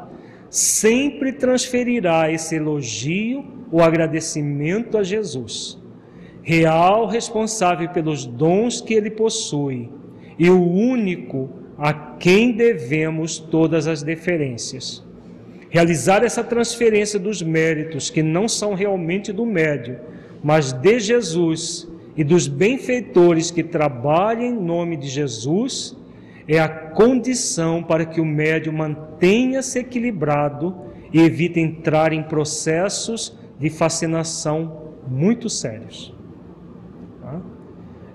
[0.49, 5.82] sempre transferirá esse elogio ou agradecimento a Jesus
[6.43, 9.89] real responsável pelos dons que ele possui
[10.37, 15.03] e o único a quem devemos todas as deferências.
[15.69, 19.97] Realizar essa transferência dos méritos que não são realmente do médio,
[20.43, 25.97] mas de Jesus e dos benfeitores que trabalham em nome de Jesus,
[26.47, 30.75] é a condição para que o médio mantenha-se equilibrado
[31.11, 36.13] e evite entrar em processos de fascinação muito sérios.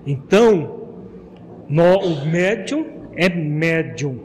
[0.05, 0.79] Então,
[1.67, 2.85] no, o médium
[3.15, 4.19] é médium,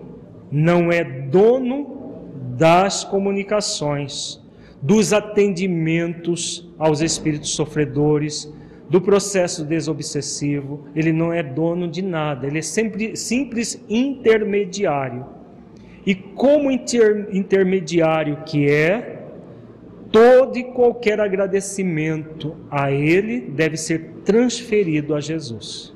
[0.50, 2.22] não é dono
[2.56, 4.40] das comunicações,
[4.80, 8.52] dos atendimentos aos espíritos sofredores,
[8.88, 15.24] do processo desobsessivo, ele não é dono de nada, ele é sempre simples intermediário.
[16.06, 19.23] E como inter, intermediário que é,
[20.14, 25.92] todo e qualquer agradecimento a Ele deve ser transferido a Jesus,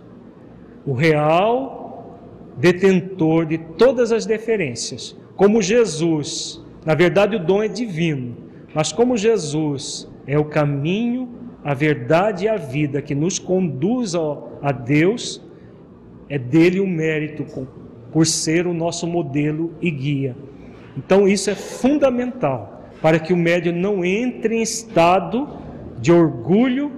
[0.85, 2.19] o real
[2.57, 5.16] detentor de todas as deferências.
[5.36, 8.36] Como Jesus, na verdade o dom é divino,
[8.74, 11.28] mas como Jesus é o caminho,
[11.62, 15.40] a verdade e a vida que nos conduz a Deus,
[16.28, 17.47] é dele o mérito
[18.11, 20.35] por ser o nosso modelo e guia.
[20.97, 25.48] Então isso é fundamental para que o médium não entre em estado
[26.00, 26.92] de orgulho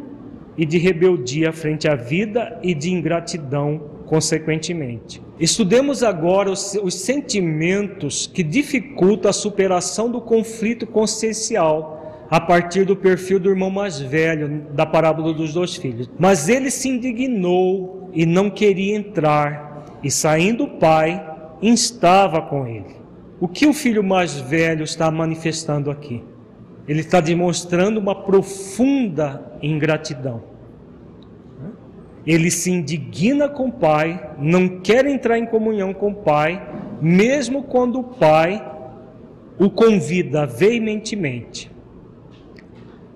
[0.56, 5.22] e de rebeldia frente à vida e de ingratidão, consequentemente.
[5.38, 12.94] Estudemos agora os, os sentimentos que dificultam a superação do conflito consciencial a partir do
[12.94, 16.08] perfil do irmão mais velho da parábola dos dois filhos.
[16.18, 21.24] Mas ele se indignou e não queria entrar, e saindo o pai,
[21.60, 22.99] instava com ele.
[23.40, 26.22] O que o filho mais velho está manifestando aqui?
[26.86, 30.42] Ele está demonstrando uma profunda ingratidão.
[32.26, 36.62] Ele se indigna com o pai, não quer entrar em comunhão com o pai,
[37.00, 38.62] mesmo quando o pai
[39.58, 41.69] o convida veementemente.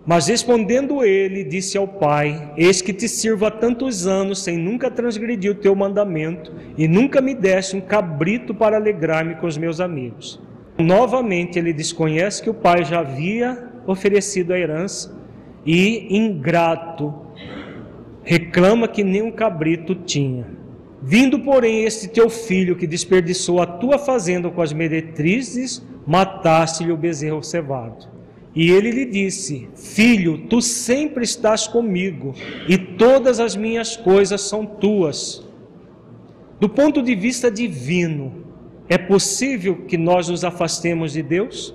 [0.07, 4.91] Mas respondendo ele, disse ao pai: Eis que te sirvo há tantos anos, sem nunca
[4.91, 9.81] transgredir o teu mandamento, e nunca me deste um cabrito para alegrar-me com os meus
[9.81, 10.41] amigos.
[10.79, 15.17] Novamente ele desconhece que o pai já havia oferecido a herança
[15.65, 17.15] e, ingrato,
[18.23, 20.47] reclama que nem um cabrito tinha.
[21.01, 26.97] Vindo, porém, este teu filho que desperdiçou a tua fazenda com as meretrizes, mataste-lhe o
[26.97, 28.14] bezerro cevado.
[28.55, 32.35] E ele lhe disse: Filho, tu sempre estás comigo,
[32.69, 35.45] e todas as minhas coisas são tuas.
[36.61, 38.45] Do ponto de vista divino,
[38.89, 41.75] é possível que nós nos afastemos de Deus?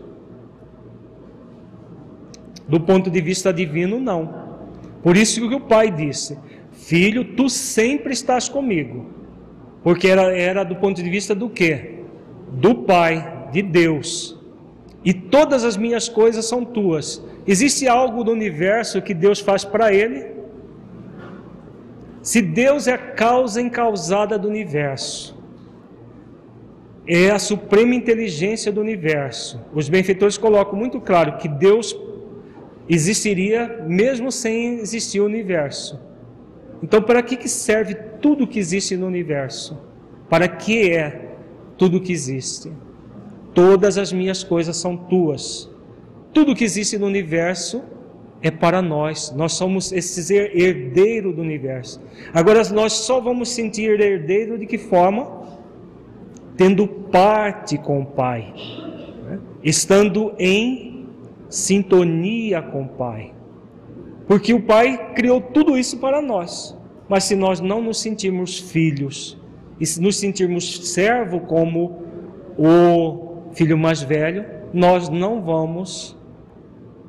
[2.68, 4.48] Do ponto de vista divino, não.
[5.04, 6.38] Por isso que o pai disse:
[6.72, 9.08] Filho, tu sempre estás comigo.
[9.84, 12.00] Porque era, era do ponto de vista do quê?
[12.52, 14.39] Do Pai, de Deus
[15.04, 17.24] e todas as minhas coisas são tuas.
[17.48, 20.40] Existe algo do universo que Deus faz para ele?
[22.22, 25.38] Se Deus é a causa encausada do universo,
[27.08, 29.60] é a suprema inteligência do universo.
[29.74, 31.98] Os benfeitores colocam muito claro que Deus
[32.88, 36.00] existiria mesmo sem existir o universo.
[36.84, 39.80] Então, para que serve tudo que existe no universo?
[40.30, 41.30] Para que é
[41.78, 42.72] tudo que existe?
[43.54, 45.70] Todas as minhas coisas são tuas.
[46.34, 47.84] Tudo que existe no universo
[48.42, 49.34] é para nós.
[49.36, 52.02] Nós somos esse herdeiro do universo.
[52.34, 55.40] Agora nós só vamos sentir herdeiro de que forma?
[56.56, 58.54] Tendo parte com o Pai,
[59.24, 59.40] né?
[59.64, 61.08] estando em
[61.50, 63.34] sintonia com o Pai.
[64.28, 66.78] Porque o Pai criou tudo isso para nós.
[67.08, 69.36] Mas se nós não nos sentirmos filhos
[69.80, 72.04] e nos sentirmos servo como
[72.56, 73.29] o
[73.60, 76.18] filho mais velho, nós não vamos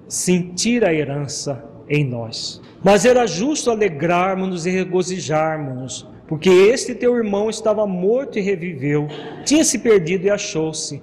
[0.08, 2.60] sentir a herança em nós.
[2.82, 9.06] Mas era justo alegrarmos-nos e regozijarmos-nos, porque este teu irmão estava morto e reviveu,
[9.44, 11.00] tinha se perdido e achou-se.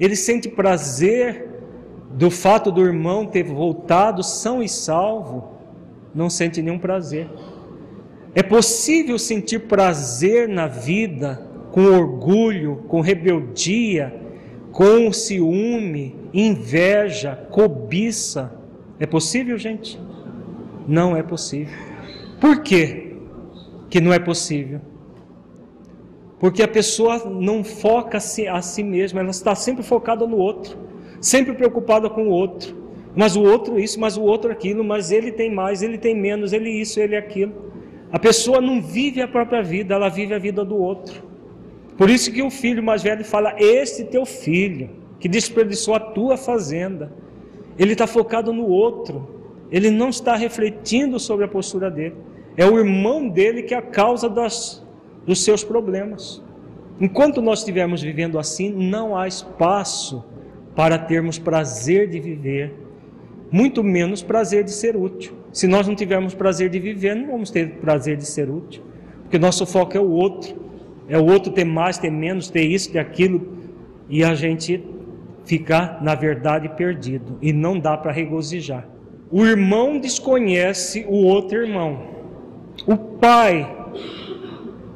[0.00, 1.46] Ele sente prazer
[2.10, 5.52] do fato do irmão ter voltado são e salvo,
[6.12, 7.28] não sente nenhum prazer.
[8.34, 14.29] É possível sentir prazer na vida com orgulho, com rebeldia,
[14.72, 18.52] com ciúme, inveja, cobiça.
[18.98, 19.98] É possível, gente?
[20.86, 21.76] Não é possível.
[22.40, 23.16] Por quê
[23.88, 24.80] que não é possível?
[26.38, 30.78] Porque a pessoa não foca a si mesma, ela está sempre focada no outro,
[31.20, 32.74] sempre preocupada com o outro.
[33.14, 36.52] Mas o outro isso, mas o outro aquilo, mas ele tem mais, ele tem menos,
[36.52, 37.52] ele isso, ele aquilo.
[38.10, 41.29] A pessoa não vive a própria vida, ela vive a vida do outro.
[42.00, 46.38] Por isso que o filho mais velho fala: Este teu filho, que desperdiçou a tua
[46.38, 47.12] fazenda,
[47.78, 49.28] ele está focado no outro,
[49.70, 52.14] ele não está refletindo sobre a postura dele.
[52.56, 54.82] É o irmão dele que é a causa das,
[55.26, 56.42] dos seus problemas.
[56.98, 60.24] Enquanto nós estivermos vivendo assim, não há espaço
[60.74, 62.72] para termos prazer de viver,
[63.52, 65.34] muito menos prazer de ser útil.
[65.52, 68.82] Se nós não tivermos prazer de viver, não vamos ter prazer de ser útil,
[69.20, 70.69] porque nosso foco é o outro
[71.10, 73.58] é o outro ter mais, ter menos, ter isso, ter aquilo,
[74.08, 74.82] e a gente
[75.44, 78.88] ficar, na verdade, perdido, e não dá para regozijar.
[79.28, 82.00] O irmão desconhece o outro irmão.
[82.86, 83.76] O pai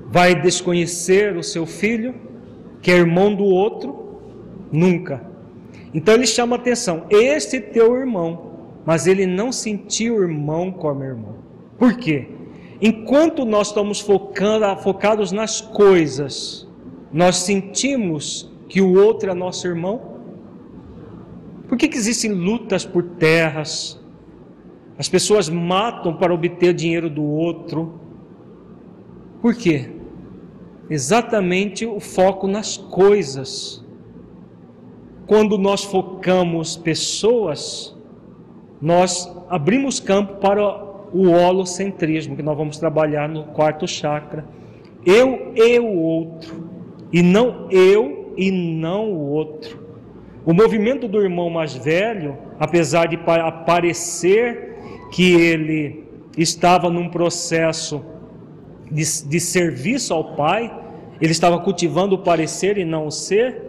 [0.06, 2.14] vai desconhecer o seu filho,
[2.80, 4.20] que é irmão do outro?
[4.70, 5.20] Nunca.
[5.92, 8.52] Então ele chama atenção: este teu irmão,
[8.86, 11.34] mas ele não sentiu irmão como irmão.
[11.76, 12.28] Por quê?
[12.86, 16.68] Enquanto nós estamos focando, focados nas coisas,
[17.10, 20.02] nós sentimos que o outro é nosso irmão?
[21.66, 23.98] Por que, que existem lutas por terras?
[24.98, 27.98] As pessoas matam para obter dinheiro do outro.
[29.40, 29.90] Por quê?
[30.90, 33.82] Exatamente o foco nas coisas.
[35.26, 37.96] Quando nós focamos pessoas,
[38.78, 40.83] nós abrimos campo para
[41.14, 44.44] o holocentrismo, que nós vamos trabalhar no quarto chakra.
[45.06, 46.68] Eu e o outro,
[47.12, 49.78] e não eu e não o outro.
[50.44, 53.16] O movimento do irmão mais velho, apesar de
[53.64, 54.76] parecer
[55.12, 56.04] que ele
[56.36, 58.04] estava num processo
[58.90, 60.80] de, de serviço ao pai,
[61.20, 63.62] ele estava cultivando o parecer e não o ser,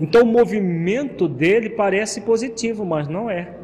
[0.00, 3.59] então o movimento dele parece positivo, mas não é.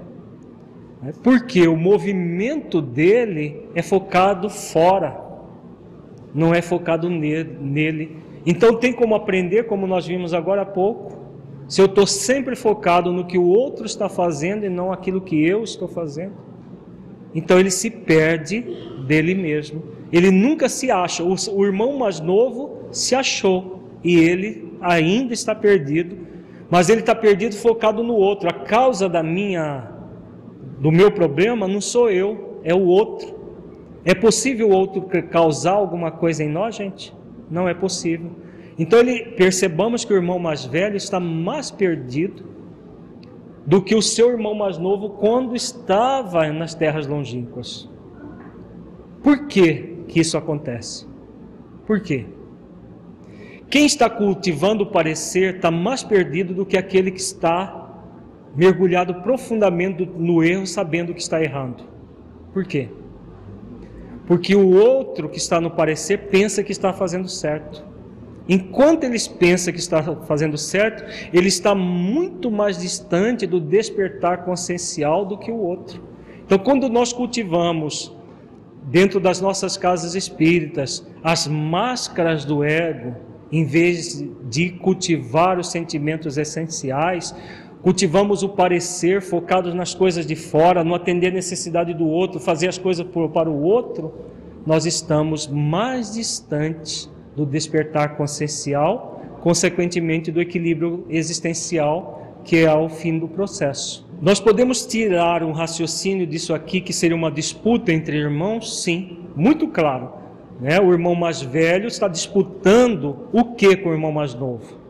[1.02, 1.12] Né?
[1.23, 5.20] Porque o movimento dele é focado fora,
[6.35, 8.16] não é focado nele.
[8.44, 11.16] Então tem como aprender, como nós vimos agora há pouco,
[11.68, 15.44] se eu estou sempre focado no que o outro está fazendo e não aquilo que
[15.44, 16.35] eu estou fazendo.
[17.35, 18.64] Então ele se perde
[19.06, 19.82] dele mesmo.
[20.12, 21.24] Ele nunca se acha.
[21.24, 26.16] O, o irmão mais novo se achou e ele ainda está perdido,
[26.70, 28.48] mas ele está perdido focado no outro.
[28.48, 29.95] A causa da minha
[30.78, 33.35] do meu problema não sou eu, é o outro.
[34.05, 37.15] É possível o outro causar alguma coisa em nós, gente?
[37.51, 38.31] Não é possível.
[38.78, 42.44] Então ele percebamos que o irmão mais velho está mais perdido
[43.66, 47.89] do que o seu irmão mais novo quando estava nas terras longínquas.
[49.23, 51.07] Por que que isso acontece?
[51.86, 52.27] Por quê?
[53.69, 57.86] Quem está cultivando o parecer está mais perdido do que aquele que está
[58.57, 61.85] mergulhado profundamente no erro, sabendo que está errando.
[62.53, 62.89] Por quê?
[64.27, 67.85] Porque o outro que está no parecer pensa que está fazendo certo.
[68.49, 75.24] Enquanto eles pensam que está fazendo certo, ele está muito mais distante do despertar consciencial
[75.24, 76.03] do que o outro.
[76.45, 78.16] Então, quando nós cultivamos
[78.85, 83.16] dentro das nossas casas espíritas as máscaras do ego,
[83.51, 87.35] em vez de cultivar os sentimentos essenciais,
[87.87, 92.67] cultivamos o parecer focados nas coisas de fora, no atender a necessidade do outro, fazer
[92.67, 94.13] as coisas para o outro,
[94.67, 103.21] nós estamos mais distantes do despertar consciencial, consequentemente do equilíbrio existencial, que é o fim
[103.21, 104.05] do processo.
[104.21, 108.83] Nós podemos tirar um raciocínio disso aqui, que seria uma disputa entre irmãos?
[108.83, 110.11] Sim, muito claro.
[110.61, 110.81] Né?
[110.81, 114.86] O irmão mais velho está disputando o que com o irmão mais novo?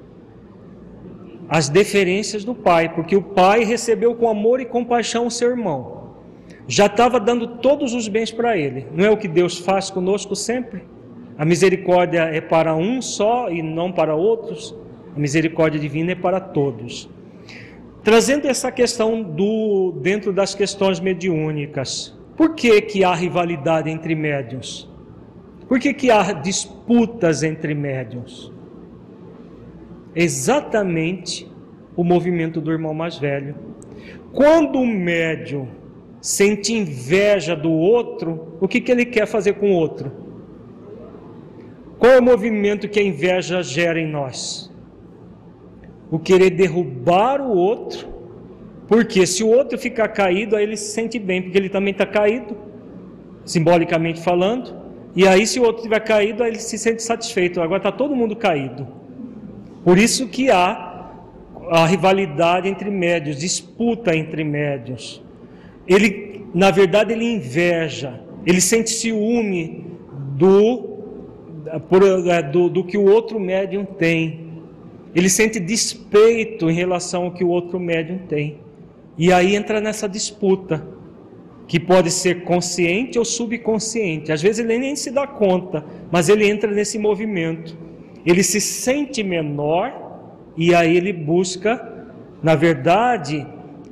[1.49, 6.15] As deferências do pai, porque o pai recebeu com amor e compaixão o seu irmão.
[6.67, 8.87] Já estava dando todos os bens para ele.
[8.93, 10.83] Não é o que Deus faz conosco sempre?
[11.39, 14.75] A misericórdia é para um só e não para outros.
[15.15, 17.09] A misericórdia divina é para todos.
[18.03, 22.17] Trazendo essa questão do dentro das questões mediúnicas.
[22.37, 24.89] Por que, que há rivalidade entre médiuns?
[25.69, 28.53] Por que, que há disputas entre médiuns?
[30.17, 31.47] Exatamente
[31.95, 33.55] o movimento do irmão mais velho.
[34.33, 35.69] Quando o médium
[36.23, 40.11] sente inveja do outro, o que, que ele quer fazer com o outro?
[41.99, 44.73] Qual é o movimento que a inveja gera em nós?
[46.11, 48.09] O querer derrubar o outro,
[48.89, 52.07] porque se o outro ficar caído, aí ele se sente bem, porque ele também está
[52.07, 52.57] caído,
[53.45, 54.75] simbolicamente falando,
[55.15, 58.17] e aí se o outro estiver caído, aí ele se sente satisfeito, agora está todo
[58.17, 59.06] mundo caído.
[59.87, 61.13] Por isso que há
[61.71, 65.23] a rivalidade entre médios, disputa entre médios.
[65.87, 69.87] Ele, na verdade, ele inveja, ele sente ciúme
[70.37, 70.99] do,
[72.29, 74.49] é, do, do que o outro médium tem.
[75.15, 78.59] Ele sente despeito em relação ao que o outro médium tem.
[79.17, 80.85] E aí entra nessa disputa,
[81.69, 84.33] que pode ser consciente ou subconsciente.
[84.33, 87.87] Às vezes ele nem se dá conta, mas ele entra nesse movimento
[88.27, 89.93] ele se sente menor
[90.57, 92.07] e aí ele busca,
[92.43, 93.47] na verdade,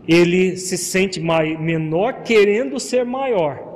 [0.08, 3.72] ele se sente menor querendo ser maior.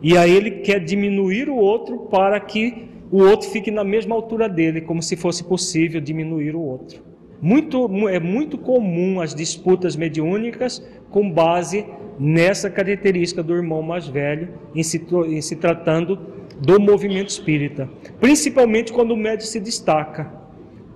[0.00, 4.48] E aí ele quer diminuir o outro para que o outro fique na mesma altura
[4.48, 7.02] dele, como se fosse possível diminuir o outro.
[7.42, 11.84] Muito, é muito comum as disputas mediúnicas com base
[12.18, 16.18] nessa característica do irmão mais velho, em se, em se tratando
[16.60, 17.88] do movimento espírita,
[18.20, 20.30] principalmente quando o médium se destaca.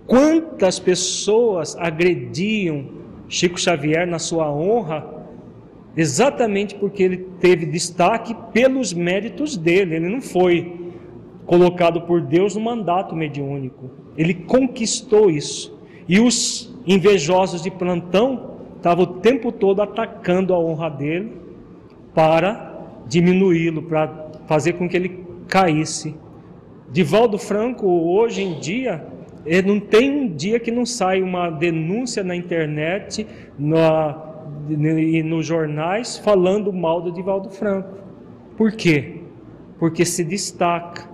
[0.07, 2.86] Quantas pessoas agrediam
[3.28, 5.24] Chico Xavier na sua honra,
[5.97, 10.93] exatamente porque ele teve destaque pelos méritos dele, ele não foi
[11.47, 15.74] colocado por Deus no mandato mediúnico, ele conquistou isso.
[16.07, 21.32] E os invejosos de plantão estavam o tempo todo atacando a honra dele
[22.15, 22.74] para
[23.07, 25.24] diminuí-lo, para fazer com que ele
[25.55, 26.17] caísse.
[26.91, 29.07] Divaldo Franco, hoje em dia,
[29.65, 33.25] não tem um dia que não sai uma denúncia na internet
[34.69, 37.99] e nos jornais falando mal do Divaldo Franco.
[38.57, 39.21] Por quê?
[39.79, 41.09] Porque se destaca.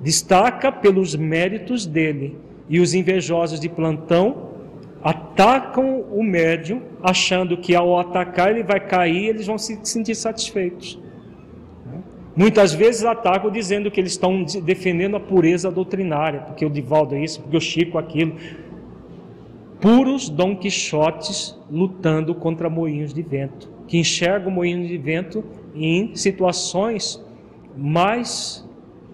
[0.00, 2.38] Destaca pelos méritos dele.
[2.70, 4.48] E os invejosos de plantão
[5.02, 10.98] atacam o médium, achando que ao atacar ele vai cair, eles vão se sentir satisfeitos.
[12.38, 17.24] Muitas vezes atacam dizendo que eles estão defendendo a pureza doutrinária, porque o Divaldo é
[17.24, 18.36] isso, porque o Chico é aquilo.
[19.80, 25.44] Puros Dom Quixotes lutando contra moinhos de vento, que enxergam moinhos de vento
[25.74, 27.20] em situações
[27.76, 28.64] mais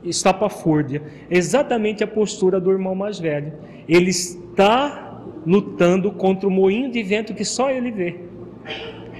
[0.04, 1.02] estapafúrdia.
[1.30, 3.54] Exatamente a postura do irmão mais velho.
[3.88, 8.16] Ele está lutando contra o moinho de vento que só ele vê.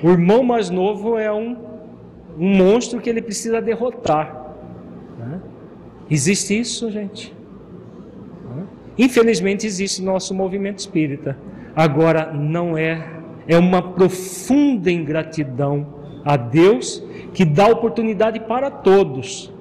[0.03, 1.74] O irmão mais novo é um
[2.39, 4.55] um monstro que ele precisa derrotar.
[5.19, 5.41] Né?
[6.11, 7.35] Existe isso, gente?
[8.55, 8.65] Né?
[8.99, 11.37] Infelizmente existe nosso movimento espírita.
[11.75, 13.09] Agora não é,
[13.47, 15.87] é uma profunda ingratidão
[16.25, 17.03] a Deus
[17.33, 19.53] que dá oportunidade para todos.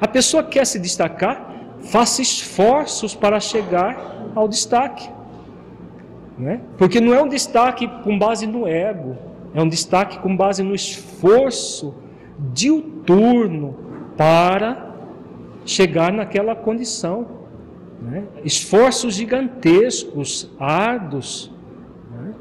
[0.00, 5.08] A pessoa quer se destacar, faça esforços para chegar ao destaque.
[6.38, 6.60] Né?
[6.76, 9.16] Porque não é um destaque com base no ego,
[9.54, 11.94] é um destaque com base no esforço
[12.38, 13.76] diuturno
[14.16, 14.94] para
[15.64, 17.26] chegar naquela condição.
[18.00, 18.24] Né?
[18.44, 21.52] Esforços gigantescos, árduos.
[22.10, 22.34] Né?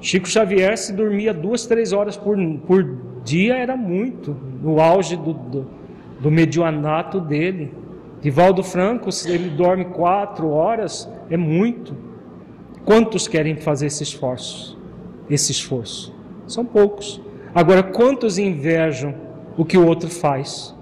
[0.00, 2.36] Chico Xavier, se dormia duas, três horas por,
[2.66, 2.84] por
[3.24, 5.66] dia, era muito, no auge do, do,
[6.20, 7.72] do medianato dele.
[8.20, 11.94] Divaldo Franco, se ele dorme quatro horas, é muito.
[12.84, 14.78] Quantos querem fazer esse esforço?
[15.28, 16.14] Esse esforço?
[16.46, 17.20] São poucos.
[17.54, 19.25] Agora, quantos invejam
[19.56, 20.74] o que o outro faz.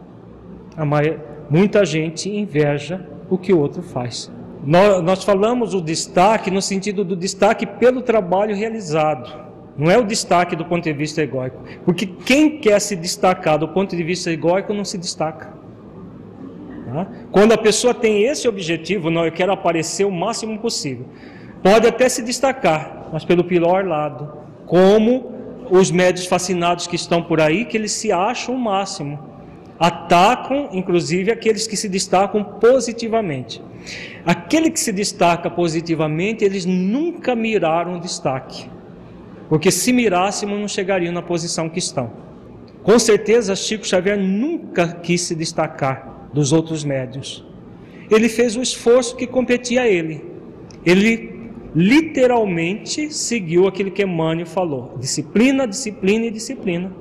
[1.48, 4.30] Muita gente inveja o que o outro faz.
[4.64, 9.44] Nós, nós falamos o destaque no sentido do destaque pelo trabalho realizado.
[9.76, 11.58] Não é o destaque do ponto de vista egóico.
[11.84, 15.52] Porque quem quer se destacar do ponto de vista egóico não se destaca.
[16.86, 17.06] Tá?
[17.30, 21.06] Quando a pessoa tem esse objetivo, não, eu quero aparecer o máximo possível.
[21.62, 24.32] Pode até se destacar, mas pelo pior lado.
[24.64, 25.33] Como
[25.70, 29.18] os médios fascinados que estão por aí, que eles se acham o máximo.
[29.78, 33.60] Atacam, inclusive, aqueles que se destacam positivamente.
[34.24, 38.70] Aquele que se destaca positivamente, eles nunca miraram destaque.
[39.48, 42.10] Porque se mirássemos, não chegariam na posição que estão.
[42.82, 47.44] Com certeza, Chico Xavier nunca quis se destacar dos outros médios.
[48.10, 50.24] ele fez o esforço que competia a ele.
[50.84, 51.33] Ele
[51.74, 56.92] literalmente seguiu aquilo que Emmanuel falou: disciplina, disciplina e disciplina.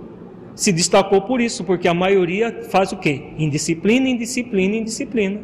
[0.56, 3.34] Se destacou por isso, porque a maioria faz o quê?
[3.38, 5.40] Indisciplina, indisciplina, indisciplina.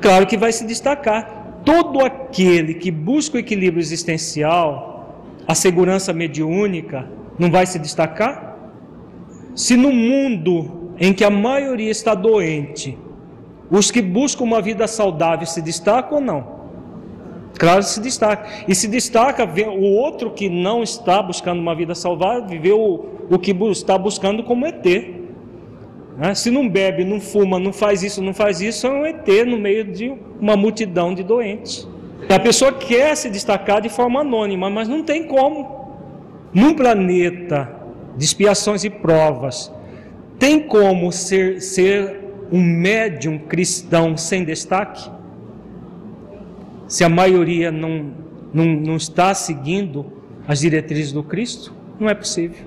[0.00, 1.60] Claro que vai se destacar.
[1.64, 7.06] Todo aquele que busca o equilíbrio existencial, a segurança mediúnica,
[7.38, 8.56] não vai se destacar?
[9.54, 12.96] Se no mundo em que a maioria está doente,
[13.70, 16.59] os que buscam uma vida saudável se destacam ou não?
[17.60, 18.48] Claro, se destaca.
[18.66, 21.92] E se destaca o outro que não está buscando uma vida
[22.48, 24.82] viver o, o que está buscando como ET.
[26.16, 26.34] Né?
[26.34, 29.58] Se não bebe, não fuma, não faz isso, não faz isso, é um ET no
[29.58, 30.10] meio de
[30.40, 31.86] uma multidão de doentes.
[32.30, 35.98] A pessoa quer se destacar de forma anônima, mas não tem como.
[36.54, 37.70] Num planeta
[38.16, 39.70] de expiações e provas,
[40.38, 42.20] tem como ser, ser
[42.50, 45.19] um médium cristão sem destaque?
[46.90, 48.10] Se a maioria não,
[48.52, 50.04] não, não está seguindo
[50.48, 52.66] as diretrizes do Cristo, não é possível.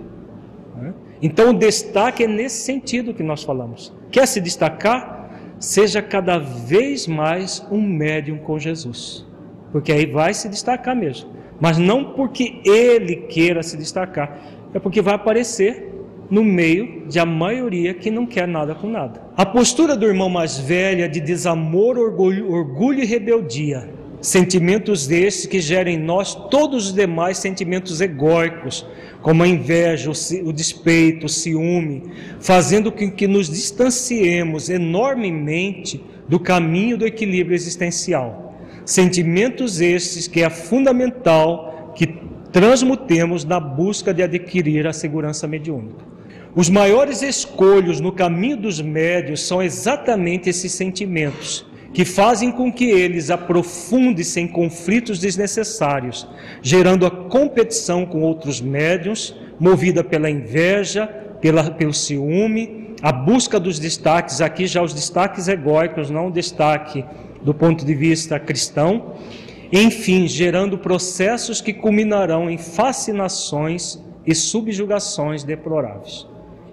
[0.77, 0.93] Né?
[1.21, 3.93] Então o destaque é nesse sentido que nós falamos.
[4.09, 5.29] Quer se destacar?
[5.59, 9.25] Seja cada vez mais um médium com Jesus.
[9.73, 11.29] Porque aí vai se destacar mesmo.
[11.59, 14.39] Mas não porque ele queira se destacar,
[14.73, 15.93] é porque vai aparecer
[16.29, 19.21] no meio de a maioria que não quer nada com nada.
[19.35, 24.01] A postura do irmão mais velho é de desamor, orgulho, orgulho e rebeldia.
[24.23, 28.87] Sentimentos desses que gerem em nós todos os demais sentimentos egóicos,
[29.21, 30.09] como a inveja,
[30.45, 32.03] o despeito, o ciúme,
[32.39, 38.57] fazendo com que nos distanciemos enormemente do caminho do equilíbrio existencial.
[38.85, 42.07] Sentimentos esses que é fundamental que
[42.49, 46.05] transmutemos na busca de adquirir a segurança mediúnica.
[46.55, 52.85] Os maiores escolhos no caminho dos médios são exatamente esses sentimentos, que fazem com que
[52.85, 56.27] eles aprofundem-se em conflitos desnecessários,
[56.61, 61.07] gerando a competição com outros médios, movida pela inveja,
[61.39, 67.05] pela, pelo ciúme, a busca dos destaques, aqui já os destaques egóicos, não o destaque
[67.43, 69.15] do ponto de vista cristão,
[69.71, 76.25] enfim, gerando processos que culminarão em fascinações e subjugações deploráveis.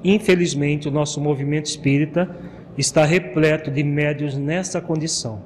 [0.04, 2.30] Infelizmente, o nosso movimento espírita
[2.80, 5.42] está repleto de médios nessa condição,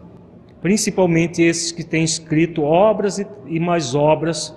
[0.63, 4.57] principalmente esses que têm escrito obras e mais obras,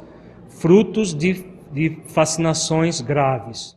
[0.49, 3.75] frutos de, de fascinações graves.